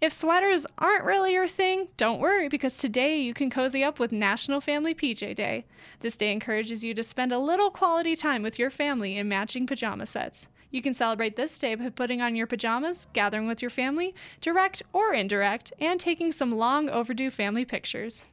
If 0.00 0.14
sweaters 0.14 0.66
aren't 0.78 1.04
really 1.04 1.34
your 1.34 1.46
thing, 1.46 1.88
don't 1.98 2.20
worry 2.20 2.48
because 2.48 2.78
today 2.78 3.20
you 3.20 3.34
can 3.34 3.50
cozy 3.50 3.84
up 3.84 3.98
with 3.98 4.12
National 4.12 4.58
Family 4.58 4.94
PJ 4.94 5.34
Day. 5.36 5.66
This 6.00 6.16
day 6.16 6.32
encourages 6.32 6.82
you 6.82 6.94
to 6.94 7.04
spend 7.04 7.32
a 7.32 7.38
little 7.38 7.70
quality 7.70 8.16
time 8.16 8.42
with 8.42 8.58
your 8.58 8.70
family 8.70 9.18
in 9.18 9.28
matching 9.28 9.66
pajama 9.66 10.06
sets. 10.06 10.48
You 10.70 10.82
can 10.82 10.94
celebrate 10.94 11.36
this 11.36 11.58
day 11.58 11.74
by 11.74 11.88
putting 11.90 12.22
on 12.22 12.36
your 12.36 12.46
pajamas, 12.46 13.08
gathering 13.12 13.48
with 13.48 13.60
your 13.60 13.70
family, 13.70 14.14
direct 14.40 14.82
or 14.92 15.12
indirect, 15.12 15.72
and 15.80 15.98
taking 15.98 16.30
some 16.30 16.56
long 16.56 16.88
overdue 16.88 17.30
family 17.30 17.64
pictures. 17.64 18.24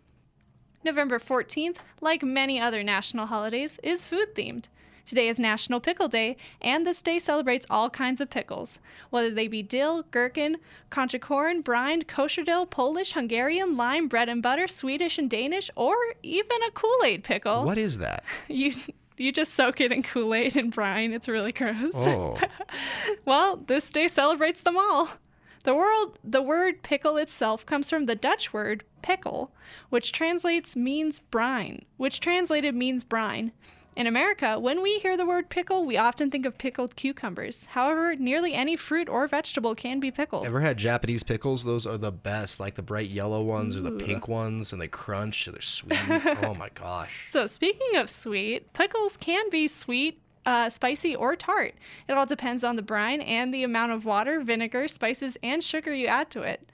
November 0.83 1.19
14th, 1.19 1.77
like 1.99 2.23
many 2.23 2.59
other 2.59 2.83
national 2.83 3.25
holidays, 3.25 3.79
is 3.81 4.05
food 4.05 4.35
themed. 4.35 4.65
Today 5.07 5.29
is 5.29 5.39
National 5.39 5.79
Pickle 5.79 6.09
Day, 6.09 6.35
and 6.61 6.85
this 6.85 7.01
day 7.01 7.17
celebrates 7.17 7.65
all 7.69 7.89
kinds 7.89 8.19
of 8.19 8.29
pickles, 8.29 8.79
whether 9.09 9.31
they 9.31 9.47
be 9.47 9.63
dill, 9.63 10.03
gherkin, 10.11 10.57
concha 10.89 11.17
corn, 11.17 11.61
brined, 11.61 12.09
kosher 12.09 12.43
dill, 12.43 12.65
Polish, 12.65 13.13
Hungarian, 13.13 13.77
lime, 13.77 14.09
bread 14.09 14.27
and 14.27 14.43
butter, 14.43 14.67
Swedish 14.67 15.17
and 15.17 15.29
Danish, 15.29 15.69
or 15.77 15.95
even 16.23 16.61
a 16.67 16.71
Kool 16.71 17.03
Aid 17.05 17.23
pickle. 17.23 17.63
What 17.63 17.77
is 17.77 17.97
that? 17.99 18.23
You 18.49 18.75
you 19.17 19.31
just 19.31 19.53
soak 19.53 19.81
it 19.81 19.91
in 19.91 20.03
Kool 20.03 20.33
Aid 20.33 20.55
and 20.55 20.71
brine. 20.71 21.11
It's 21.11 21.27
really 21.27 21.51
gross. 21.51 21.93
Oh. 21.95 22.37
well, 23.25 23.57
this 23.57 23.89
day 23.89 24.07
celebrates 24.07 24.61
them 24.61 24.77
all. 24.77 25.09
The 25.63 25.75
world, 25.75 26.17
the 26.23 26.41
word 26.41 26.81
pickle 26.81 27.17
itself 27.17 27.65
comes 27.65 27.89
from 27.89 28.05
the 28.05 28.15
Dutch 28.15 28.53
word 28.53 28.83
pickle, 29.01 29.51
which 29.89 30.13
translates 30.13 30.75
means 30.75 31.19
brine, 31.19 31.83
which 31.97 32.19
translated 32.19 32.73
means 32.73 33.03
brine. 33.03 33.51
In 33.97 34.05
America, 34.05 34.59
when 34.59 34.83
we 34.83 34.99
hear 34.99 35.17
the 35.17 35.25
word 35.25 35.49
pickle, 35.49 35.83
we 35.83 35.97
often 35.97 36.29
think 36.29 36.45
of 36.45 36.55
pickled 36.55 36.95
cucumbers. 36.95 37.65
However, 37.65 38.15
nearly 38.15 38.53
any 38.53 38.75
fruit 38.75 39.09
or 39.09 39.27
vegetable 39.27 39.73
can 39.73 39.99
be 39.99 40.11
pickled. 40.11 40.45
Ever 40.45 40.61
had 40.61 40.77
Japanese 40.77 41.23
pickles? 41.23 41.63
Those 41.63 41.87
are 41.87 41.97
the 41.97 42.11
best. 42.11 42.59
Like 42.59 42.75
the 42.75 42.83
bright 42.83 43.09
yellow 43.09 43.41
ones 43.41 43.75
or 43.75 43.81
the 43.81 43.89
pink 43.89 44.27
ones, 44.27 44.71
and 44.71 44.79
they 44.79 44.87
crunch. 44.87 45.47
and 45.47 45.55
They're 45.55 45.61
sweet. 45.63 45.97
oh 46.43 46.53
my 46.53 46.69
gosh. 46.75 47.25
So, 47.31 47.47
speaking 47.47 47.95
of 47.95 48.07
sweet, 48.07 48.71
pickles 48.73 49.17
can 49.17 49.49
be 49.49 49.67
sweet, 49.67 50.21
uh, 50.45 50.69
spicy, 50.69 51.15
or 51.15 51.35
tart. 51.35 51.73
It 52.07 52.13
all 52.13 52.27
depends 52.27 52.63
on 52.63 52.75
the 52.75 52.83
brine 52.83 53.21
and 53.21 53.51
the 53.51 53.63
amount 53.63 53.93
of 53.93 54.05
water, 54.05 54.41
vinegar, 54.41 54.87
spices, 54.87 55.39
and 55.41 55.63
sugar 55.63 55.91
you 55.91 56.05
add 56.05 56.29
to 56.29 56.43
it. 56.43 56.69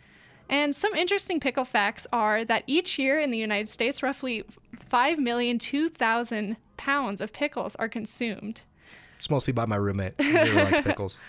And 0.49 0.75
some 0.75 0.93
interesting 0.93 1.39
pickle 1.39 1.63
facts 1.63 2.05
are 2.11 2.43
that 2.43 2.65
each 2.67 2.99
year 2.99 3.17
in 3.17 3.31
the 3.31 3.37
United 3.37 3.69
States, 3.69 4.03
roughly 4.03 4.43
5,002,000 4.93 6.55
pounds 6.77 7.19
of 7.19 7.33
pickles 7.33 7.75
are 7.77 7.89
consumed. 7.89 8.61
It's 9.15 9.29
mostly 9.29 9.51
by 9.51 9.65
my 9.65 9.75
roommate. 9.75 10.13
He 10.21 10.31
really 10.31 10.51
likes 10.51 10.79
pickles. 10.83 11.19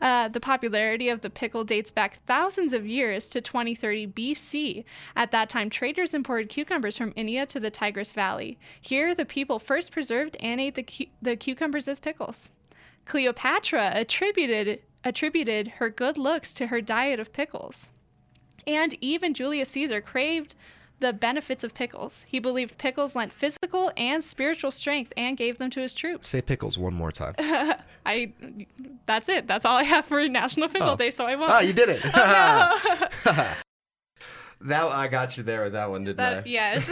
Uh, 0.00 0.28
the 0.28 0.38
popularity 0.38 1.08
of 1.08 1.22
the 1.22 1.30
pickle 1.30 1.64
dates 1.64 1.90
back 1.90 2.24
thousands 2.26 2.72
of 2.72 2.86
years 2.86 3.28
to 3.30 3.40
2030 3.40 4.06
BC. 4.08 4.84
At 5.16 5.32
that 5.32 5.48
time, 5.48 5.68
traders 5.68 6.14
imported 6.14 6.48
cucumbers 6.48 6.96
from 6.96 7.12
India 7.16 7.44
to 7.46 7.58
the 7.58 7.70
Tigris 7.70 8.12
Valley. 8.12 8.56
Here, 8.80 9.12
the 9.14 9.24
people 9.24 9.58
first 9.58 9.90
preserved 9.90 10.36
and 10.38 10.60
ate 10.60 10.76
the, 10.76 10.84
cu- 10.84 11.06
the 11.20 11.34
cucumbers 11.34 11.88
as 11.88 11.98
pickles. 11.98 12.50
Cleopatra 13.06 13.90
attributed, 13.94 14.80
attributed 15.02 15.66
her 15.78 15.90
good 15.90 16.16
looks 16.16 16.52
to 16.54 16.68
her 16.68 16.80
diet 16.80 17.18
of 17.18 17.32
pickles. 17.32 17.88
And 18.68 18.96
even 19.00 19.34
Julius 19.34 19.70
Caesar 19.70 20.00
craved 20.00 20.54
the 21.00 21.12
benefits 21.12 21.62
of 21.64 21.74
pickles. 21.74 22.24
He 22.28 22.38
believed 22.38 22.76
pickles 22.78 23.14
lent 23.14 23.32
physical 23.32 23.92
and 23.96 24.22
spiritual 24.24 24.70
strength 24.70 25.12
and 25.16 25.36
gave 25.36 25.58
them 25.58 25.70
to 25.70 25.80
his 25.80 25.94
troops. 25.94 26.28
Say 26.28 26.40
pickles 26.42 26.76
one 26.78 26.94
more 26.94 27.12
time. 27.12 27.34
I 28.06 28.32
that's 29.06 29.28
it. 29.28 29.46
That's 29.46 29.64
all 29.64 29.76
I 29.76 29.84
have 29.84 30.04
for 30.04 30.26
National 30.28 30.68
Pickle 30.68 30.90
Oh. 30.90 30.96
Day, 30.96 31.10
so 31.10 31.26
I 31.26 31.36
won't. 31.36 31.50
Ah, 31.52 31.60
you 31.60 31.72
did 31.72 31.88
it. 31.88 32.02
Oh, 32.14 33.04
that 34.62 34.82
I 34.84 35.06
got 35.08 35.36
you 35.36 35.44
there 35.44 35.62
with 35.64 35.72
that 35.74 35.88
one, 35.88 36.02
didn't 36.04 36.16
that, 36.16 36.38
I? 36.38 36.42
yes. 36.48 36.88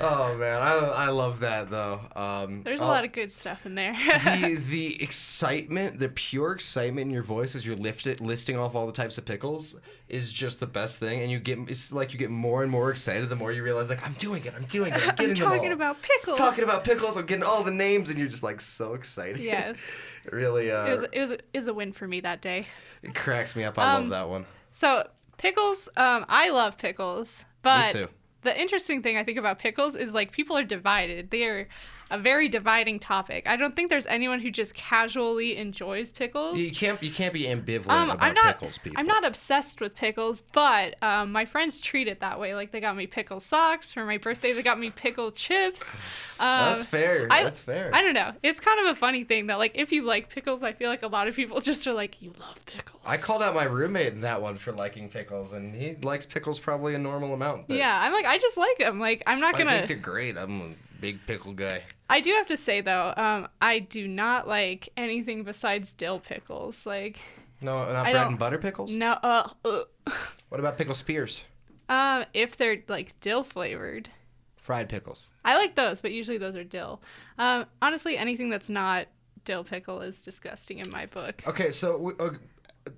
Oh 0.00 0.36
man, 0.38 0.60
I, 0.62 0.74
I 0.74 1.08
love 1.08 1.40
that 1.40 1.70
though. 1.70 2.00
Um, 2.16 2.62
There's 2.62 2.80
a 2.80 2.84
oh, 2.84 2.88
lot 2.88 3.04
of 3.04 3.12
good 3.12 3.30
stuff 3.32 3.66
in 3.66 3.74
there. 3.74 3.92
the 4.24 4.54
the 4.68 5.02
excitement, 5.02 5.98
the 5.98 6.08
pure 6.08 6.52
excitement 6.52 7.06
in 7.06 7.10
your 7.10 7.22
voice 7.22 7.54
as 7.54 7.66
you're 7.66 7.76
lifted, 7.76 8.20
listing 8.20 8.56
off 8.56 8.74
all 8.74 8.86
the 8.86 8.92
types 8.92 9.18
of 9.18 9.24
pickles 9.24 9.76
is 10.08 10.32
just 10.32 10.60
the 10.60 10.66
best 10.66 10.96
thing. 10.98 11.20
And 11.22 11.30
you 11.30 11.38
get 11.38 11.58
it's 11.68 11.92
like 11.92 12.12
you 12.12 12.18
get 12.18 12.30
more 12.30 12.62
and 12.62 12.70
more 12.70 12.90
excited 12.90 13.28
the 13.28 13.36
more 13.36 13.52
you 13.52 13.62
realize 13.62 13.88
like 13.88 14.04
I'm 14.06 14.14
doing 14.14 14.44
it, 14.44 14.54
I'm 14.56 14.64
doing 14.64 14.92
it, 14.92 15.00
I'm 15.08 15.14
getting 15.16 15.30
I'm 15.30 15.34
talking 15.36 15.72
about 15.72 16.00
pickles. 16.02 16.38
talking 16.38 16.64
about 16.64 16.84
pickles. 16.84 17.16
I'm 17.16 17.26
getting 17.26 17.44
all 17.44 17.62
the 17.64 17.70
names, 17.70 18.08
and 18.10 18.18
you're 18.18 18.28
just 18.28 18.42
like 18.42 18.60
so 18.60 18.94
excited. 18.94 19.36
Yes. 19.42 19.78
it 20.24 20.32
really 20.32 20.70
uh, 20.70 20.86
It 20.86 20.90
was 20.92 21.02
it 21.12 21.20
was 21.20 21.30
it 21.32 21.44
was 21.54 21.66
a 21.66 21.74
win 21.74 21.92
for 21.92 22.06
me 22.06 22.20
that 22.20 22.40
day. 22.40 22.66
it 23.02 23.14
cracks 23.14 23.56
me 23.56 23.64
up. 23.64 23.78
I 23.78 23.94
love 23.94 24.02
Um, 24.04 24.08
that 24.10 24.28
one. 24.28 24.46
So 24.72 25.08
pickles, 25.38 25.88
um, 25.96 26.24
I 26.28 26.50
love 26.50 26.78
pickles, 26.78 27.44
but 27.62 27.88
too. 27.92 28.08
The 28.42 28.60
interesting 28.60 29.02
thing 29.02 29.16
I 29.16 29.24
think 29.24 29.38
about 29.38 29.58
pickles 29.58 29.96
is 29.96 30.12
like 30.12 30.32
people 30.32 30.56
are 30.56 30.64
divided. 30.64 31.30
They're 31.30 31.68
a 32.12 32.18
very 32.18 32.48
dividing 32.48 32.98
topic. 33.00 33.46
I 33.46 33.56
don't 33.56 33.74
think 33.74 33.90
there's 33.90 34.06
anyone 34.06 34.38
who 34.40 34.50
just 34.50 34.74
casually 34.74 35.56
enjoys 35.56 36.12
pickles. 36.12 36.58
You 36.60 36.70
can't 36.70 37.02
you 37.02 37.10
can't 37.10 37.32
be 37.32 37.44
ambivalent 37.44 37.88
Um, 37.88 38.10
about 38.10 38.22
I'm 38.22 38.34
not. 38.34 38.54
pickles, 38.60 38.78
people. 38.78 39.00
I'm 39.00 39.06
not 39.06 39.24
obsessed 39.24 39.80
with 39.80 39.94
pickles, 39.96 40.42
but 40.52 41.02
um, 41.02 41.32
my 41.32 41.44
friends 41.44 41.80
treat 41.80 42.06
it 42.08 42.20
that 42.20 42.38
way. 42.38 42.54
Like 42.54 42.70
they 42.70 42.80
got 42.80 42.96
me 42.96 43.06
pickle 43.06 43.40
socks 43.40 43.92
for 43.92 44.04
my 44.04 44.18
birthday. 44.18 44.52
They 44.52 44.62
got 44.62 44.78
me 44.78 44.90
pickle 44.90 45.32
chips. 45.32 45.94
Um, 45.94 45.96
That's 46.74 46.84
fair. 46.84 47.26
I- 47.30 47.44
That's 47.44 47.60
fair. 47.60 47.90
I 47.92 48.02
don't 48.02 48.14
know. 48.14 48.32
It's 48.42 48.60
kind 48.60 48.78
of 48.86 48.92
a 48.94 48.98
funny 48.98 49.24
thing 49.24 49.46
that 49.48 49.58
like 49.58 49.72
if 49.74 49.90
you 49.90 50.02
like 50.02 50.28
pickles, 50.28 50.62
I 50.62 50.72
feel 50.72 50.90
like 50.90 51.02
a 51.02 51.08
lot 51.08 51.28
of 51.28 51.34
people 51.34 51.60
just 51.72 51.86
are 51.86 51.92
like, 51.94 52.20
you 52.20 52.32
love 52.38 52.64
pickles. 52.66 53.00
I 53.06 53.16
called 53.16 53.42
out 53.42 53.54
my 53.54 53.64
roommate 53.64 54.12
in 54.12 54.20
that 54.20 54.40
one 54.42 54.58
for 54.58 54.72
liking 54.72 55.08
pickles, 55.08 55.52
and 55.54 55.74
he 55.74 55.96
likes 56.02 56.26
pickles 56.26 56.60
probably 56.60 56.94
a 56.94 56.98
normal 56.98 57.34
amount. 57.34 57.68
But 57.68 57.78
Yeah, 57.78 57.98
I'm 58.00 58.12
like 58.12 58.26
I 58.26 58.38
just 58.38 58.56
like 58.56 58.78
them. 58.78 59.00
Like 59.00 59.22
I'm 59.26 59.40
not 59.40 59.54
I 59.54 59.58
gonna. 59.58 59.70
I 59.70 59.74
think 59.78 59.88
they're 59.88 59.96
great. 59.96 60.36
I'm 60.36 60.76
big 61.02 61.18
pickle 61.26 61.52
guy. 61.52 61.82
I 62.08 62.20
do 62.20 62.32
have 62.32 62.46
to 62.46 62.56
say 62.56 62.80
though, 62.80 63.12
um, 63.16 63.48
I 63.60 63.80
do 63.80 64.08
not 64.08 64.48
like 64.48 64.88
anything 64.96 65.42
besides 65.42 65.92
dill 65.92 66.20
pickles. 66.20 66.86
Like 66.86 67.20
No, 67.60 67.78
not 67.92 68.06
I 68.06 68.12
bread 68.12 68.26
and 68.28 68.38
butter 68.38 68.56
pickles. 68.58 68.90
no, 68.90 69.12
uh, 69.22 69.48
uh. 69.64 69.82
What 70.48 70.60
about 70.60 70.78
pickle 70.78 70.94
spears? 70.94 71.44
um, 71.88 72.24
if 72.32 72.56
they're 72.56 72.82
like 72.88 73.18
dill 73.20 73.42
flavored. 73.42 74.08
Fried 74.56 74.88
pickles. 74.88 75.28
I 75.44 75.56
like 75.56 75.74
those, 75.74 76.00
but 76.00 76.12
usually 76.12 76.38
those 76.38 76.54
are 76.54 76.62
dill. 76.64 77.02
Um, 77.36 77.66
honestly, 77.82 78.16
anything 78.16 78.48
that's 78.48 78.68
not 78.70 79.08
dill 79.44 79.64
pickle 79.64 80.00
is 80.02 80.22
disgusting 80.22 80.78
in 80.78 80.88
my 80.88 81.06
book. 81.06 81.42
Okay, 81.48 81.72
so 81.72 81.98
we, 81.98 82.12
uh, 82.20 82.30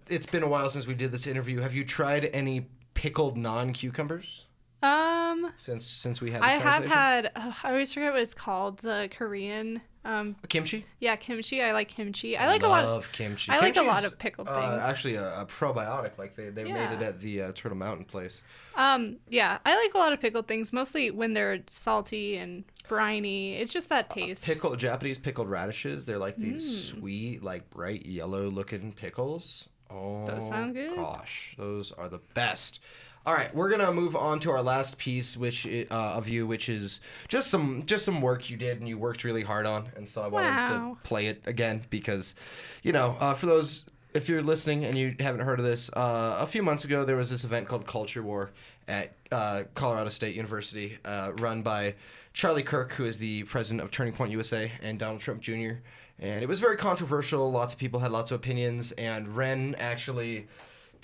it's 0.08 0.26
been 0.26 0.42
a 0.42 0.48
while 0.48 0.68
since 0.68 0.86
we 0.86 0.92
did 0.94 1.10
this 1.10 1.26
interview. 1.26 1.60
Have 1.60 1.74
you 1.74 1.84
tried 1.84 2.26
any 2.34 2.68
pickled 2.92 3.38
non-cucumbers 3.38 4.44
Um, 4.84 5.52
since 5.58 5.86
since 5.86 6.20
we 6.20 6.30
had 6.30 6.42
this 6.42 6.48
I 6.48 6.52
have 6.52 6.84
had. 6.84 7.32
Uh, 7.34 7.52
I 7.62 7.70
always 7.70 7.92
forget 7.94 8.12
what 8.12 8.22
it's 8.22 8.34
called. 8.34 8.78
The 8.78 9.08
Korean. 9.16 9.80
Um, 10.06 10.36
kimchi. 10.50 10.84
yeah, 11.00 11.16
kimchi. 11.16 11.62
I 11.62 11.72
like 11.72 11.88
kimchi. 11.88 12.36
I 12.36 12.46
like 12.46 12.62
a 12.62 12.68
lot. 12.68 12.84
Love 12.84 13.10
kimchi. 13.10 13.50
I 13.50 13.58
like 13.58 13.78
a 13.78 13.82
lot 13.82 14.04
of 14.04 14.18
pickled 14.18 14.48
uh, 14.48 14.60
things. 14.60 14.82
actually, 14.82 15.14
a, 15.14 15.40
a 15.40 15.46
probiotic. 15.46 16.18
Like 16.18 16.36
they, 16.36 16.50
they 16.50 16.64
made 16.64 16.92
it 16.92 17.00
at 17.00 17.20
the 17.20 17.40
uh, 17.40 17.52
Turtle 17.54 17.78
Mountain 17.78 18.04
place. 18.04 18.42
Um, 18.76 19.16
yeah, 19.30 19.56
I 19.64 19.74
like 19.82 19.94
a 19.94 19.98
lot 19.98 20.12
of 20.12 20.20
pickled 20.20 20.46
things, 20.46 20.74
mostly 20.74 21.10
when 21.10 21.32
they're 21.32 21.60
salty 21.70 22.36
and 22.36 22.64
briny. 22.86 23.54
It's 23.56 23.72
just 23.72 23.88
that 23.88 24.10
taste. 24.10 24.44
pickled 24.44 24.78
Japanese 24.78 25.16
pickled 25.16 25.48
radishes. 25.48 26.04
They're 26.04 26.18
like 26.18 26.36
these 26.36 26.64
Mm. 26.92 26.98
sweet, 27.00 27.42
like 27.42 27.70
bright 27.70 28.04
yellow 28.04 28.48
looking 28.50 28.92
pickles. 28.92 29.68
Oh, 29.90 30.26
sound 30.38 30.74
good. 30.74 30.96
Gosh, 30.96 31.54
those 31.56 31.92
are 31.92 32.10
the 32.10 32.20
best. 32.34 32.80
All 33.26 33.32
right, 33.32 33.54
we're 33.54 33.70
gonna 33.70 33.90
move 33.90 34.16
on 34.16 34.38
to 34.40 34.50
our 34.50 34.60
last 34.62 34.98
piece, 34.98 35.34
which 35.34 35.66
uh, 35.66 35.84
of 35.94 36.28
you, 36.28 36.46
which 36.46 36.68
is 36.68 37.00
just 37.28 37.48
some 37.48 37.84
just 37.86 38.04
some 38.04 38.20
work 38.20 38.50
you 38.50 38.56
did 38.58 38.80
and 38.80 38.88
you 38.88 38.98
worked 38.98 39.24
really 39.24 39.42
hard 39.42 39.64
on, 39.64 39.88
and 39.96 40.06
so 40.06 40.20
I 40.22 40.26
wanted 40.28 40.48
Wow. 40.50 40.98
to 41.02 41.08
play 41.08 41.26
it 41.28 41.40
again 41.46 41.82
because, 41.88 42.34
you 42.82 42.92
know, 42.92 43.16
uh, 43.20 43.32
for 43.34 43.46
those 43.46 43.84
if 44.12 44.28
you're 44.28 44.42
listening 44.42 44.84
and 44.84 44.94
you 44.94 45.14
haven't 45.20 45.40
heard 45.40 45.58
of 45.58 45.64
this, 45.64 45.88
uh, 45.94 46.36
a 46.38 46.46
few 46.46 46.62
months 46.62 46.84
ago 46.84 47.04
there 47.06 47.16
was 47.16 47.30
this 47.30 47.44
event 47.44 47.66
called 47.66 47.86
Culture 47.86 48.22
War 48.22 48.50
at 48.88 49.12
uh, 49.32 49.62
Colorado 49.74 50.10
State 50.10 50.36
University, 50.36 50.98
uh, 51.06 51.32
run 51.40 51.62
by 51.62 51.94
Charlie 52.34 52.62
Kirk, 52.62 52.92
who 52.92 53.06
is 53.06 53.16
the 53.16 53.42
president 53.44 53.80
of 53.82 53.90
Turning 53.90 54.12
Point 54.12 54.30
USA, 54.32 54.70
and 54.82 54.98
Donald 54.98 55.20
Trump 55.22 55.40
Jr. 55.40 55.76
And 56.20 56.42
it 56.42 56.46
was 56.48 56.60
very 56.60 56.76
controversial. 56.76 57.50
Lots 57.50 57.72
of 57.72 57.80
people 57.80 58.00
had 58.00 58.12
lots 58.12 58.30
of 58.30 58.36
opinions, 58.36 58.92
and 58.92 59.34
Ren 59.34 59.74
actually 59.78 60.46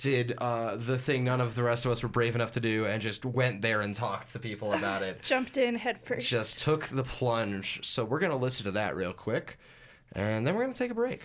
did 0.01 0.33
uh, 0.37 0.75
the 0.77 0.97
thing 0.97 1.23
none 1.23 1.41
of 1.41 1.55
the 1.55 1.63
rest 1.63 1.85
of 1.85 1.91
us 1.91 2.03
were 2.03 2.09
brave 2.09 2.35
enough 2.35 2.53
to 2.53 2.59
do, 2.59 2.85
and 2.85 3.01
just 3.01 3.25
went 3.25 3.61
there 3.61 3.81
and 3.81 3.95
talked 3.95 4.31
to 4.33 4.39
people 4.39 4.73
about 4.81 5.01
it. 5.01 5.21
Jumped 5.21 5.57
in 5.57 5.75
headfirst. 5.75 6.27
Just 6.27 6.59
took 6.59 6.87
the 6.87 7.03
plunge. 7.03 7.79
So 7.83 8.03
we're 8.03 8.19
gonna 8.19 8.37
listen 8.37 8.65
to 8.65 8.71
that 8.71 8.95
real 8.95 9.13
quick, 9.13 9.57
and 10.13 10.45
then 10.45 10.55
we're 10.55 10.63
gonna 10.63 10.73
take 10.73 10.91
a 10.91 10.95
break. 10.95 11.21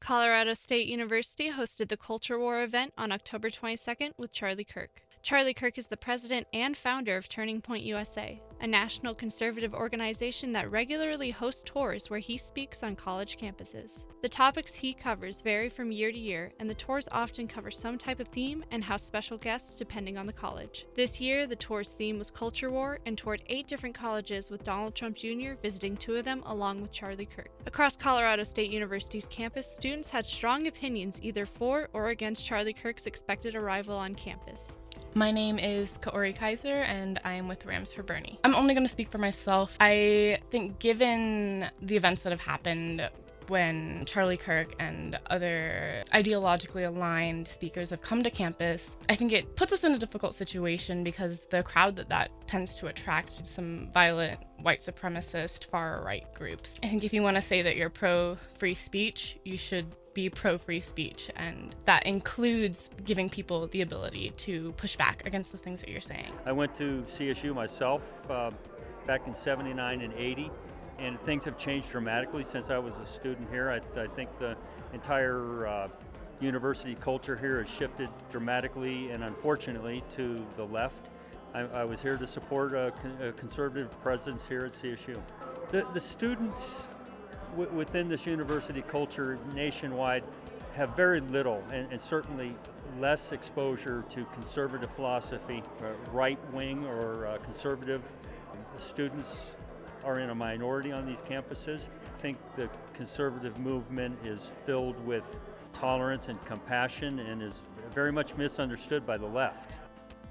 Colorado 0.00 0.52
State 0.54 0.88
University 0.88 1.50
hosted 1.50 1.88
the 1.88 1.96
Culture 1.96 2.36
War 2.36 2.62
event 2.62 2.92
on 2.98 3.12
October 3.12 3.50
22nd 3.50 4.12
with 4.18 4.32
Charlie 4.32 4.64
Kirk. 4.64 5.02
Charlie 5.22 5.54
Kirk 5.54 5.78
is 5.78 5.86
the 5.86 5.96
president 5.96 6.48
and 6.52 6.76
founder 6.76 7.16
of 7.16 7.28
Turning 7.28 7.60
Point 7.60 7.84
USA, 7.84 8.42
a 8.60 8.66
national 8.66 9.14
conservative 9.14 9.72
organization 9.72 10.50
that 10.50 10.68
regularly 10.68 11.30
hosts 11.30 11.62
tours 11.64 12.10
where 12.10 12.18
he 12.18 12.36
speaks 12.36 12.82
on 12.82 12.96
college 12.96 13.38
campuses. 13.38 14.04
The 14.22 14.28
topics 14.28 14.74
he 14.74 14.92
covers 14.92 15.40
vary 15.40 15.68
from 15.68 15.92
year 15.92 16.10
to 16.10 16.18
year, 16.18 16.50
and 16.58 16.68
the 16.68 16.74
tours 16.74 17.08
often 17.12 17.46
cover 17.46 17.70
some 17.70 17.98
type 17.98 18.18
of 18.18 18.26
theme 18.28 18.64
and 18.72 18.82
house 18.82 19.04
special 19.04 19.38
guests 19.38 19.76
depending 19.76 20.18
on 20.18 20.26
the 20.26 20.32
college. 20.32 20.86
This 20.96 21.20
year, 21.20 21.46
the 21.46 21.54
tour's 21.54 21.92
theme 21.92 22.18
was 22.18 22.32
Culture 22.32 22.72
War 22.72 22.98
and 23.06 23.16
toured 23.16 23.44
eight 23.46 23.68
different 23.68 23.94
colleges 23.94 24.50
with 24.50 24.64
Donald 24.64 24.96
Trump 24.96 25.14
Jr. 25.14 25.52
visiting 25.62 25.96
two 25.96 26.16
of 26.16 26.24
them 26.24 26.42
along 26.46 26.82
with 26.82 26.90
Charlie 26.90 27.26
Kirk. 27.26 27.50
Across 27.64 27.98
Colorado 27.98 28.42
State 28.42 28.72
University's 28.72 29.28
campus, 29.28 29.72
students 29.72 30.08
had 30.08 30.26
strong 30.26 30.66
opinions 30.66 31.20
either 31.22 31.46
for 31.46 31.88
or 31.92 32.08
against 32.08 32.44
Charlie 32.44 32.72
Kirk's 32.72 33.06
expected 33.06 33.54
arrival 33.54 33.96
on 33.96 34.16
campus. 34.16 34.78
My 35.14 35.30
name 35.30 35.58
is 35.58 35.98
Kaori 35.98 36.34
Kaiser, 36.34 36.78
and 36.78 37.20
I 37.22 37.34
am 37.34 37.46
with 37.46 37.66
Rams 37.66 37.92
for 37.92 38.02
Bernie. 38.02 38.38
I'm 38.44 38.54
only 38.54 38.72
going 38.72 38.86
to 38.86 38.92
speak 38.92 39.10
for 39.10 39.18
myself. 39.18 39.70
I 39.78 40.38
think, 40.50 40.78
given 40.78 41.68
the 41.82 41.96
events 41.96 42.22
that 42.22 42.30
have 42.30 42.40
happened 42.40 43.10
when 43.48 44.04
Charlie 44.06 44.38
Kirk 44.38 44.74
and 44.78 45.18
other 45.28 46.04
ideologically 46.14 46.86
aligned 46.86 47.46
speakers 47.46 47.90
have 47.90 48.00
come 48.00 48.22
to 48.22 48.30
campus, 48.30 48.96
I 49.10 49.14
think 49.14 49.32
it 49.32 49.54
puts 49.54 49.72
us 49.74 49.84
in 49.84 49.92
a 49.92 49.98
difficult 49.98 50.34
situation 50.34 51.04
because 51.04 51.40
the 51.50 51.62
crowd 51.62 51.96
that 51.96 52.08
that 52.08 52.30
tends 52.46 52.78
to 52.78 52.86
attract 52.86 53.46
some 53.46 53.90
violent 53.92 54.40
white 54.62 54.80
supremacist 54.80 55.66
far 55.66 56.02
right 56.02 56.24
groups. 56.34 56.76
I 56.82 56.88
think 56.88 57.04
if 57.04 57.12
you 57.12 57.22
want 57.22 57.36
to 57.36 57.42
say 57.42 57.60
that 57.60 57.76
you're 57.76 57.90
pro 57.90 58.38
free 58.58 58.74
speech, 58.74 59.38
you 59.44 59.58
should 59.58 59.94
be 60.14 60.28
pro 60.28 60.58
free 60.58 60.80
speech, 60.80 61.30
and 61.36 61.74
that 61.84 62.06
includes 62.06 62.90
giving 63.04 63.28
people 63.28 63.66
the 63.68 63.82
ability 63.82 64.32
to 64.36 64.72
push 64.72 64.96
back 64.96 65.26
against 65.26 65.52
the 65.52 65.58
things 65.58 65.80
that 65.80 65.88
you're 65.88 66.00
saying. 66.00 66.32
I 66.46 66.52
went 66.52 66.74
to 66.76 67.02
CSU 67.08 67.54
myself 67.54 68.02
uh, 68.30 68.50
back 69.06 69.26
in 69.26 69.34
79 69.34 70.00
and 70.00 70.12
80, 70.14 70.50
and 70.98 71.20
things 71.22 71.44
have 71.44 71.58
changed 71.58 71.90
dramatically 71.90 72.44
since 72.44 72.70
I 72.70 72.78
was 72.78 72.96
a 72.96 73.06
student 73.06 73.48
here. 73.50 73.70
I, 73.70 74.00
I 74.00 74.06
think 74.06 74.36
the 74.38 74.56
entire 74.92 75.66
uh, 75.66 75.88
university 76.40 76.96
culture 76.96 77.36
here 77.36 77.60
has 77.60 77.68
shifted 77.68 78.08
dramatically 78.30 79.10
and 79.10 79.24
unfortunately 79.24 80.02
to 80.10 80.44
the 80.56 80.64
left. 80.64 81.10
I, 81.54 81.60
I 81.60 81.84
was 81.84 82.00
here 82.00 82.16
to 82.16 82.26
support 82.26 82.74
a, 82.74 82.92
con- 83.02 83.18
a 83.22 83.32
conservative 83.32 83.90
presence 84.02 84.46
here 84.46 84.64
at 84.64 84.72
CSU. 84.72 85.20
The, 85.70 85.86
the 85.92 86.00
students 86.00 86.88
within 87.56 88.08
this 88.08 88.26
university 88.26 88.82
culture 88.82 89.38
nationwide 89.54 90.24
have 90.74 90.96
very 90.96 91.20
little 91.20 91.62
and, 91.70 91.90
and 91.92 92.00
certainly 92.00 92.54
less 92.98 93.32
exposure 93.32 94.04
to 94.10 94.24
conservative 94.26 94.90
philosophy, 94.90 95.62
right 96.12 96.38
wing 96.52 96.86
or 96.86 97.26
uh, 97.26 97.38
conservative 97.38 98.02
students 98.78 99.52
are 100.04 100.18
in 100.18 100.30
a 100.30 100.34
minority 100.34 100.92
on 100.92 101.06
these 101.06 101.20
campuses. 101.22 101.86
I 102.18 102.20
think 102.20 102.38
the 102.56 102.68
conservative 102.94 103.58
movement 103.58 104.18
is 104.24 104.52
filled 104.64 104.98
with 105.06 105.24
tolerance 105.72 106.28
and 106.28 106.42
compassion 106.44 107.18
and 107.20 107.42
is 107.42 107.60
very 107.94 108.12
much 108.12 108.36
misunderstood 108.36 109.06
by 109.06 109.16
the 109.16 109.26
left. 109.26 109.70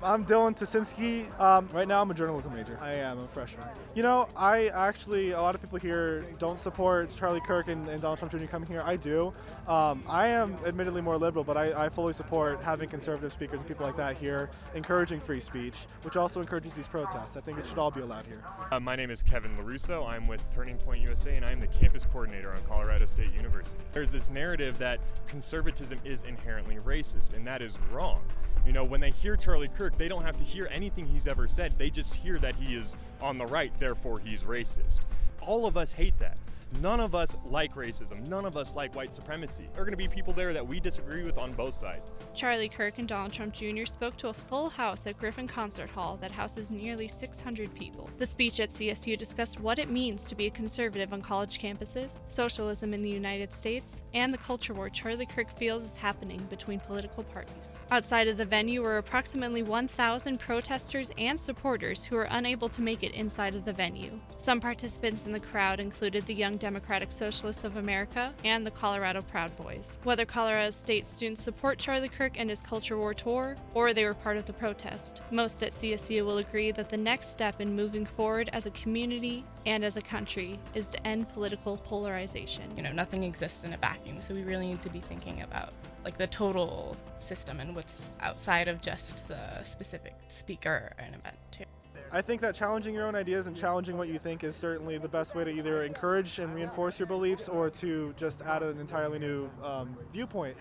I'm 0.03 0.25
Dylan 0.25 0.57
Tasinski. 0.57 1.27
Um, 1.39 1.69
right 1.71 1.87
now, 1.87 2.01
I'm 2.01 2.09
a 2.09 2.15
journalism 2.15 2.55
major. 2.55 2.75
I 2.81 2.93
am 2.93 3.19
a 3.19 3.27
freshman. 3.27 3.67
You 3.93 4.01
know, 4.01 4.27
I 4.35 4.69
actually, 4.69 5.29
a 5.31 5.39
lot 5.39 5.53
of 5.53 5.61
people 5.61 5.77
here 5.77 6.25
don't 6.39 6.59
support 6.59 7.15
Charlie 7.15 7.41
Kirk 7.41 7.67
and, 7.67 7.87
and 7.87 8.01
Donald 8.01 8.17
Trump 8.17 8.31
Jr. 8.31 8.45
coming 8.47 8.67
here. 8.67 8.81
I 8.83 8.95
do. 8.95 9.31
Um, 9.67 10.03
I 10.07 10.25
am 10.29 10.57
admittedly 10.65 11.01
more 11.01 11.17
liberal, 11.17 11.43
but 11.43 11.55
I, 11.55 11.85
I 11.85 11.89
fully 11.89 12.13
support 12.13 12.63
having 12.63 12.89
conservative 12.89 13.31
speakers 13.31 13.59
and 13.59 13.67
people 13.67 13.85
like 13.85 13.95
that 13.97 14.17
here, 14.17 14.49
encouraging 14.73 15.19
free 15.19 15.39
speech, 15.39 15.85
which 16.01 16.15
also 16.15 16.41
encourages 16.41 16.73
these 16.73 16.87
protests. 16.87 17.37
I 17.37 17.41
think 17.41 17.59
it 17.59 17.65
should 17.67 17.77
all 17.77 17.91
be 17.91 18.01
allowed 18.01 18.25
here. 18.25 18.41
Uh, 18.71 18.79
my 18.79 18.95
name 18.95 19.11
is 19.11 19.21
Kevin 19.21 19.55
LaRusso. 19.55 20.07
I'm 20.09 20.25
with 20.25 20.43
Turning 20.49 20.77
Point 20.77 21.03
USA, 21.03 21.35
and 21.35 21.45
I'm 21.45 21.59
the 21.59 21.67
campus 21.67 22.05
coordinator 22.05 22.51
on 22.51 22.61
Colorado 22.67 23.05
State 23.05 23.33
University. 23.35 23.77
There's 23.91 24.11
this 24.11 24.31
narrative 24.31 24.79
that 24.79 24.99
conservatism 25.27 25.99
is 26.03 26.23
inherently 26.23 26.77
racist, 26.77 27.35
and 27.35 27.45
that 27.45 27.61
is 27.61 27.77
wrong. 27.91 28.21
You 28.65 28.73
know, 28.73 28.83
when 28.83 29.01
they 29.01 29.11
hear 29.11 29.35
Charlie 29.35 29.69
Kirk, 29.69 29.97
they 29.97 30.07
don't 30.07 30.23
have 30.23 30.37
to 30.37 30.43
hear 30.43 30.67
anything 30.71 31.07
he's 31.07 31.25
ever 31.25 31.47
said. 31.47 31.73
They 31.77 31.89
just 31.89 32.13
hear 32.13 32.37
that 32.39 32.55
he 32.55 32.75
is 32.75 32.95
on 33.19 33.37
the 33.37 33.45
right, 33.45 33.71
therefore 33.79 34.19
he's 34.19 34.41
racist. 34.41 34.99
All 35.41 35.65
of 35.65 35.77
us 35.77 35.93
hate 35.93 36.17
that. 36.19 36.37
None 36.79 36.99
of 36.99 37.13
us 37.13 37.35
like 37.45 37.75
racism. 37.75 38.27
None 38.27 38.45
of 38.45 38.55
us 38.55 38.75
like 38.75 38.95
white 38.95 39.13
supremacy. 39.13 39.67
There 39.73 39.81
are 39.81 39.85
going 39.85 39.91
to 39.91 39.97
be 39.97 40.07
people 40.07 40.33
there 40.33 40.53
that 40.53 40.65
we 40.65 40.79
disagree 40.79 41.23
with 41.23 41.37
on 41.37 41.51
both 41.53 41.73
sides. 41.73 42.09
Charlie 42.33 42.69
Kirk 42.69 42.97
and 42.97 43.07
Donald 43.07 43.33
Trump 43.33 43.53
Jr. 43.53 43.85
spoke 43.85 44.15
to 44.17 44.29
a 44.29 44.33
full 44.33 44.69
house 44.69 45.05
at 45.05 45.19
Griffin 45.19 45.47
Concert 45.47 45.89
Hall 45.89 46.17
that 46.21 46.31
houses 46.31 46.71
nearly 46.71 47.07
600 47.07 47.75
people. 47.75 48.09
The 48.17 48.25
speech 48.25 48.59
at 48.61 48.69
CSU 48.69 49.17
discussed 49.17 49.59
what 49.59 49.79
it 49.79 49.89
means 49.89 50.25
to 50.27 50.35
be 50.35 50.47
a 50.47 50.51
conservative 50.51 51.11
on 51.11 51.21
college 51.21 51.59
campuses, 51.59 52.15
socialism 52.23 52.93
in 52.93 53.01
the 53.01 53.09
United 53.09 53.53
States, 53.53 54.03
and 54.13 54.33
the 54.33 54.37
culture 54.37 54.73
war 54.73 54.89
Charlie 54.89 55.25
Kirk 55.25 55.55
feels 55.57 55.83
is 55.83 55.97
happening 55.97 56.45
between 56.49 56.79
political 56.79 57.23
parties. 57.23 57.79
Outside 57.91 58.29
of 58.29 58.37
the 58.37 58.45
venue 58.45 58.81
were 58.81 58.97
approximately 58.97 59.61
1,000 59.61 60.39
protesters 60.39 61.11
and 61.17 61.37
supporters 61.37 62.05
who 62.05 62.15
were 62.15 62.27
unable 62.31 62.69
to 62.69 62.81
make 62.81 63.03
it 63.03 63.13
inside 63.13 63.55
of 63.55 63.65
the 63.65 63.73
venue. 63.73 64.19
Some 64.37 64.61
participants 64.61 65.25
in 65.25 65.33
the 65.33 65.39
crowd 65.39 65.79
included 65.79 66.25
the 66.25 66.33
Young 66.33 66.57
Democratic 66.61 67.11
Socialists 67.11 67.63
of 67.63 67.75
America 67.75 68.33
and 68.45 68.65
the 68.65 68.71
Colorado 68.71 69.23
Proud 69.23 69.53
Boys. 69.57 69.97
Whether 70.03 70.25
Colorado 70.25 70.69
State 70.69 71.07
students 71.07 71.43
support 71.43 71.79
Charlie 71.79 72.07
Kirk 72.07 72.39
and 72.39 72.51
his 72.51 72.61
culture 72.61 72.97
war 72.97 73.15
tour, 73.15 73.57
or 73.73 73.93
they 73.93 74.05
were 74.05 74.13
part 74.13 74.37
of 74.37 74.45
the 74.45 74.53
protest, 74.53 75.21
most 75.31 75.63
at 75.63 75.73
CSU 75.73 76.23
will 76.23 76.37
agree 76.37 76.71
that 76.71 76.89
the 76.89 76.97
next 76.97 77.31
step 77.31 77.59
in 77.59 77.75
moving 77.75 78.05
forward 78.05 78.51
as 78.53 78.67
a 78.67 78.71
community 78.71 79.43
and 79.65 79.83
as 79.83 79.97
a 79.97 80.01
country 80.01 80.59
is 80.75 80.87
to 80.87 81.07
end 81.07 81.27
political 81.29 81.77
polarization. 81.77 82.71
You 82.77 82.83
know, 82.83 82.91
nothing 82.91 83.23
exists 83.23 83.63
in 83.63 83.73
a 83.73 83.77
vacuum, 83.77 84.21
so 84.21 84.35
we 84.35 84.43
really 84.43 84.67
need 84.67 84.83
to 84.83 84.89
be 84.89 84.99
thinking 84.99 85.41
about 85.41 85.73
like 86.05 86.17
the 86.17 86.27
total 86.27 86.95
system 87.19 87.59
and 87.59 87.75
what's 87.75 88.11
outside 88.19 88.67
of 88.67 88.81
just 88.81 89.27
the 89.27 89.63
specific 89.63 90.13
speaker 90.27 90.93
or 90.97 91.03
an 91.03 91.15
event 91.15 91.37
too. 91.51 91.65
I 92.13 92.21
think 92.21 92.41
that 92.41 92.55
challenging 92.55 92.93
your 92.93 93.07
own 93.07 93.15
ideas 93.15 93.47
and 93.47 93.55
challenging 93.55 93.97
what 93.97 94.09
you 94.09 94.19
think 94.19 94.43
is 94.43 94.53
certainly 94.53 94.97
the 94.97 95.07
best 95.07 95.33
way 95.33 95.45
to 95.45 95.49
either 95.49 95.83
encourage 95.83 96.39
and 96.39 96.53
reinforce 96.53 96.99
your 96.99 97.07
beliefs 97.07 97.47
or 97.47 97.69
to 97.69 98.13
just 98.17 98.41
add 98.41 98.63
an 98.63 98.81
entirely 98.81 99.17
new 99.17 99.49
um, 99.63 99.95
viewpoint. 100.11 100.57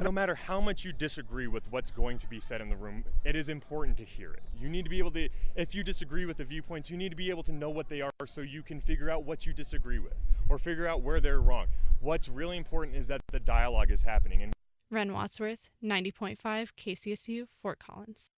No 0.00 0.12
matter 0.12 0.36
how 0.36 0.60
much 0.60 0.84
you 0.84 0.92
disagree 0.92 1.48
with 1.48 1.70
what's 1.72 1.90
going 1.90 2.18
to 2.18 2.28
be 2.28 2.38
said 2.38 2.60
in 2.60 2.68
the 2.68 2.76
room, 2.76 3.02
it 3.24 3.34
is 3.34 3.48
important 3.48 3.96
to 3.96 4.04
hear 4.04 4.32
it. 4.32 4.44
You 4.56 4.68
need 4.68 4.84
to 4.84 4.90
be 4.90 4.98
able 5.00 5.10
to, 5.10 5.28
if 5.56 5.74
you 5.74 5.82
disagree 5.82 6.24
with 6.24 6.36
the 6.36 6.44
viewpoints, 6.44 6.88
you 6.88 6.96
need 6.96 7.10
to 7.10 7.16
be 7.16 7.30
able 7.30 7.42
to 7.44 7.52
know 7.52 7.68
what 7.68 7.88
they 7.88 8.00
are 8.00 8.12
so 8.26 8.40
you 8.40 8.62
can 8.62 8.80
figure 8.80 9.10
out 9.10 9.24
what 9.24 9.44
you 9.44 9.52
disagree 9.52 9.98
with 9.98 10.14
or 10.48 10.56
figure 10.56 10.86
out 10.86 11.02
where 11.02 11.18
they're 11.18 11.40
wrong. 11.40 11.66
What's 11.98 12.28
really 12.28 12.56
important 12.56 12.96
is 12.96 13.08
that 13.08 13.22
the 13.32 13.40
dialogue 13.40 13.90
is 13.90 14.02
happening. 14.02 14.40
And 14.40 14.52
Ren 14.88 15.12
Wadsworth, 15.12 15.68
90.5 15.82 16.38
KCSU, 16.78 17.48
Fort 17.60 17.80
Collins. 17.80 18.30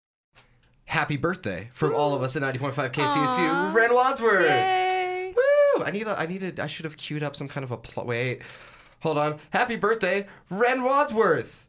Happy 0.86 1.16
birthday 1.16 1.70
from 1.74 1.94
all 1.94 2.14
of 2.14 2.22
us 2.22 2.36
at 2.36 2.42
90.5 2.42 2.92
KCSU. 2.92 3.74
Ren 3.74 3.94
Wadsworth. 3.94 4.44
Yay! 4.46 5.32
Woo! 5.34 5.82
I 5.84 5.90
need 5.90 6.06
a, 6.06 6.18
I 6.18 6.26
needed 6.26 6.60
I 6.60 6.66
should 6.66 6.84
have 6.84 6.96
queued 6.96 7.22
up 7.22 7.34
some 7.36 7.48
kind 7.48 7.64
of 7.64 7.70
a 7.70 7.76
pl- 7.76 8.04
wait. 8.04 8.42
Hold 9.00 9.18
on. 9.18 9.38
Happy 9.50 9.76
birthday, 9.76 10.26
Ren 10.50 10.82
Wadsworth. 10.84 11.68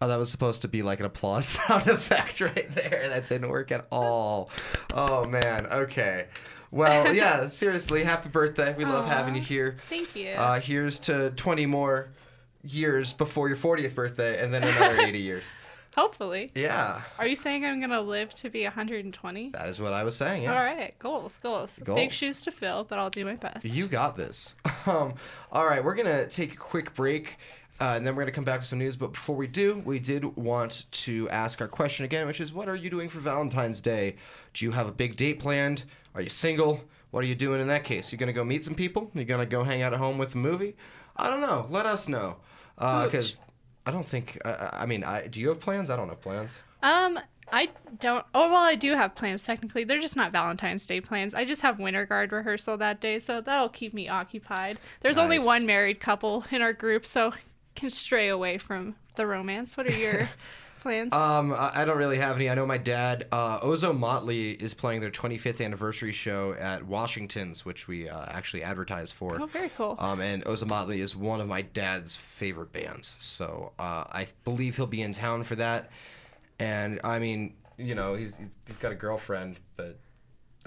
Oh, 0.00 0.08
that 0.08 0.16
was 0.16 0.30
supposed 0.30 0.62
to 0.62 0.68
be 0.68 0.82
like 0.82 0.98
an 0.98 1.06
applause 1.06 1.46
sound 1.48 1.86
effect 1.88 2.40
right 2.40 2.68
there. 2.74 3.08
That 3.08 3.26
didn't 3.26 3.48
work 3.48 3.70
at 3.70 3.86
all. 3.90 4.50
Oh 4.92 5.24
man. 5.24 5.66
Okay. 5.66 6.26
Well, 6.72 7.14
yeah, 7.14 7.46
seriously, 7.46 8.02
happy 8.02 8.28
birthday. 8.28 8.74
We 8.74 8.84
love 8.84 9.06
having 9.06 9.36
you 9.36 9.42
here. 9.42 9.76
Thank 9.88 10.16
you. 10.16 10.30
Uh, 10.30 10.58
here's 10.58 10.98
to 11.00 11.30
20 11.30 11.66
more 11.66 12.08
years 12.64 13.12
before 13.12 13.48
your 13.48 13.56
40th 13.56 13.94
birthday 13.94 14.42
and 14.42 14.52
then 14.52 14.62
another 14.64 15.00
80 15.02 15.18
years. 15.20 15.44
Hopefully. 15.96 16.50
Yeah. 16.54 17.02
Are 17.18 17.26
you 17.26 17.36
saying 17.36 17.64
I'm 17.64 17.78
going 17.80 17.90
to 17.90 18.00
live 18.00 18.34
to 18.36 18.48
be 18.50 18.64
120? 18.64 19.50
That 19.50 19.68
is 19.68 19.80
what 19.80 19.92
I 19.92 20.04
was 20.04 20.16
saying. 20.16 20.44
Yeah. 20.44 20.54
All 20.54 20.62
right, 20.62 20.98
goals, 20.98 21.38
goals, 21.42 21.78
goals. 21.84 21.96
Big 21.98 22.12
shoes 22.12 22.42
to 22.42 22.50
fill, 22.50 22.84
but 22.84 22.98
I'll 22.98 23.10
do 23.10 23.24
my 23.24 23.34
best. 23.36 23.64
You 23.64 23.86
got 23.86 24.16
this. 24.16 24.54
Um, 24.84 25.14
all 25.52 25.64
right, 25.64 25.84
we're 25.84 25.94
gonna 25.94 26.26
take 26.26 26.54
a 26.54 26.56
quick 26.56 26.92
break, 26.94 27.36
uh, 27.80 27.92
and 27.96 28.04
then 28.04 28.16
we're 28.16 28.22
gonna 28.22 28.32
come 28.32 28.42
back 28.42 28.58
with 28.58 28.68
some 28.68 28.80
news. 28.80 28.96
But 28.96 29.12
before 29.12 29.36
we 29.36 29.46
do, 29.46 29.80
we 29.84 30.00
did 30.00 30.24
want 30.36 30.86
to 30.90 31.28
ask 31.28 31.60
our 31.60 31.68
question 31.68 32.04
again, 32.04 32.26
which 32.26 32.40
is, 32.40 32.52
what 32.52 32.68
are 32.68 32.74
you 32.74 32.90
doing 32.90 33.08
for 33.08 33.20
Valentine's 33.20 33.80
Day? 33.80 34.16
Do 34.54 34.64
you 34.64 34.72
have 34.72 34.88
a 34.88 34.90
big 34.90 35.16
date 35.16 35.38
planned? 35.38 35.84
Are 36.16 36.20
you 36.20 36.30
single? 36.30 36.80
What 37.12 37.22
are 37.22 37.28
you 37.28 37.36
doing 37.36 37.60
in 37.60 37.68
that 37.68 37.84
case? 37.84 38.10
You're 38.10 38.18
gonna 38.18 38.32
go 38.32 38.42
meet 38.42 38.64
some 38.64 38.74
people? 38.74 39.08
You're 39.14 39.24
gonna 39.24 39.46
go 39.46 39.62
hang 39.62 39.82
out 39.82 39.92
at 39.92 40.00
home 40.00 40.18
with 40.18 40.34
a 40.34 40.38
movie? 40.38 40.74
I 41.16 41.30
don't 41.30 41.40
know. 41.40 41.66
Let 41.70 41.86
us 41.86 42.08
know, 42.08 42.38
because 42.76 43.38
I 43.86 43.90
don't 43.90 44.06
think. 44.06 44.38
Uh, 44.44 44.70
I 44.72 44.86
mean, 44.86 45.04
I, 45.04 45.26
do 45.26 45.40
you 45.40 45.48
have 45.48 45.60
plans? 45.60 45.90
I 45.90 45.96
don't 45.96 46.08
have 46.08 46.20
plans. 46.20 46.54
Um, 46.82 47.18
I 47.50 47.68
don't. 47.98 48.24
Oh 48.34 48.50
well, 48.50 48.62
I 48.62 48.74
do 48.76 48.94
have 48.94 49.14
plans. 49.14 49.44
Technically, 49.44 49.84
they're 49.84 50.00
just 50.00 50.16
not 50.16 50.32
Valentine's 50.32 50.86
Day 50.86 51.00
plans. 51.00 51.34
I 51.34 51.44
just 51.44 51.62
have 51.62 51.78
Winter 51.78 52.06
Guard 52.06 52.32
rehearsal 52.32 52.76
that 52.78 53.00
day, 53.00 53.18
so 53.18 53.40
that'll 53.40 53.68
keep 53.68 53.92
me 53.92 54.08
occupied. 54.08 54.78
There's 55.00 55.18
only 55.18 55.38
one 55.38 55.66
married 55.66 56.00
couple 56.00 56.44
in 56.50 56.62
our 56.62 56.72
group, 56.72 57.06
so 57.06 57.32
can 57.74 57.90
stray 57.90 58.28
away 58.28 58.58
from 58.58 58.94
the 59.16 59.26
romance. 59.26 59.76
What 59.76 59.86
are 59.86 59.92
your 59.92 60.28
plans? 60.82 61.12
Um, 61.12 61.54
I 61.56 61.84
don't 61.84 61.96
really 61.96 62.18
have 62.18 62.36
any. 62.36 62.50
I 62.50 62.54
know 62.54 62.66
my 62.66 62.78
dad, 62.78 63.26
uh, 63.32 63.60
Ozomatli, 63.60 64.60
is 64.60 64.74
playing 64.74 65.00
their 65.00 65.10
25th 65.10 65.64
anniversary 65.64 66.12
show 66.12 66.54
at 66.58 66.84
Washington's, 66.84 67.64
which 67.64 67.88
we 67.88 68.08
uh, 68.08 68.26
actually 68.28 68.62
advertise 68.62 69.12
for. 69.12 69.40
Oh, 69.40 69.46
very 69.46 69.70
cool. 69.70 69.96
Um, 69.98 70.20
and 70.20 70.44
Ozomatli 70.44 70.98
is 70.98 71.16
one 71.16 71.40
of 71.40 71.48
my 71.48 71.62
dad's 71.62 72.16
favorite 72.16 72.72
bands, 72.72 73.14
so 73.20 73.72
uh, 73.78 74.04
I 74.10 74.26
believe 74.44 74.76
he'll 74.76 74.86
be 74.86 75.02
in 75.02 75.12
town 75.12 75.44
for 75.44 75.56
that. 75.56 75.90
And 76.58 77.00
I 77.02 77.18
mean, 77.18 77.54
you 77.78 77.94
know, 77.94 78.14
he's 78.14 78.34
he's 78.66 78.76
got 78.78 78.92
a 78.92 78.96
girlfriend, 78.96 79.58
but 79.76 79.98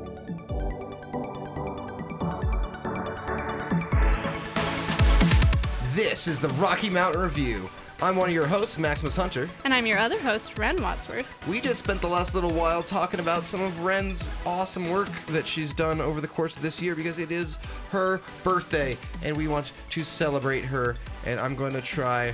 This 5.94 6.28
is 6.28 6.40
the 6.40 6.48
Rocky 6.58 6.90
Mountain 6.90 7.22
Review. 7.22 7.70
I'm 8.02 8.16
one 8.16 8.30
of 8.30 8.34
your 8.34 8.48
hosts, 8.48 8.80
Maximus 8.80 9.16
Hunter. 9.16 9.48
And 9.64 9.76
I'm 9.76 9.86
your 9.86 10.00
other 10.00 10.20
host, 10.20 10.58
Ren 10.58 10.76
Wadsworth. 10.82 11.28
We 11.48 11.62
just 11.62 11.84
spent 11.84 12.02
the 12.02 12.08
last 12.08 12.34
little 12.34 12.50
while 12.50 12.82
talking 12.82 13.20
about 13.20 13.44
some 13.44 13.62
of 13.62 13.84
Ren's 13.84 14.28
awesome 14.44 14.90
work 14.90 15.12
that 15.28 15.46
she's 15.46 15.72
done 15.72 16.02
over 16.02 16.20
the 16.20 16.28
course 16.28 16.56
of 16.56 16.64
this 16.64 16.82
year 16.82 16.96
because 16.96 17.20
it 17.20 17.32
is 17.32 17.60
her 17.92 18.22
birthday 18.44 18.98
and 19.24 19.38
we 19.38 19.48
want 19.48 19.72
to 19.92 20.04
celebrate 20.04 20.66
her. 20.66 20.96
And 21.28 21.40
I'm 21.40 21.56
going 21.56 21.74
to 21.74 21.82
try 21.82 22.34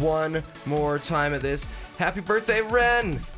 one 0.00 0.42
more 0.66 0.98
time 0.98 1.32
at 1.32 1.42
this. 1.42 1.64
Happy 1.96 2.22
birthday, 2.22 2.60
Ren! 2.60 3.20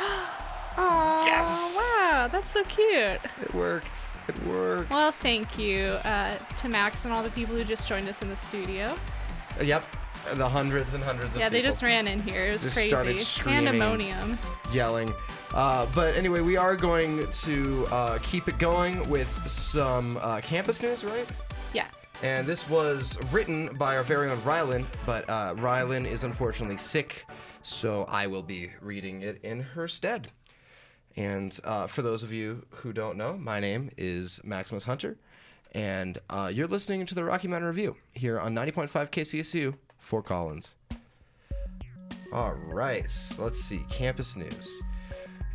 Oh, 0.80 1.74
wow, 1.76 2.28
that's 2.28 2.50
so 2.52 2.62
cute. 2.64 3.20
It 3.42 3.52
worked. 3.54 3.90
It 4.28 4.46
worked. 4.46 4.90
Well, 4.90 5.10
thank 5.10 5.58
you 5.58 5.96
uh, 6.04 6.36
to 6.58 6.68
Max 6.68 7.04
and 7.04 7.12
all 7.12 7.22
the 7.22 7.30
people 7.30 7.56
who 7.56 7.64
just 7.64 7.88
joined 7.88 8.08
us 8.08 8.22
in 8.22 8.28
the 8.28 8.36
studio. 8.36 8.94
Yep. 9.60 9.84
The 10.34 10.48
hundreds 10.48 10.92
and 10.94 11.02
hundreds 11.02 11.34
of 11.34 11.40
Yeah, 11.40 11.48
they 11.48 11.62
just 11.62 11.82
ran 11.82 12.06
in 12.06 12.20
here. 12.20 12.44
It 12.46 12.52
was 12.52 12.62
Just 12.62 12.74
crazy. 12.74 12.90
started 12.90 13.22
screaming. 13.24 13.64
Pandemonium. 13.64 14.38
yelling. 14.72 15.12
Uh, 15.54 15.86
but 15.94 16.14
anyway, 16.16 16.40
we 16.40 16.56
are 16.58 16.76
going 16.76 17.28
to 17.30 17.86
uh, 17.90 18.18
keep 18.22 18.46
it 18.46 18.58
going 18.58 19.08
with 19.08 19.28
some 19.48 20.18
uh, 20.20 20.40
campus 20.42 20.82
news, 20.82 21.02
right? 21.04 21.26
Yeah. 21.72 21.86
And 22.22 22.46
this 22.46 22.68
was 22.68 23.16
written 23.32 23.74
by 23.78 23.96
our 23.96 24.02
very 24.02 24.28
own 24.30 24.42
Rylan, 24.42 24.84
but 25.06 25.28
uh, 25.30 25.54
Rylan 25.54 26.06
is 26.06 26.24
unfortunately 26.24 26.76
sick, 26.76 27.24
so 27.62 28.04
I 28.04 28.26
will 28.26 28.42
be 28.42 28.70
reading 28.82 29.22
it 29.22 29.40
in 29.42 29.60
her 29.62 29.88
stead. 29.88 30.30
And 31.18 31.58
uh, 31.64 31.88
for 31.88 32.02
those 32.02 32.22
of 32.22 32.32
you 32.32 32.64
who 32.70 32.92
don't 32.92 33.16
know, 33.16 33.36
my 33.36 33.58
name 33.58 33.90
is 33.98 34.40
Maximus 34.44 34.84
Hunter, 34.84 35.16
and 35.72 36.16
uh, 36.30 36.48
you're 36.54 36.68
listening 36.68 37.06
to 37.06 37.14
the 37.16 37.24
Rocky 37.24 37.48
Mountain 37.48 37.66
Review 37.66 37.96
here 38.12 38.38
on 38.38 38.54
90.5 38.54 38.88
KCSU, 39.10 39.74
Fort 39.98 40.26
Collins. 40.26 40.76
All 42.32 42.52
right, 42.52 43.10
let's 43.36 43.60
see 43.60 43.84
campus 43.90 44.36
news. 44.36 44.80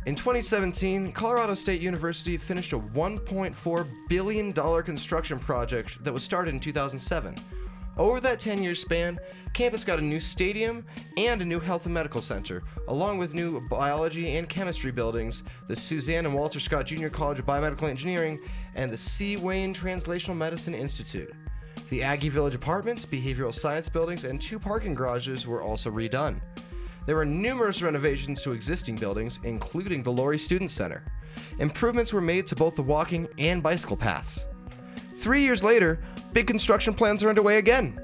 In 0.04 0.14
2017, 0.14 1.12
Colorado 1.12 1.54
State 1.54 1.80
University 1.80 2.36
finished 2.36 2.74
a 2.74 2.78
$1.4 2.78 3.88
billion 4.10 4.52
construction 4.52 5.38
project 5.38 6.04
that 6.04 6.12
was 6.12 6.22
started 6.22 6.52
in 6.52 6.60
2007. 6.60 7.36
Over 7.96 8.20
that 8.20 8.40
10 8.40 8.62
year 8.62 8.74
span, 8.74 9.20
campus 9.52 9.84
got 9.84 10.00
a 10.00 10.02
new 10.02 10.18
stadium 10.18 10.84
and 11.16 11.40
a 11.40 11.44
new 11.44 11.60
health 11.60 11.84
and 11.84 11.94
medical 11.94 12.20
center, 12.20 12.62
along 12.88 13.18
with 13.18 13.34
new 13.34 13.60
biology 13.68 14.36
and 14.36 14.48
chemistry 14.48 14.90
buildings, 14.90 15.44
the 15.68 15.76
Suzanne 15.76 16.26
and 16.26 16.34
Walter 16.34 16.58
Scott 16.58 16.86
Junior 16.86 17.08
College 17.08 17.38
of 17.38 17.46
Biomedical 17.46 17.88
Engineering, 17.88 18.40
and 18.74 18.92
the 18.92 18.96
C. 18.96 19.36
Wayne 19.36 19.72
Translational 19.72 20.36
Medicine 20.36 20.74
Institute. 20.74 21.32
The 21.90 22.02
Aggie 22.02 22.30
Village 22.30 22.56
Apartments, 22.56 23.06
behavioral 23.06 23.54
science 23.54 23.88
buildings, 23.88 24.24
and 24.24 24.40
two 24.40 24.58
parking 24.58 24.94
garages 24.94 25.46
were 25.46 25.62
also 25.62 25.90
redone. 25.90 26.40
There 27.06 27.16
were 27.16 27.24
numerous 27.24 27.82
renovations 27.82 28.42
to 28.42 28.52
existing 28.52 28.96
buildings, 28.96 29.38
including 29.44 30.02
the 30.02 30.10
Lory 30.10 30.38
Student 30.38 30.72
Center. 30.72 31.04
Improvements 31.58 32.12
were 32.12 32.20
made 32.20 32.46
to 32.48 32.56
both 32.56 32.74
the 32.74 32.82
walking 32.82 33.28
and 33.38 33.62
bicycle 33.62 33.96
paths. 33.96 34.40
Three 35.14 35.42
years 35.42 35.62
later, 35.62 36.00
big 36.34 36.46
construction 36.48 36.92
plans 36.92 37.22
are 37.22 37.28
underway 37.28 37.58
again. 37.58 37.98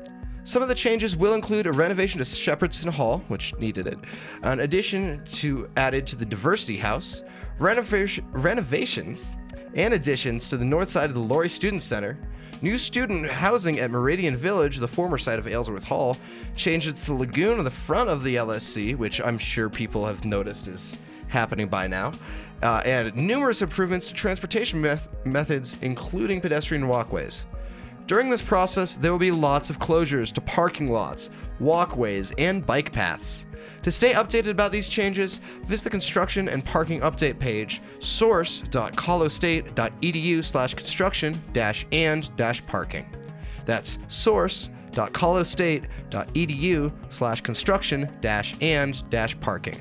Some 0.44 0.62
of 0.62 0.68
the 0.68 0.74
changes 0.74 1.16
will 1.16 1.34
include 1.34 1.66
a 1.66 1.72
renovation 1.72 2.18
to 2.18 2.24
Shepardson 2.24 2.88
Hall, 2.88 3.22
which 3.28 3.54
needed 3.58 3.86
it, 3.86 3.98
an 4.42 4.60
addition 4.60 5.22
to 5.32 5.68
added 5.76 6.06
to 6.06 6.16
the 6.16 6.24
Diversity 6.24 6.78
House, 6.78 7.22
renovation, 7.58 8.24
renovations 8.30 9.36
and 9.74 9.92
additions 9.94 10.48
to 10.48 10.56
the 10.56 10.64
north 10.64 10.90
side 10.90 11.10
of 11.10 11.14
the 11.14 11.20
Lory 11.20 11.48
Student 11.48 11.82
Center, 11.82 12.18
new 12.62 12.78
student 12.78 13.26
housing 13.26 13.78
at 13.78 13.90
Meridian 13.90 14.36
Village, 14.36 14.78
the 14.78 14.88
former 14.88 15.18
site 15.18 15.38
of 15.38 15.46
Aylesworth 15.46 15.84
Hall, 15.84 16.16
changes 16.56 16.94
to 16.94 17.06
the 17.06 17.14
lagoon 17.14 17.58
on 17.58 17.64
the 17.64 17.70
front 17.70 18.08
of 18.08 18.24
the 18.24 18.36
LSC, 18.36 18.96
which 18.96 19.20
I'm 19.20 19.38
sure 19.38 19.68
people 19.68 20.06
have 20.06 20.24
noticed 20.24 20.68
is 20.68 20.96
happening 21.28 21.68
by 21.68 21.86
now, 21.86 22.12
uh, 22.62 22.82
and 22.84 23.14
numerous 23.14 23.62
improvements 23.62 24.08
to 24.08 24.14
transportation 24.14 24.80
meth- 24.80 25.08
methods, 25.24 25.76
including 25.82 26.40
pedestrian 26.40 26.88
walkways. 26.88 27.44
During 28.10 28.28
this 28.28 28.42
process, 28.42 28.96
there 28.96 29.12
will 29.12 29.20
be 29.20 29.30
lots 29.30 29.70
of 29.70 29.78
closures 29.78 30.32
to 30.32 30.40
parking 30.40 30.90
lots, 30.90 31.30
walkways, 31.60 32.32
and 32.38 32.66
bike 32.66 32.90
paths. 32.90 33.46
To 33.84 33.92
stay 33.92 34.14
updated 34.14 34.50
about 34.50 34.72
these 34.72 34.88
changes, 34.88 35.38
visit 35.66 35.84
the 35.84 35.90
construction 35.90 36.48
and 36.48 36.64
parking 36.64 37.02
update 37.02 37.38
page 37.38 37.80
source.colostate.edu 38.00 40.44
slash 40.44 40.74
construction 40.74 41.40
dash 41.52 41.86
and 41.92 42.36
dash 42.36 42.66
parking. 42.66 43.06
That's 43.64 44.00
source.colostate.edu 44.08 46.92
slash 47.10 47.40
construction 47.42 48.10
dash 48.20 48.56
and 48.60 49.10
dash 49.10 49.38
parking. 49.38 49.80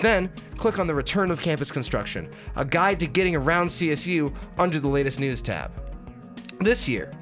Then, 0.00 0.28
click 0.56 0.80
on 0.80 0.88
the 0.88 0.94
Return 0.96 1.30
of 1.30 1.40
Campus 1.40 1.70
Construction, 1.70 2.28
a 2.56 2.64
guide 2.64 2.98
to 2.98 3.06
getting 3.06 3.36
around 3.36 3.68
CSU 3.68 4.34
under 4.58 4.80
the 4.80 4.88
latest 4.88 5.20
news 5.20 5.40
tab. 5.40 5.70
This 6.58 6.88
year, 6.88 7.12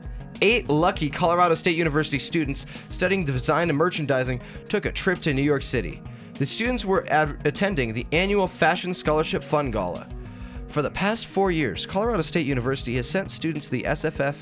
eight 0.42 0.68
lucky 0.68 1.08
Colorado 1.08 1.54
State 1.54 1.76
University 1.76 2.18
students 2.18 2.66
studying 2.90 3.24
design 3.24 3.70
and 3.70 3.78
merchandising 3.78 4.40
took 4.68 4.84
a 4.84 4.92
trip 4.92 5.20
to 5.20 5.32
New 5.32 5.42
York 5.42 5.62
City. 5.62 6.02
The 6.34 6.44
students 6.44 6.84
were 6.84 7.06
ad- 7.08 7.40
attending 7.46 7.94
the 7.94 8.06
annual 8.12 8.48
Fashion 8.48 8.92
Scholarship 8.92 9.42
Fund 9.42 9.72
Gala. 9.72 10.08
For 10.68 10.82
the 10.82 10.90
past 10.90 11.26
four 11.26 11.50
years, 11.50 11.86
Colorado 11.86 12.22
State 12.22 12.46
University 12.46 12.96
has 12.96 13.08
sent 13.08 13.30
students 13.30 13.68
the 13.68 13.82
SFF 13.82 14.36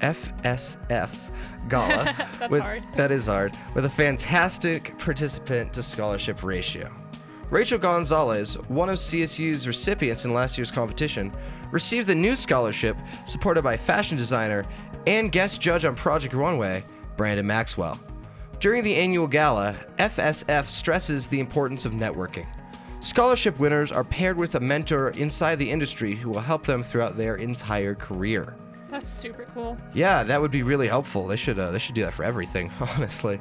FSF 0.00 1.10
Gala. 1.68 2.04
That's 2.38 2.50
with, 2.50 2.62
hard. 2.62 2.82
That 2.96 3.10
is 3.10 3.26
hard. 3.26 3.58
With 3.74 3.84
a 3.84 3.90
fantastic 3.90 4.96
participant 4.98 5.74
to 5.74 5.82
scholarship 5.82 6.42
ratio. 6.42 6.99
Rachel 7.50 7.78
Gonzalez, 7.78 8.54
one 8.68 8.88
of 8.88 8.96
CSU's 8.98 9.66
recipients 9.66 10.24
in 10.24 10.32
last 10.32 10.56
year's 10.56 10.70
competition, 10.70 11.32
received 11.72 12.06
the 12.06 12.14
new 12.14 12.36
scholarship 12.36 12.96
supported 13.26 13.62
by 13.62 13.76
fashion 13.76 14.16
designer 14.16 14.64
and 15.08 15.32
guest 15.32 15.60
judge 15.60 15.84
on 15.84 15.96
Project 15.96 16.32
Runway, 16.32 16.84
Brandon 17.16 17.46
Maxwell. 17.46 17.98
During 18.60 18.84
the 18.84 18.94
annual 18.94 19.26
gala, 19.26 19.74
FSF 19.98 20.66
stresses 20.66 21.26
the 21.26 21.40
importance 21.40 21.84
of 21.84 21.92
networking. 21.92 22.46
Scholarship 23.00 23.58
winners 23.58 23.90
are 23.90 24.04
paired 24.04 24.36
with 24.36 24.54
a 24.54 24.60
mentor 24.60 25.08
inside 25.10 25.56
the 25.56 25.70
industry 25.70 26.14
who 26.14 26.28
will 26.28 26.40
help 26.40 26.66
them 26.66 26.82
throughout 26.84 27.16
their 27.16 27.36
entire 27.36 27.94
career. 27.94 28.54
That's 28.90 29.10
super 29.10 29.46
cool. 29.54 29.78
Yeah, 29.94 30.22
that 30.22 30.40
would 30.40 30.50
be 30.50 30.62
really 30.62 30.86
helpful. 30.86 31.26
They 31.26 31.36
should 31.36 31.58
uh, 31.58 31.70
they 31.70 31.78
should 31.78 31.94
do 31.94 32.02
that 32.02 32.12
for 32.12 32.24
everything, 32.24 32.70
honestly. 32.80 33.40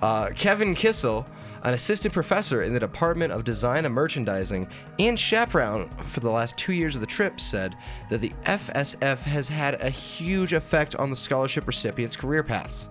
Uh, 0.00 0.30
Kevin 0.30 0.74
Kissel, 0.76 1.26
an 1.62 1.74
assistant 1.74 2.14
professor 2.14 2.62
in 2.62 2.72
the 2.72 2.80
Department 2.80 3.32
of 3.32 3.44
Design 3.44 3.84
and 3.84 3.94
Merchandising 3.94 4.68
and 4.98 5.18
chaperone 5.18 5.90
for 6.06 6.20
the 6.20 6.30
last 6.30 6.56
two 6.56 6.72
years 6.72 6.94
of 6.94 7.00
the 7.00 7.06
trip, 7.06 7.40
said 7.40 7.76
that 8.10 8.20
the 8.20 8.32
FSF 8.44 9.18
has 9.18 9.48
had 9.48 9.80
a 9.80 9.90
huge 9.90 10.52
effect 10.52 10.94
on 10.96 11.10
the 11.10 11.16
scholarship 11.16 11.66
recipients' 11.66 12.16
career 12.16 12.42
paths. 12.42 12.88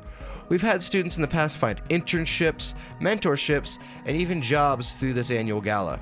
We've 0.49 0.61
had 0.61 0.81
students 0.81 1.17
in 1.17 1.21
the 1.21 1.27
past 1.27 1.57
find 1.57 1.81
internships, 1.89 2.73
mentorships, 3.01 3.79
and 4.05 4.15
even 4.15 4.41
jobs 4.41 4.93
through 4.93 5.13
this 5.13 5.31
annual 5.31 5.61
gala. 5.61 5.99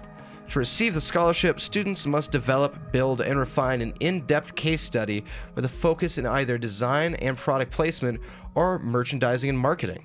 To 0.49 0.59
receive 0.59 0.93
the 0.93 1.01
scholarship, 1.01 1.59
students 1.59 2.05
must 2.05 2.31
develop, 2.31 2.91
build, 2.91 3.21
and 3.21 3.39
refine 3.39 3.81
an 3.81 3.95
in 3.99 4.27
depth 4.27 4.53
case 4.55 4.81
study 4.81 5.25
with 5.55 5.65
a 5.65 5.69
focus 5.69 6.19
in 6.19 6.27
either 6.27 6.59
design 6.59 7.15
and 7.15 7.35
product 7.35 7.71
placement 7.71 8.21
or 8.53 8.77
merchandising 8.77 9.49
and 9.49 9.57
marketing. 9.57 10.03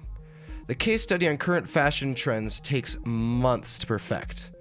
The 0.70 0.76
case 0.76 1.02
study 1.02 1.26
on 1.26 1.36
current 1.36 1.68
fashion 1.68 2.14
trends 2.14 2.60
takes 2.60 2.96
months 3.04 3.76
to 3.80 3.88
perfect. 3.88 4.52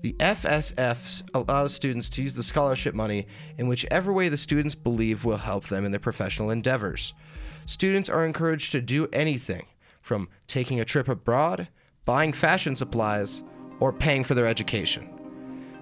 The 0.00 0.12
FSF 0.20 1.28
allows 1.34 1.74
students 1.74 2.08
to 2.10 2.22
use 2.22 2.34
the 2.34 2.44
scholarship 2.44 2.94
money 2.94 3.26
in 3.58 3.66
whichever 3.66 4.12
way 4.12 4.28
the 4.28 4.36
students 4.36 4.76
believe 4.76 5.24
will 5.24 5.38
help 5.38 5.66
them 5.66 5.84
in 5.84 5.90
their 5.90 5.98
professional 5.98 6.50
endeavors. 6.50 7.14
Students 7.66 8.08
are 8.08 8.24
encouraged 8.24 8.70
to 8.70 8.80
do 8.80 9.08
anything 9.12 9.66
from 10.00 10.28
taking 10.46 10.78
a 10.78 10.84
trip 10.84 11.08
abroad, 11.08 11.66
buying 12.04 12.32
fashion 12.32 12.76
supplies, 12.76 13.42
or 13.80 13.92
paying 13.92 14.22
for 14.22 14.36
their 14.36 14.46
education. 14.46 15.10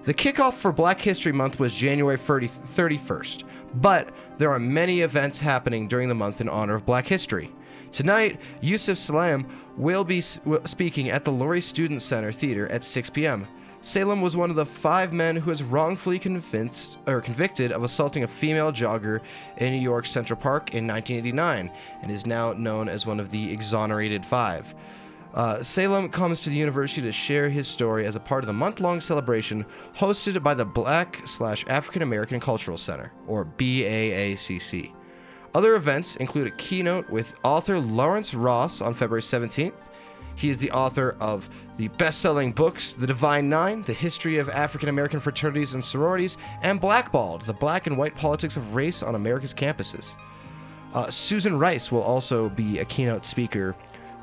The 0.01 0.15
kickoff 0.15 0.55
for 0.55 0.71
Black 0.71 0.99
History 0.99 1.31
Month 1.31 1.59
was 1.59 1.75
January 1.75 2.17
30, 2.17 2.47
31st, 2.47 3.43
but 3.75 4.09
there 4.39 4.49
are 4.49 4.57
many 4.57 5.01
events 5.01 5.39
happening 5.39 5.87
during 5.87 6.09
the 6.09 6.15
month 6.15 6.41
in 6.41 6.49
honor 6.49 6.73
of 6.73 6.87
Black 6.87 7.05
History. 7.05 7.53
Tonight, 7.91 8.39
Yusef 8.61 8.97
Salaam 8.97 9.47
will 9.77 10.03
be 10.03 10.21
speaking 10.21 11.09
at 11.09 11.25
the 11.25 11.31
Lory 11.31 11.61
Student 11.61 12.01
Center 12.01 12.31
Theater 12.31 12.67
at 12.67 12.83
6 12.83 13.09
p.m. 13.09 13.47
Salaam 13.81 14.21
was 14.21 14.35
one 14.35 14.49
of 14.49 14.57
the 14.57 14.65
five 14.65 15.13
men 15.13 15.37
who 15.37 15.49
was 15.49 15.63
wrongfully 15.63 16.19
convinced 16.19 16.97
or 17.07 17.21
convicted 17.21 17.71
of 17.71 17.83
assaulting 17.83 18.23
a 18.23 18.27
female 18.27 18.73
jogger 18.73 19.21
in 19.57 19.71
New 19.71 19.79
York 19.79 20.05
Central 20.05 20.37
Park 20.37 20.73
in 20.73 20.85
1989 20.85 21.71
and 22.01 22.11
is 22.11 22.25
now 22.25 22.51
known 22.53 22.89
as 22.89 23.05
one 23.05 23.21
of 23.21 23.29
the 23.29 23.51
exonerated 23.51 24.25
five. 24.25 24.73
Uh, 25.33 25.63
Salaam 25.63 26.09
comes 26.09 26.39
to 26.41 26.49
the 26.49 26.55
university 26.55 27.01
to 27.01 27.11
share 27.11 27.49
his 27.49 27.67
story 27.67 28.05
as 28.05 28.15
a 28.15 28.19
part 28.19 28.43
of 28.43 28.47
the 28.47 28.53
month-long 28.53 28.99
celebration 28.99 29.65
hosted 29.95 30.41
by 30.43 30.53
the 30.53 30.65
Black 30.65 31.21
slash 31.25 31.63
African 31.67 32.01
American 32.01 32.39
Cultural 32.39 32.77
Center, 32.77 33.13
or 33.27 33.45
BAACC. 33.45 34.91
Other 35.53 35.75
events 35.75 36.15
include 36.17 36.47
a 36.47 36.51
keynote 36.51 37.09
with 37.09 37.33
author 37.43 37.79
Lawrence 37.79 38.33
Ross 38.33 38.81
on 38.81 38.93
February 38.93 39.21
17th. 39.21 39.73
He 40.35 40.49
is 40.49 40.57
the 40.57 40.71
author 40.71 41.17
of 41.19 41.49
the 41.77 41.89
best-selling 41.89 42.53
books 42.53 42.93
The 42.93 43.07
Divine 43.07 43.49
Nine, 43.49 43.81
The 43.81 43.93
History 43.93 44.37
of 44.37 44.47
African 44.47 44.87
American 44.87 45.19
Fraternities 45.19 45.73
and 45.73 45.83
Sororities, 45.83 46.37
and 46.61 46.79
Blackballed, 46.79 47.45
The 47.45 47.53
Black 47.53 47.87
and 47.87 47.97
White 47.97 48.15
Politics 48.15 48.55
of 48.55 48.75
Race 48.75 49.03
on 49.03 49.15
America's 49.15 49.53
Campuses. 49.53 50.13
Uh, 50.93 51.09
Susan 51.09 51.57
Rice 51.57 51.91
will 51.91 52.01
also 52.01 52.49
be 52.49 52.79
a 52.79 52.85
keynote 52.85 53.25
speaker 53.25 53.75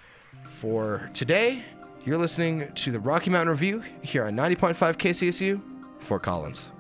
For 0.57 1.11
today, 1.13 1.63
you're 2.05 2.17
listening 2.19 2.73
to 2.75 2.91
the 2.91 2.99
Rocky 2.99 3.31
Mountain 3.31 3.51
Review 3.51 3.83
here 4.03 4.25
on 4.25 4.35
90.5 4.35 4.75
KCSU, 4.97 5.61
Fort 6.01 6.23
Collins. 6.23 6.71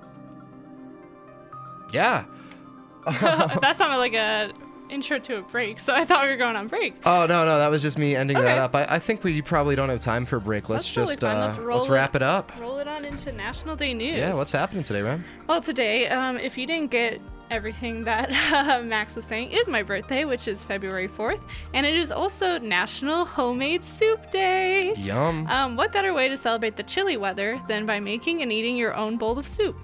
Yeah. 1.93 2.25
that 3.07 3.75
sounded 3.77 3.99
like 3.99 4.15
a 4.15 4.51
intro 4.91 5.19
to 5.19 5.37
a 5.39 5.43
break, 5.43 5.81
so 5.81 5.95
I 5.95 6.05
thought 6.05 6.25
we 6.25 6.31
were 6.31 6.37
going 6.37 6.57
on 6.57 6.69
break. 6.69 6.95
Oh 7.05 7.27
no, 7.27 7.45
no, 7.45 7.59
that 7.59 7.69
was 7.69 7.83
just 7.83 7.99
me 7.99 8.15
ending 8.17 8.39
that 8.39 8.59
up. 8.59 8.75
I, 8.75 8.85
I 8.89 8.99
think 8.99 9.25
we 9.25 9.41
probably 9.43 9.77
don't 9.77 9.89
have 9.89 10.01
time 10.01 10.25
for 10.27 10.37
a 10.37 10.41
break. 10.41 10.69
Let's 10.69 10.85
That's 10.85 11.11
just 11.11 11.21
fine. 11.21 11.37
uh, 11.37 11.47
Let's 11.47 11.59
roll 11.59 11.87
wrap 11.89 12.15
it 12.15 12.23
up. 12.23 12.53
Roll 12.61 12.79
it 12.79 12.89
on 12.89 13.05
into 13.05 13.33
National 13.33 13.77
Day 13.77 13.95
news. 13.95 14.17
Yeah, 14.19 14.35
what's 14.35 14.53
happening 14.53 14.83
today, 14.83 15.03
man? 15.03 15.25
Well, 15.47 15.61
today, 15.61 16.09
um, 16.09 16.39
if 16.39 16.57
you 16.59 16.67
didn't 16.67 16.91
get 16.91 17.21
everything 17.51 18.05
that 18.05 18.31
Max 18.85 19.17
was 19.17 19.25
saying, 19.25 19.53
is 19.53 19.69
my 19.69 19.83
birthday, 19.83 20.25
which 20.25 20.49
is 20.49 20.63
February 20.63 21.09
4th, 21.09 21.41
and 21.75 21.87
it 21.87 21.95
is 21.97 22.11
also 22.13 22.59
National 22.59 23.25
Homemade 23.25 23.83
Soup 23.85 24.31
Day. 24.31 24.95
Yum. 24.95 25.47
Um, 25.47 25.77
what 25.77 25.93
better 25.93 26.13
way 26.13 26.29
to 26.29 26.37
celebrate 26.37 26.77
the 26.77 26.83
chilly 26.83 27.17
weather 27.17 27.61
than 27.67 27.87
by 27.87 28.01
making 28.01 28.43
and 28.43 28.53
eating 28.53 28.77
your 28.77 28.95
own 28.95 29.17
bowl 29.17 29.39
of 29.39 29.49
soup? 29.49 29.77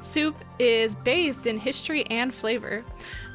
Soup 0.00 0.34
is 0.58 0.94
bathed 0.94 1.46
in 1.46 1.58
history 1.58 2.04
and 2.06 2.32
flavor. 2.32 2.84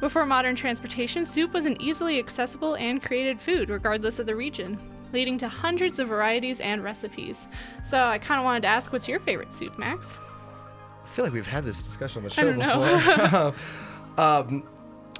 Before 0.00 0.24
modern 0.26 0.56
transportation, 0.56 1.24
soup 1.26 1.52
was 1.52 1.66
an 1.66 1.80
easily 1.80 2.18
accessible 2.18 2.74
and 2.76 3.02
created 3.02 3.40
food, 3.40 3.68
regardless 3.70 4.18
of 4.18 4.26
the 4.26 4.34
region, 4.34 4.78
leading 5.12 5.36
to 5.38 5.48
hundreds 5.48 5.98
of 5.98 6.08
varieties 6.08 6.60
and 6.60 6.82
recipes. 6.82 7.48
So 7.82 7.98
I 8.02 8.18
kind 8.18 8.38
of 8.40 8.44
wanted 8.44 8.62
to 8.62 8.68
ask, 8.68 8.92
what's 8.92 9.06
your 9.08 9.20
favorite 9.20 9.52
soup, 9.52 9.78
Max? 9.78 10.18
I 11.04 11.08
feel 11.08 11.24
like 11.24 11.34
we've 11.34 11.46
had 11.46 11.64
this 11.64 11.80
discussion 11.82 12.24
on 12.24 12.24
the 12.24 12.30
show 12.30 12.52
before. 12.52 13.54
um, 14.18 14.66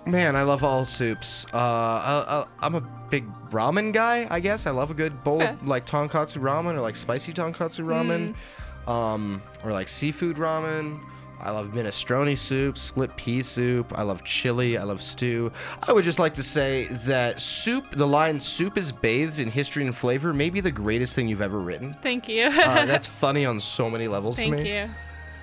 man, 0.06 0.34
I 0.34 0.42
love 0.42 0.64
all 0.64 0.84
soups. 0.84 1.46
Uh, 1.52 1.56
I, 1.58 2.24
I, 2.26 2.46
I'm 2.60 2.74
a 2.74 2.80
big 3.10 3.26
ramen 3.50 3.92
guy, 3.92 4.26
I 4.30 4.40
guess. 4.40 4.66
I 4.66 4.70
love 4.70 4.90
a 4.90 4.94
good 4.94 5.22
bowl 5.22 5.42
Okay. 5.42 5.50
of 5.52 5.66
like 5.66 5.86
tonkatsu 5.86 6.38
ramen 6.40 6.74
or 6.74 6.80
like 6.80 6.96
spicy 6.96 7.32
tonkatsu 7.32 7.84
ramen, 7.84 8.34
um, 8.90 9.42
or 9.62 9.72
like 9.72 9.88
seafood 9.88 10.36
ramen. 10.36 11.00
I 11.44 11.50
love 11.50 11.68
minestrone 11.68 12.36
soup, 12.38 12.78
split 12.78 13.14
pea 13.16 13.42
soup. 13.42 13.92
I 13.96 14.02
love 14.02 14.24
chili. 14.24 14.78
I 14.78 14.82
love 14.84 15.02
stew. 15.02 15.52
I 15.82 15.92
would 15.92 16.02
just 16.04 16.18
like 16.18 16.34
to 16.36 16.42
say 16.42 16.86
that 17.04 17.40
soup, 17.40 17.84
the 17.92 18.06
line 18.06 18.40
"soup 18.40 18.78
is 18.78 18.90
bathed 18.92 19.38
in 19.38 19.48
history 19.50 19.84
and 19.86 19.94
flavor," 19.94 20.32
may 20.32 20.48
be 20.50 20.60
the 20.60 20.70
greatest 20.72 21.14
thing 21.14 21.28
you've 21.28 21.42
ever 21.42 21.60
written. 21.60 21.94
Thank 22.02 22.28
you. 22.28 22.44
Uh, 22.46 22.86
that's 22.86 23.06
funny 23.06 23.44
on 23.44 23.60
so 23.60 23.90
many 23.90 24.08
levels 24.08 24.36
Thank 24.36 24.56
to 24.56 24.62
me. 24.62 24.74
you. 24.78 24.90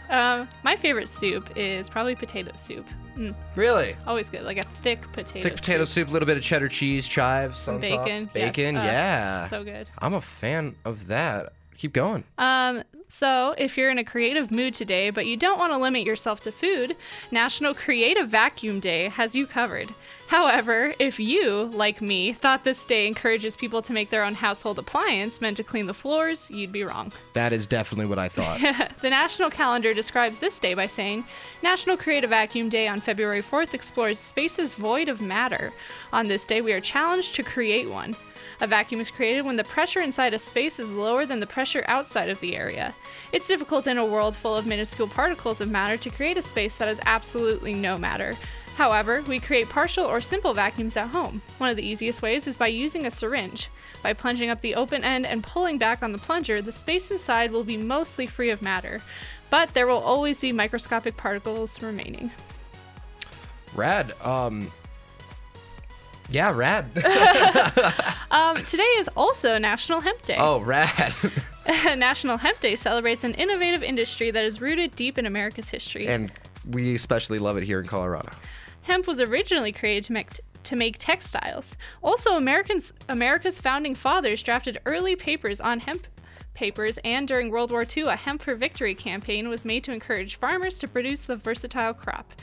Um, 0.10 0.50
my 0.64 0.76
favorite 0.76 1.08
soup 1.08 1.50
is 1.56 1.88
probably 1.88 2.16
potato 2.16 2.52
soup. 2.58 2.86
Mm, 3.16 3.34
Really? 3.56 3.96
always 4.08 4.30
good, 4.30 4.44
like 4.44 4.58
a 4.58 4.64
thick 4.82 5.02
potato. 5.14 5.42
Thick 5.48 5.56
potato 5.56 5.86
soup, 5.86 6.10
a 6.10 6.12
little 6.12 6.26
bit 6.26 6.36
of 6.36 6.44
cheddar 6.44 6.68
cheese, 6.68 7.08
chives, 7.08 7.60
Some 7.60 7.76
on 7.76 7.82
top. 7.82 8.06
bacon, 8.06 8.24
yes, 8.24 8.56
Bacon, 8.56 8.76
uh, 8.78 8.84
yeah. 8.84 9.48
so 9.48 9.64
good. 9.64 9.90
I'm 10.00 10.14
a 10.14 10.20
fan 10.22 10.76
of 10.84 11.08
that. 11.08 11.54
Keep 11.78 11.94
going. 11.94 12.24
Um, 12.38 12.84
so 13.12 13.54
if 13.58 13.78
you're 13.78 13.90
in 13.90 13.98
a 13.98 14.06
creative 14.06 14.52
mood 14.52 14.74
today, 14.74 15.10
but 15.10 15.26
you 15.26 15.36
don't 15.36 15.60
want 15.60 15.74
to 15.74 15.78
limit 15.78 16.08
yourself 16.08 16.40
to 16.42 16.52
food, 16.52 16.96
National 17.30 17.74
Creative 17.74 18.26
Vacuum 18.26 18.80
Day 18.80 19.10
has 19.10 19.36
you 19.36 19.46
covered. 19.46 19.94
However, 20.28 20.94
if 20.98 21.20
you, 21.20 21.66
like 21.74 22.02
me, 22.02 22.32
thought 22.32 22.64
this 22.64 22.86
day 22.86 23.08
encourages 23.08 23.58
people 23.58 23.82
to 23.82 23.92
make 23.92 24.10
their 24.10 24.24
own 24.24 24.34
household 24.34 24.80
appliance 24.80 25.42
meant 25.42 25.58
to 25.58 25.64
clean 25.64 25.88
the 25.88 25.94
floors, 25.94 26.50
you'd 26.50 26.72
be 26.72 26.84
wrong. 26.84 27.12
That 27.34 27.54
is 27.54 27.66
definitely 27.66 28.08
what 28.08 28.20
I 28.20 28.30
thought. 28.30 28.60
the 29.02 29.10
national 29.10 29.50
calendar 29.50 29.94
describes 29.94 30.40
this 30.40 30.60
day 30.60 30.74
by 30.74 30.86
saying 30.86 31.24
National 31.64 31.98
Creative 31.98 32.30
Vacuum 32.30 32.70
Day 32.70 32.88
on 32.88 33.00
February 33.00 33.42
4th 33.42 33.74
explores 33.74 34.20
spaces 34.20 34.74
void 34.74 35.10
of 35.10 35.22
matter. 35.22 35.74
On 36.14 36.28
this 36.28 36.46
day, 36.46 36.62
we 36.62 36.74
are 36.74 36.82
challenged 36.82 37.36
to 37.36 37.44
create 37.44 37.90
one. 37.90 38.16
A 38.60 38.68
vacuum 38.68 39.02
is 39.02 39.12
created 39.12 39.44
when 39.44 39.56
the 39.56 39.64
pressure 39.64 40.02
inside 40.02 40.34
a 40.34 40.40
space 40.40 40.80
is 40.80 40.92
lower 40.92 41.26
than 41.26 41.40
the 41.40 41.48
pressure 41.48 41.84
outside 41.88 42.30
of 42.30 42.40
the 42.40 42.56
area. 42.56 42.94
It's 43.32 43.48
difficult 43.48 43.88
in 43.88 43.98
a 43.98 44.06
world 44.06 44.36
full 44.36 44.56
of 44.56 44.66
minuscule 44.66 45.08
particles 45.08 45.62
of 45.62 45.70
matter 45.70 45.98
to 45.98 46.10
create 46.10 46.38
a 46.38 46.42
space 46.42 46.76
that 46.76 46.88
has 46.88 47.00
absolutely 47.06 47.74
no 47.74 47.98
matter. 47.98 48.36
However, 48.76 49.22
we 49.28 49.40
create 49.40 49.70
partial 49.70 50.06
or 50.06 50.22
simple 50.22 50.54
vacuums 50.54 50.96
at 50.98 51.10
home. 51.10 51.42
One 51.58 51.70
of 51.70 51.76
the 51.76 51.86
easiest 51.86 52.22
ways 52.22 52.48
is 52.48 52.58
by 52.58 52.68
using 52.68 53.06
a 53.06 53.12
syringe. 53.12 53.70
By 54.02 54.14
plunging 54.14 54.50
up 54.50 54.62
the 54.62 54.76
open 54.76 55.04
end 55.04 55.26
and 55.26 55.44
pulling 55.44 55.78
back 55.78 56.02
on 56.02 56.12
the 56.12 56.18
plunger, 56.18 56.62
the 56.62 56.72
space 56.72 57.12
inside 57.12 57.52
will 57.52 57.64
be 57.64 57.78
mostly 57.78 58.28
free 58.28 58.50
of 58.50 58.62
matter, 58.62 59.02
but 59.50 59.74
there 59.74 59.88
will 59.88 60.00
always 60.00 60.40
be 60.40 60.52
microscopic 60.52 61.18
particles 61.18 61.82
remaining. 61.82 62.32
rad. 63.76 64.14
Um. 64.22 64.72
Yeah, 66.32 66.56
rad. 66.56 66.86
Um, 68.32 68.64
today 68.64 68.84
is 68.98 69.10
also 69.18 69.58
National 69.58 70.00
Hemp 70.00 70.22
Day. 70.22 70.38
oh, 70.40 70.62
rad. 70.62 71.14
National 71.98 72.38
Hemp 72.38 72.62
Day 72.62 72.78
celebrates 72.78 73.26
an 73.26 73.34
innovative 73.34 73.84
industry 73.84 74.32
that 74.32 74.46
is 74.46 74.62
rooted 74.62 74.96
deep 74.96 75.18
in 75.18 75.26
America's 75.26 75.68
history. 75.68 76.08
and 76.08 76.32
we 76.70 76.96
especially 76.96 77.40
love 77.40 77.58
it 77.58 77.64
here 77.64 77.82
in 77.82 77.88
Colorado. 77.88 78.30
Hemp 78.84 79.06
was 79.06 79.20
originally 79.20 79.74
created 79.74 80.06
to 80.06 80.14
make 80.14 80.40
to 80.64 80.76
make 80.78 80.98
textiles. 80.98 81.76
Also, 82.02 82.38
Americans 82.38 82.94
America's 83.10 83.60
founding 83.60 83.96
fathers 83.96 84.42
drafted 84.42 84.80
early 84.86 85.18
papers 85.18 85.60
on 85.60 85.82
hemp 85.82 86.08
papers, 86.54 86.98
and 87.04 87.28
during 87.28 87.50
World 87.50 87.72
War 87.72 87.86
II, 87.86 88.04
a 88.04 88.16
Hemp 88.16 88.44
for 88.44 88.56
Victory 88.56 88.96
campaign 88.96 89.50
was 89.50 89.66
made 89.66 89.84
to 89.86 89.92
encourage 89.92 90.38
farmers 90.38 90.78
to 90.80 90.88
produce 90.88 91.26
the 91.26 91.36
versatile 91.36 91.94
crop. 91.94 92.34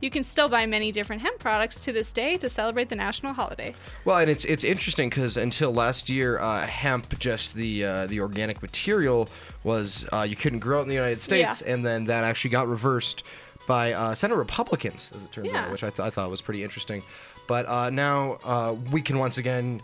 You 0.00 0.10
can 0.10 0.22
still 0.22 0.48
buy 0.48 0.66
many 0.66 0.92
different 0.92 1.22
hemp 1.22 1.38
products 1.38 1.80
to 1.80 1.92
this 1.92 2.12
day 2.12 2.36
to 2.38 2.48
celebrate 2.48 2.88
the 2.88 2.96
national 2.96 3.32
holiday. 3.32 3.74
Well, 4.04 4.18
and 4.18 4.30
it's 4.30 4.44
it's 4.44 4.64
interesting 4.64 5.08
because 5.08 5.36
until 5.36 5.72
last 5.72 6.08
year, 6.08 6.38
uh, 6.38 6.66
hemp, 6.66 7.18
just 7.18 7.54
the 7.54 7.84
uh, 7.84 8.06
the 8.06 8.20
organic 8.20 8.60
material, 8.62 9.28
was 9.64 10.06
uh, 10.12 10.22
you 10.28 10.36
couldn't 10.36 10.58
grow 10.60 10.78
it 10.80 10.82
in 10.82 10.88
the 10.88 10.94
United 10.94 11.22
States, 11.22 11.62
Yeah. 11.66 11.72
and 11.74 11.84
then 11.86 12.04
that 12.04 12.24
actually 12.24 12.50
got 12.50 12.68
reversed 12.68 13.22
by 13.66 13.92
uh, 13.92 14.14
Senate 14.14 14.36
Republicans, 14.36 15.10
as 15.14 15.22
it 15.22 15.32
turns 15.32 15.50
Yeah. 15.52 15.64
out, 15.64 15.72
which 15.72 15.82
I, 15.82 15.90
th- 15.90 16.00
I 16.00 16.10
thought 16.10 16.30
was 16.30 16.40
pretty 16.40 16.62
interesting. 16.62 17.02
But 17.48 17.66
uh, 17.68 17.90
now 17.90 18.38
uh, 18.44 18.76
we 18.92 19.00
can 19.02 19.18
once 19.18 19.38
again 19.38 19.80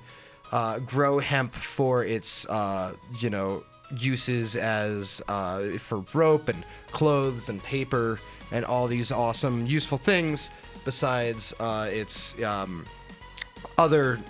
uh, 0.52 0.78
grow 0.80 1.18
hemp 1.18 1.54
for 1.54 2.04
its 2.04 2.44
uh, 2.46 2.92
you 3.20 3.30
know 3.30 3.64
uses 3.98 4.56
as 4.56 5.20
uh, 5.28 5.78
for 5.78 6.04
rope 6.14 6.48
and 6.48 6.64
clothes 6.92 7.48
and 7.48 7.62
paper 7.62 8.18
and 8.52 8.64
all 8.64 8.86
these 8.86 9.10
awesome 9.10 9.66
useful 9.66 9.98
things. 9.98 10.50
Besides 10.84 11.54
uh, 11.60 11.88
its 11.90 12.40
um, 12.42 12.84
other 13.78 14.20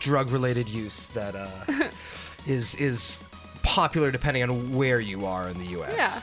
drug-related 0.00 0.68
use 0.68 1.08
that 1.08 1.34
uh, 1.34 1.88
is 2.46 2.74
is 2.76 3.20
popular 3.62 4.10
depending 4.10 4.42
on 4.44 4.74
where 4.74 5.00
you 5.00 5.26
are 5.26 5.48
in 5.48 5.58
the 5.58 5.66
U.S. 5.66 5.94
Yeah. 5.96 6.20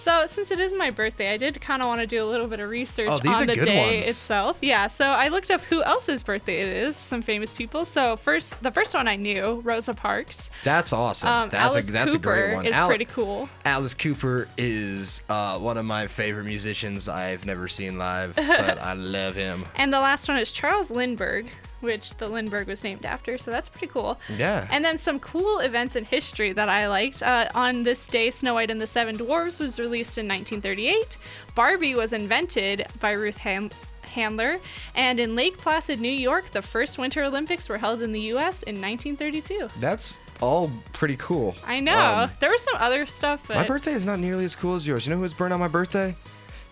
So, 0.00 0.24
since 0.24 0.50
it 0.50 0.58
is 0.58 0.72
my 0.72 0.88
birthday, 0.88 1.30
I 1.30 1.36
did 1.36 1.60
kind 1.60 1.82
of 1.82 1.88
want 1.88 2.00
to 2.00 2.06
do 2.06 2.24
a 2.24 2.24
little 2.24 2.46
bit 2.46 2.58
of 2.58 2.70
research 2.70 3.06
Oh, 3.10 3.20
on 3.30 3.46
the 3.46 3.54
day 3.54 3.96
ones. 3.98 4.08
itself. 4.08 4.58
Yeah, 4.62 4.86
so 4.86 5.04
I 5.04 5.28
looked 5.28 5.50
up 5.50 5.60
who 5.60 5.82
else's 5.82 6.22
birthday 6.22 6.62
it 6.62 6.68
is, 6.68 6.96
some 6.96 7.20
famous 7.20 7.52
people. 7.52 7.84
So, 7.84 8.16
first, 8.16 8.62
the 8.62 8.70
first 8.70 8.94
one 8.94 9.06
I 9.06 9.16
knew, 9.16 9.60
Rosa 9.62 9.92
Parks. 9.92 10.48
That's 10.64 10.94
awesome. 10.94 11.28
Um, 11.28 11.48
that's 11.50 11.74
Alice 11.74 11.88
a 11.90 11.92
that's 11.92 12.12
Cooper 12.14 12.32
a 12.32 12.46
great 12.46 12.54
one. 12.54 12.66
is 12.66 12.74
Al- 12.74 12.88
pretty 12.88 13.04
cool. 13.04 13.50
Alice 13.66 13.92
Cooper 13.92 14.48
is 14.56 15.20
uh, 15.28 15.58
one 15.58 15.76
of 15.76 15.84
my 15.84 16.06
favorite 16.06 16.44
musicians 16.44 17.06
I've 17.06 17.44
never 17.44 17.68
seen 17.68 17.98
live, 17.98 18.36
but 18.36 18.78
I 18.80 18.94
love 18.94 19.34
him. 19.34 19.66
And 19.76 19.92
the 19.92 20.00
last 20.00 20.28
one 20.28 20.38
is 20.38 20.50
Charles 20.50 20.90
Lindbergh, 20.90 21.46
which 21.80 22.16
the 22.16 22.28
Lindbergh 22.28 22.66
was 22.68 22.84
named 22.84 23.04
after. 23.04 23.38
So 23.38 23.50
that's 23.50 23.68
pretty 23.68 23.88
cool. 23.88 24.18
Yeah. 24.36 24.66
And 24.70 24.84
then 24.84 24.98
some 24.98 25.18
cool 25.20 25.58
events 25.60 25.96
in 25.96 26.04
history 26.04 26.52
that 26.52 26.68
I 26.68 26.88
liked. 26.88 27.22
Uh, 27.22 27.48
on 27.54 27.82
this 27.82 28.06
day, 28.06 28.30
Snow 28.30 28.54
White 28.54 28.70
and 28.70 28.80
the 28.80 28.86
Seven 28.86 29.16
Dwarfs 29.16 29.60
was 29.60 29.78
released 29.78 30.18
in 30.18 30.26
1938. 30.28 31.18
Barbie 31.54 31.94
was 31.94 32.12
invented 32.12 32.86
by 33.00 33.12
Ruth 33.12 33.38
Ham- 33.38 33.70
Handler. 34.02 34.58
And 34.94 35.20
in 35.20 35.36
Lake 35.36 35.56
Placid, 35.58 36.00
New 36.00 36.08
York, 36.10 36.50
the 36.50 36.62
first 36.62 36.98
Winter 36.98 37.22
Olympics 37.22 37.68
were 37.68 37.78
held 37.78 38.02
in 38.02 38.12
the 38.12 38.20
U.S. 38.32 38.62
in 38.64 38.74
1932. 38.80 39.68
That's 39.78 40.16
all 40.40 40.70
pretty 40.92 41.16
cool. 41.16 41.54
I 41.66 41.80
know. 41.80 42.24
Um, 42.24 42.30
there 42.40 42.50
was 42.50 42.62
some 42.62 42.74
other 42.78 43.06
stuff, 43.06 43.42
but 43.46 43.56
my 43.56 43.66
birthday 43.66 43.92
is 43.92 44.04
not 44.04 44.18
nearly 44.18 44.44
as 44.44 44.54
cool 44.54 44.74
as 44.74 44.86
yours. 44.86 45.06
You 45.06 45.10
know 45.10 45.16
who 45.16 45.22
was 45.22 45.34
born 45.34 45.52
on 45.52 45.60
my 45.60 45.68
birthday? 45.68 46.16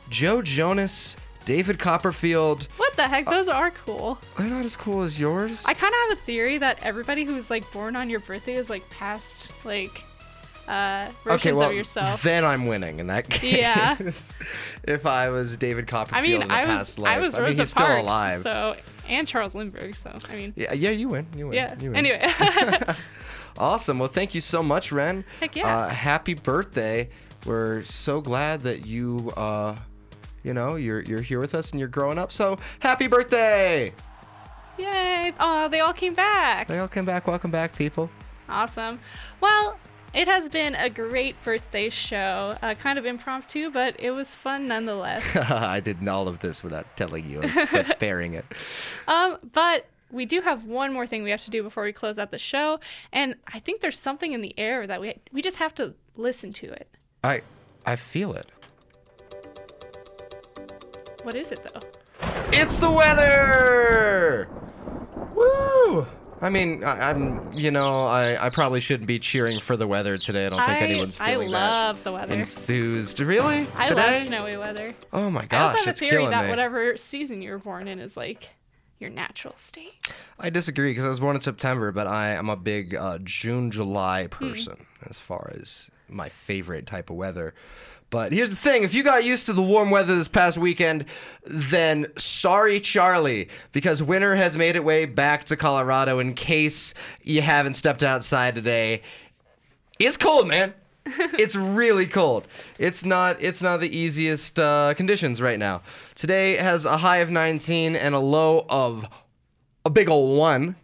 Joe 0.09 0.41
Jonas, 0.43 1.17
David 1.49 1.79
Copperfield. 1.79 2.69
what 2.77 2.95
the 2.97 3.09
heck? 3.09 3.25
Those 3.25 3.49
are 3.49 3.71
cool. 3.71 4.19
They're 4.37 4.49
not 4.49 4.67
as 4.67 4.77
cool 4.77 5.01
as 5.03 5.19
yours. 5.19 5.65
I 5.65 5.73
kind 5.73 5.95
of 5.95 6.11
have 6.11 6.19
a 6.19 6.21
theory 6.27 6.59
that 6.59 6.79
everybody 6.83 7.25
who's 7.25 7.49
like 7.49 7.65
born 7.73 7.97
on 7.97 8.11
your 8.11 8.21
birthday 8.21 8.55
is 8.57 8.69
like 8.69 8.89
past 8.91 9.51
like 9.65 10.03
uh 10.69 11.09
versions 11.25 11.41
okay, 11.41 11.53
well, 11.55 11.71
of 11.71 11.75
yourself. 11.75 12.23
then 12.23 12.45
I'm 12.45 12.67
winning 12.67 12.99
in 12.99 13.07
that 13.07 13.31
case. 13.31 13.55
Yeah. 13.63 13.97
if 14.85 15.07
I 15.07 15.31
was 15.31 15.57
David 15.57 15.85
I 15.85 15.87
Copperfield 15.87 16.23
mean, 16.23 16.43
in 16.43 16.49
the 16.49 16.55
I 16.55 16.61
was 16.67 16.69
past 16.69 16.99
life, 16.99 17.17
I 17.17 17.21
was 17.21 17.33
mean, 17.33 17.43
Rosa 17.45 17.63
he's 17.63 17.71
still 17.71 18.01
alive. 18.01 18.41
so 18.41 18.77
and 19.09 19.27
Charles 19.27 19.55
Lindbergh. 19.55 19.97
So 19.97 20.15
I 20.29 20.37
mean, 20.37 20.53
Yeah, 20.55 20.75
yeah, 20.75 20.91
you 20.91 21.09
win. 21.09 21.27
You 21.35 21.47
win. 21.49 21.55
yeah. 21.57 21.75
You 21.81 21.93
win. 21.93 21.97
Anyway, 22.07 22.23
Awesome. 23.57 23.99
Well, 23.99 24.11
thank 24.11 24.35
you 24.35 24.43
so 24.43 24.63
much, 24.63 24.93
Ren. 24.93 25.25
Heck 25.41 25.57
yeah. 25.57 25.79
Uh, 25.79 25.89
happy 25.89 26.35
birthday. 26.35 27.09
We're 27.47 27.83
so 27.85 28.21
glad 28.21 28.61
that 28.65 28.85
you, 28.87 29.33
uh, 29.37 29.77
you 30.49 30.55
know, 30.55 30.77
you're 30.77 31.03
you're 31.03 31.21
here 31.21 31.39
with 31.39 31.55
us 31.55 31.71
and 31.71 31.79
you're 31.79 31.91
growing 31.91 32.17
up. 32.17 32.33
So 32.33 32.57
happy 32.81 33.07
birthday! 33.07 33.93
Yay! 34.79 35.35
Oh, 35.39 35.69
they 35.69 35.81
all 35.81 35.93
came 35.93 36.15
back. 36.15 36.69
They 36.69 36.79
all 36.79 36.89
came 36.89 37.05
back. 37.05 37.27
Welcome 37.29 37.51
back, 37.51 37.77
people. 37.77 38.09
Awesome. 38.49 38.99
Well, 39.43 39.79
it 40.15 40.27
has 40.27 40.49
been 40.49 40.75
a 40.75 40.89
great 40.89 41.41
birthday 41.43 41.91
show. 41.91 42.57
Uh, 42.63 42.75
kind 42.75 42.99
of 42.99 43.05
impromptu, 43.05 43.71
but 43.71 43.95
it 43.99 44.13
was 44.13 44.33
fun 44.33 44.67
nonetheless. 44.67 45.37
I 45.51 45.81
did 45.81 46.09
all 46.09 46.29
of 46.29 46.39
this 46.41 46.65
without 46.65 46.87
telling 46.97 47.29
you 47.29 47.43
and 47.43 47.53
preparing 47.69 48.33
it. 48.33 48.47
Um, 49.07 49.37
but 49.53 49.85
we 50.11 50.25
do 50.25 50.41
have 50.41 50.65
one 50.65 50.95
more 50.95 51.07
thing 51.07 51.25
we 51.25 51.31
have 51.31 51.45
to 51.45 51.51
do 51.51 51.63
before 51.63 51.85
we 51.85 51.93
close 51.93 52.19
out 52.19 52.31
the 52.31 52.39
show, 52.39 52.81
and 53.13 53.35
I 53.53 53.59
think 53.59 53.83
there's 53.83 53.99
something 53.99 54.33
in 54.33 54.41
the 54.41 54.59
air 54.59 54.87
that 54.87 54.99
we 54.99 55.15
we 55.31 55.43
just 55.43 55.59
have 55.59 55.75
to 55.75 55.93
listen 56.17 56.55
to 56.55 56.73
it. 56.73 56.89
I 57.23 57.43
I 57.85 57.97
feel 57.97 58.33
it. 58.33 58.51
What 61.29 61.37
is 61.37 61.53
it 61.53 61.63
though? 61.63 61.83
It's 62.55 62.79
the 62.79 62.91
weather. 62.91 64.49
Woo! 65.35 66.07
I 66.41 66.49
mean, 66.49 66.83
I, 66.83 67.11
I'm, 67.11 67.53
you 67.53 67.71
know, 67.71 68.05
I, 68.07 68.47
I 68.47 68.49
probably 68.49 68.81
shouldn't 68.81 69.07
be 69.09 69.19
cheering 69.19 69.61
for 69.61 69.77
the 69.77 69.87
weather 69.87 70.17
today. 70.17 70.47
I 70.47 70.49
don't 70.49 70.59
think 70.59 70.71
I- 70.71 70.87
anyone's 70.87 71.21
I 71.21 71.33
feeling 71.33 71.51
love 71.51 71.97
that 71.99 72.05
the 72.05 72.13
weather. 72.13 72.33
enthused. 72.35 73.21
Really? 73.21 73.67
I 73.77 73.91
today? 73.91 74.21
love 74.21 74.27
snowy 74.27 74.57
weather. 74.57 74.95
Oh 75.13 75.29
my 75.29 75.45
gosh! 75.45 75.61
I 75.61 75.65
also 75.73 75.85
have 75.85 75.89
a 75.89 75.99
theory 75.99 76.25
that 76.29 76.45
me. 76.45 76.49
whatever 76.49 76.97
season 76.97 77.43
you 77.43 77.51
were 77.51 77.59
born 77.59 77.89
in 77.89 77.99
is 77.99 78.17
like 78.17 78.49
your 78.99 79.11
natural 79.11 79.55
state. 79.59 80.11
I 80.39 80.49
disagree 80.49 80.93
because 80.93 81.05
I 81.05 81.09
was 81.09 81.21
born 81.21 81.37
in 81.37 81.43
September, 81.43 81.93
but 81.93 82.07
I 82.07 82.31
am 82.31 82.49
a 82.49 82.57
big 82.57 82.95
uh, 82.95 83.19
June, 83.23 83.71
July 83.71 84.29
Hmm. 84.29 84.49
person 84.49 84.87
as 85.11 85.19
far 85.19 85.53
as 85.61 85.91
my 86.09 86.31
favorite 86.31 86.87
type 86.87 87.11
of 87.11 87.17
weather. 87.17 87.53
But 88.11 88.33
here's 88.33 88.51
the 88.51 88.57
thing 88.57 88.85
if 88.85 88.95
you 88.95 89.03
got 89.03 89.25
used 89.25 89.47
to 89.47 89.53
the 89.53 89.63
warm 89.63 89.91
weather 89.91 90.17
this 90.17 90.29
past 90.29 90.57
weekend, 90.57 91.05
then 91.45 92.07
sorry, 92.17 92.81
Charlie, 92.81 93.49
because 93.73 94.03
winter 94.03 94.35
has 94.35 94.57
made 94.57 94.77
its 94.77 94.85
way 94.85 95.05
back 95.05 95.45
to 95.45 95.57
Colorado 95.57 96.19
in 96.19 96.35
case 96.35 96.95
you 97.23 97.43
haven't 97.43 97.75
stepped 97.75 98.03
outside 98.03 98.55
today. 98.55 99.03
It's 99.99 100.17
cold, 100.17 100.49
man. 100.49 100.73
it's 101.05 101.55
really 101.55 102.07
cold. 102.07 102.47
It's 102.79 103.05
not 103.05 103.43
it's 103.43 103.63
not 103.63 103.81
the 103.81 103.95
easiest 103.95 104.59
uh, 104.59 104.95
conditions 104.97 105.41
right 105.41 105.59
now. 105.59 105.83
Today 106.15 106.57
has 106.57 106.85
a 106.85 106.99
high 106.99 107.19
of 107.19 107.31
19 107.31 107.97
and 107.97 108.15
a 108.15 108.19
low 108.19 108.67
of 108.69 109.07
a 109.85 109.91
big 109.91 110.09
ol' 110.09 110.37
one. 110.37 110.77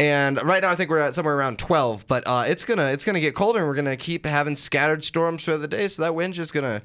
And 0.00 0.42
right 0.42 0.60
now, 0.60 0.70
I 0.70 0.74
think 0.76 0.90
we're 0.90 0.98
at 0.98 1.14
somewhere 1.14 1.36
around 1.36 1.58
12. 1.58 2.06
But 2.08 2.26
uh, 2.26 2.44
it's 2.46 2.64
gonna 2.64 2.86
it's 2.86 3.04
gonna 3.04 3.20
get 3.20 3.34
colder, 3.34 3.60
and 3.60 3.68
we're 3.68 3.74
gonna 3.74 3.96
keep 3.96 4.26
having 4.26 4.56
scattered 4.56 5.04
storms 5.04 5.44
throughout 5.44 5.60
the 5.60 5.68
day. 5.68 5.88
So 5.88 6.02
that 6.02 6.14
wind's 6.14 6.36
just 6.36 6.52
gonna 6.52 6.82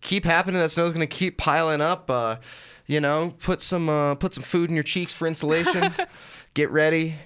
keep 0.00 0.24
happening. 0.24 0.60
That 0.60 0.70
snow's 0.70 0.92
gonna 0.92 1.06
keep 1.06 1.36
piling 1.36 1.80
up. 1.80 2.10
Uh, 2.10 2.36
you 2.86 3.00
know, 3.00 3.34
put 3.40 3.60
some 3.60 3.88
uh, 3.88 4.14
put 4.14 4.34
some 4.34 4.42
food 4.42 4.70
in 4.70 4.76
your 4.76 4.84
cheeks 4.84 5.12
for 5.12 5.26
insulation. 5.26 5.92
get 6.54 6.70
ready 6.70 7.16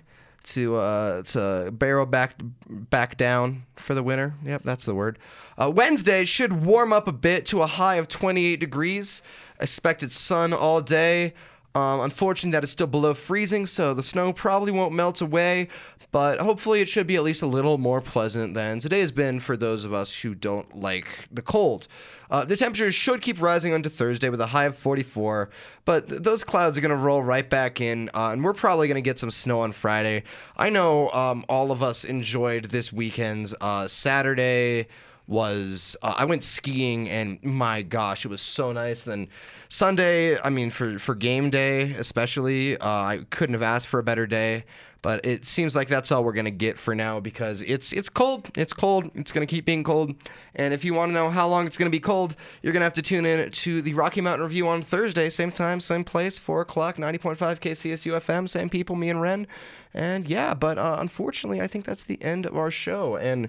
to 0.43 0.77
uh, 0.77 1.23
to 1.23 1.71
barrel 1.73 2.07
back 2.07 2.35
back 2.69 3.17
down 3.17 3.65
for 3.77 3.95
the 3.95 4.03
winter. 4.03 4.35
Yep, 4.45 4.63
that's 4.65 4.85
the 4.85 4.95
word. 4.95 5.19
Uh, 5.61 5.71
Wednesday 5.71 6.25
should 6.25 6.65
warm 6.65 6.93
up 6.93 7.07
a 7.07 7.13
bit 7.13 7.47
to 7.47 7.63
a 7.63 7.67
high 7.67 7.97
of 7.97 8.09
28 8.09 8.59
degrees. 8.59 9.23
Expected 9.61 10.11
sun 10.13 10.53
all 10.53 10.81
day. 10.81 11.35
Um, 11.75 12.01
unfortunately, 12.01 12.53
that 12.53 12.65
is 12.65 12.71
still 12.71 12.87
below 12.87 13.15
freezing, 13.15 13.67
so 13.67 13.95
the 13.95 14.03
snow 14.03 14.33
probably 14.33 14.73
won't 14.73 14.93
melt 14.93 15.21
away. 15.21 15.69
But 16.13 16.41
hopefully, 16.41 16.81
it 16.81 16.89
should 16.89 17.07
be 17.07 17.15
at 17.15 17.23
least 17.23 17.43
a 17.43 17.47
little 17.47 17.79
more 17.79 18.01
pleasant 18.01 18.55
than 18.55 18.81
today 18.81 18.99
has 19.01 19.13
been 19.13 19.39
for 19.39 19.57
those 19.57 19.85
of 19.85 19.93
us 19.93 20.13
who 20.23 20.35
don't 20.35 20.77
like 20.77 21.29
the 21.31 21.43
cold. 21.43 21.87
Uh, 22.31 22.45
the 22.45 22.57
temperatures 22.57 22.95
should 22.95 23.23
keep 23.23 23.41
rising 23.41 23.73
onto 23.73 23.89
Thursday 23.89 24.29
with 24.29 24.41
a 24.41 24.47
high 24.47 24.65
of 24.65 24.77
44, 24.77 25.51
but 25.85 26.09
th- 26.09 26.23
those 26.23 26.43
clouds 26.43 26.77
are 26.77 26.81
going 26.81 26.91
to 26.91 26.97
roll 26.97 27.23
right 27.23 27.49
back 27.49 27.81
in, 27.81 28.11
uh, 28.15 28.31
and 28.31 28.43
we're 28.43 28.53
probably 28.53 28.89
going 28.89 28.97
to 28.97 29.09
get 29.09 29.19
some 29.19 29.31
snow 29.31 29.61
on 29.61 29.73
Friday. 29.73 30.25
I 30.57 30.71
know 30.71 31.11
um, 31.11 31.45
all 31.49 31.71
of 31.71 31.83
us 31.83 32.05
enjoyed 32.05 32.67
this 32.67 32.93
weekend's 32.93 33.55
uh, 33.61 33.87
Saturday 33.87 34.89
was 35.31 35.97
uh, 36.03 36.15
I 36.17 36.25
went 36.25 36.43
skiing 36.43 37.09
and 37.09 37.43
my 37.43 37.83
gosh, 37.83 38.25
it 38.25 38.29
was 38.29 38.43
so 38.43 38.73
nice. 38.73 39.05
Then 39.05 39.29
Sunday, 39.69 40.39
I 40.41 40.51
mean 40.51 40.71
for 40.71 40.99
for 40.99 41.15
game 41.15 41.49
day 41.51 41.93
especially, 41.93 42.77
uh, 42.77 42.89
I 42.89 43.21
couldn't 43.31 43.55
have 43.55 43.63
asked 43.63 43.87
for 43.87 44.01
a 44.01 44.03
better 44.03 44.27
day. 44.27 44.65
But 45.03 45.25
it 45.25 45.47
seems 45.47 45.75
like 45.75 45.89
that's 45.89 46.13
all 46.13 46.25
we're 46.25 46.35
gonna 46.35 46.51
get 46.51 46.79
for 46.79 46.95
now 46.95 47.21
because 47.21 47.63
it's 47.63 47.93
it's 47.93 48.11
cold. 48.11 48.51
It's 48.57 48.75
cold. 48.75 49.11
It's 49.15 49.33
gonna 49.33 49.47
keep 49.47 49.65
being 49.65 49.85
cold. 49.85 50.15
And 50.55 50.75
if 50.75 50.85
you 50.85 50.93
want 50.93 51.11
to 51.11 51.15
know 51.15 51.31
how 51.31 51.49
long 51.49 51.67
it's 51.67 51.79
gonna 51.79 51.89
be 51.91 52.01
cold, 52.01 52.35
you're 52.61 52.75
gonna 52.75 52.85
have 52.85 52.93
to 52.95 53.03
tune 53.03 53.25
in 53.25 53.51
to 53.51 53.81
the 53.81 53.95
Rocky 53.95 54.21
Mountain 54.21 54.47
Review 54.47 54.69
on 54.69 54.83
Thursday, 54.83 55.31
same 55.31 55.53
time, 55.53 55.81
same 55.81 56.05
place, 56.05 56.39
four 56.39 56.61
o'clock, 56.61 56.99
ninety 56.99 57.19
point 57.19 57.39
five 57.39 57.61
KCSU 57.61 58.21
FM, 58.21 58.47
same 58.47 58.69
people, 58.69 58.95
me 58.95 59.09
and 59.09 59.23
Ren. 59.23 59.47
And 59.95 60.27
yeah, 60.29 60.53
but 60.53 60.77
uh, 60.77 60.97
unfortunately, 60.99 61.63
I 61.63 61.67
think 61.67 61.87
that's 61.87 62.05
the 62.05 62.23
end 62.23 62.45
of 62.45 62.57
our 62.57 62.71
show. 62.71 63.17
And 63.17 63.49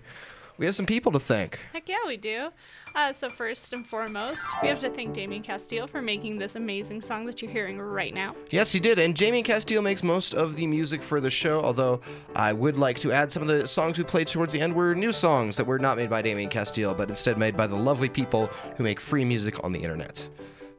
we 0.62 0.68
have 0.68 0.76
some 0.76 0.86
people 0.86 1.12
to 1.12 1.20
thank. 1.20 1.60
Heck 1.74 1.90
yeah, 1.90 1.96
we 2.06 2.18
do. 2.18 2.50
Uh, 2.96 3.12
so 3.12 3.32
first 3.32 3.74
and 3.74 3.84
foremost, 3.84 4.48
we 4.62 4.68
have 4.68 4.80
to 4.82 4.92
thank 4.92 5.12
Damien 5.12 5.42
Castile 5.42 5.88
for 5.88 6.04
making 6.04 6.38
this 6.38 6.56
amazing 6.56 7.02
song 7.02 7.26
that 7.26 7.42
you're 7.42 7.50
hearing 7.50 7.82
right 7.82 8.14
now. 8.14 8.36
Yes, 8.52 8.72
he 8.72 8.80
did. 8.80 9.00
And 9.00 9.18
Jamie 9.18 9.42
Castile 9.42 9.82
makes 9.82 10.04
most 10.04 10.36
of 10.36 10.56
the 10.56 10.68
music 10.68 11.02
for 11.02 11.20
the 11.20 11.32
show, 11.32 11.62
although 11.62 12.00
I 12.36 12.54
would 12.54 12.78
like 12.78 13.00
to 13.00 13.12
add 13.12 13.32
some 13.32 13.42
of 13.42 13.48
the 13.48 13.68
songs 13.68 13.98
we 13.98 14.04
played 14.04 14.28
towards 14.28 14.54
the 14.54 14.62
end 14.62 14.76
were 14.76 14.94
new 14.94 15.12
songs 15.12 15.58
that 15.58 15.66
were 15.66 15.80
not 15.80 15.98
made 15.98 16.12
by 16.12 16.22
Damien 16.22 16.50
Castile, 16.50 16.94
but 16.94 17.10
instead 17.10 17.40
made 17.40 17.58
by 17.58 17.66
the 17.66 17.76
lovely 17.76 18.08
people 18.08 18.46
who 18.78 18.84
make 18.84 19.00
free 19.00 19.26
music 19.26 19.64
on 19.64 19.72
the 19.72 19.80
internet. 19.80 20.28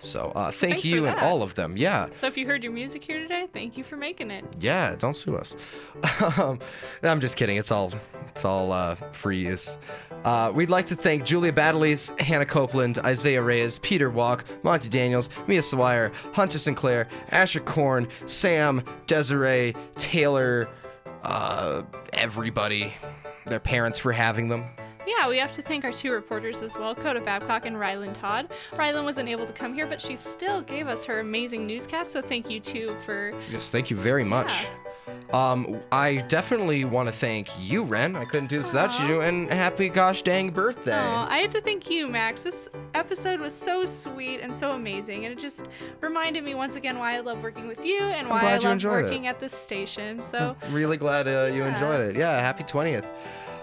So 0.03 0.33
uh, 0.35 0.51
thank 0.51 0.75
Thanks 0.75 0.85
you 0.85 1.07
and 1.07 1.19
all 1.21 1.43
of 1.43 1.55
them. 1.55 1.77
Yeah. 1.77 2.09
So 2.17 2.27
if 2.27 2.37
you 2.37 2.47
heard 2.47 2.63
your 2.63 2.73
music 2.73 3.05
here 3.05 3.19
today, 3.21 3.47
thank 3.53 3.77
you 3.77 3.85
for 3.85 3.97
making 3.97 4.31
it. 4.31 4.45
Yeah, 4.59 4.97
don't 4.97 5.15
sue 5.15 5.37
us. 5.37 5.55
um, 6.39 6.59
I'm 7.03 7.21
just 7.21 7.37
kidding. 7.37 7.57
It's 7.57 7.71
all 7.71 7.93
it's 8.29 8.45
all 8.45 8.73
uh, 8.73 8.97
free 9.13 9.39
use. 9.39 9.79
Uh, 10.25 10.53
we'd 10.55 10.71
like 10.71 10.87
to 10.87 10.95
thank 10.97 11.25
Julia 11.25 11.53
Baddeley, 11.53 12.21
Hannah 12.21 12.47
Copeland, 12.47 12.99
Isaiah 12.99 13.43
Reyes, 13.43 13.79
Peter 13.81 14.11
Walk, 14.11 14.45
Monty 14.63 14.89
Daniels, 14.89 15.29
Mia 15.49 15.63
Swire, 15.63 16.13
Hunter 16.33 16.59
Sinclair, 16.59 17.09
Asher 17.31 17.61
Korn, 17.61 18.09
Sam, 18.27 18.85
Desiree, 19.07 19.75
Taylor, 19.97 20.69
uh, 21.25 21.83
everybody, 22.13 22.93
their 23.47 23.61
parents 23.61 23.99
for 23.99 24.13
having 24.13 24.49
them. 24.49 24.65
Yeah, 25.07 25.29
we 25.29 25.39
have 25.39 25.53
to 25.55 25.63
thank 25.63 25.85
our 25.85 25.93
two 25.93 26.13
reporters 26.13 26.63
as 26.63 26.75
well, 26.77 26.95
Coda 26.95 27.21
Babcock 27.21 27.67
and 27.67 27.77
Rylan 27.77 28.15
Todd. 28.15 28.51
Rylan 28.75 29.05
wasn't 29.05 29.29
able 29.29 29.47
to 29.47 29.53
come 29.53 29.75
here, 29.75 29.87
but 29.87 30.01
she 30.01 30.17
still 30.17 30.61
gave 30.63 30.87
us 30.89 31.05
her 31.05 31.21
amazing 31.21 31.67
newscast, 31.67 32.13
so 32.13 32.23
thank 32.23 32.49
you 32.49 32.61
too 32.61 32.97
for 33.05 33.33
Yes, 33.51 33.71
thank 33.71 33.91
you 33.91 33.97
very 33.97 34.25
much. 34.25 34.53
Um, 35.33 35.81
I 35.91 36.17
definitely 36.29 36.85
want 36.85 37.09
to 37.09 37.15
thank 37.15 37.49
you, 37.59 37.83
Ren. 37.85 38.15
I 38.15 38.25
couldn't 38.27 38.49
do 38.49 38.59
this 38.59 38.69
without 38.69 38.99
you, 39.09 39.23
and 39.23 39.51
happy 39.51 39.89
gosh 39.89 40.23
dang 40.23 40.51
birthday. 40.51 40.93
Aw, 40.95 41.27
I 41.29 41.39
had 41.39 41.51
to 41.53 41.61
thank 41.61 41.91
you, 41.91 42.07
Max. 42.07 42.43
This 42.43 42.69
episode 42.95 43.41
was 43.41 43.55
so 43.55 43.85
sweet 43.87 44.41
and 44.41 44.55
so 44.55 44.73
amazing, 44.73 45.25
and 45.25 45.33
it 45.33 45.39
just 45.41 45.65
reminded 46.01 46.45
me 46.45 46.55
once 46.55 46.77
again 46.77 46.99
why 46.99 47.17
I 47.17 47.21
love 47.21 47.43
working 47.43 47.67
with 47.67 47.85
you 47.85 47.99
and 48.01 48.29
why 48.29 48.41
I 48.43 48.53
love 48.59 48.65
enjoyed 48.73 49.01
it. 49.01 49.05
working 49.05 49.27
at 49.27 49.41
this 49.41 49.53
station. 49.55 50.21
So, 50.23 50.55
Really 50.71 50.99
glad 50.99 51.27
uh, 51.27 51.47
you 51.53 51.63
Yeah. 51.65 51.75
enjoyed 51.75 52.01
it. 52.11 52.17
Yeah, 52.17 52.39
happy 52.39 52.63
20th. 52.65 53.07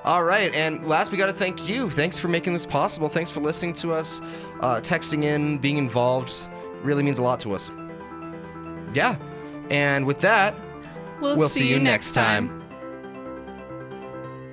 All 0.06 0.24
right, 0.24 0.54
and 0.56 0.88
last 0.88 1.12
we 1.12 1.18
got 1.18 1.26
to 1.26 1.34
thank 1.34 1.68
you. 1.68 1.90
Thanks 1.90 2.18
for 2.18 2.30
making 2.30 2.54
this 2.54 2.66
possible. 2.66 3.10
Thanks 3.10 3.30
for 3.30 3.42
listening 3.42 3.74
to 3.74 3.92
us, 3.92 4.22
uh, 4.62 4.80
texting 4.82 5.24
in, 5.24 5.58
being 5.58 5.78
involved. 5.78 6.34
Really 6.84 7.04
means 7.04 7.20
a 7.20 7.22
lot 7.22 7.40
to 7.42 7.54
us. 7.54 7.70
Yeah, 8.94 9.18
and 9.70 10.06
with 10.06 10.22
that, 10.22 10.56
we'll, 11.20 11.36
we'll 11.36 11.50
see, 11.50 11.68
you 11.68 11.80
next 11.80 12.14
time. 12.14 12.59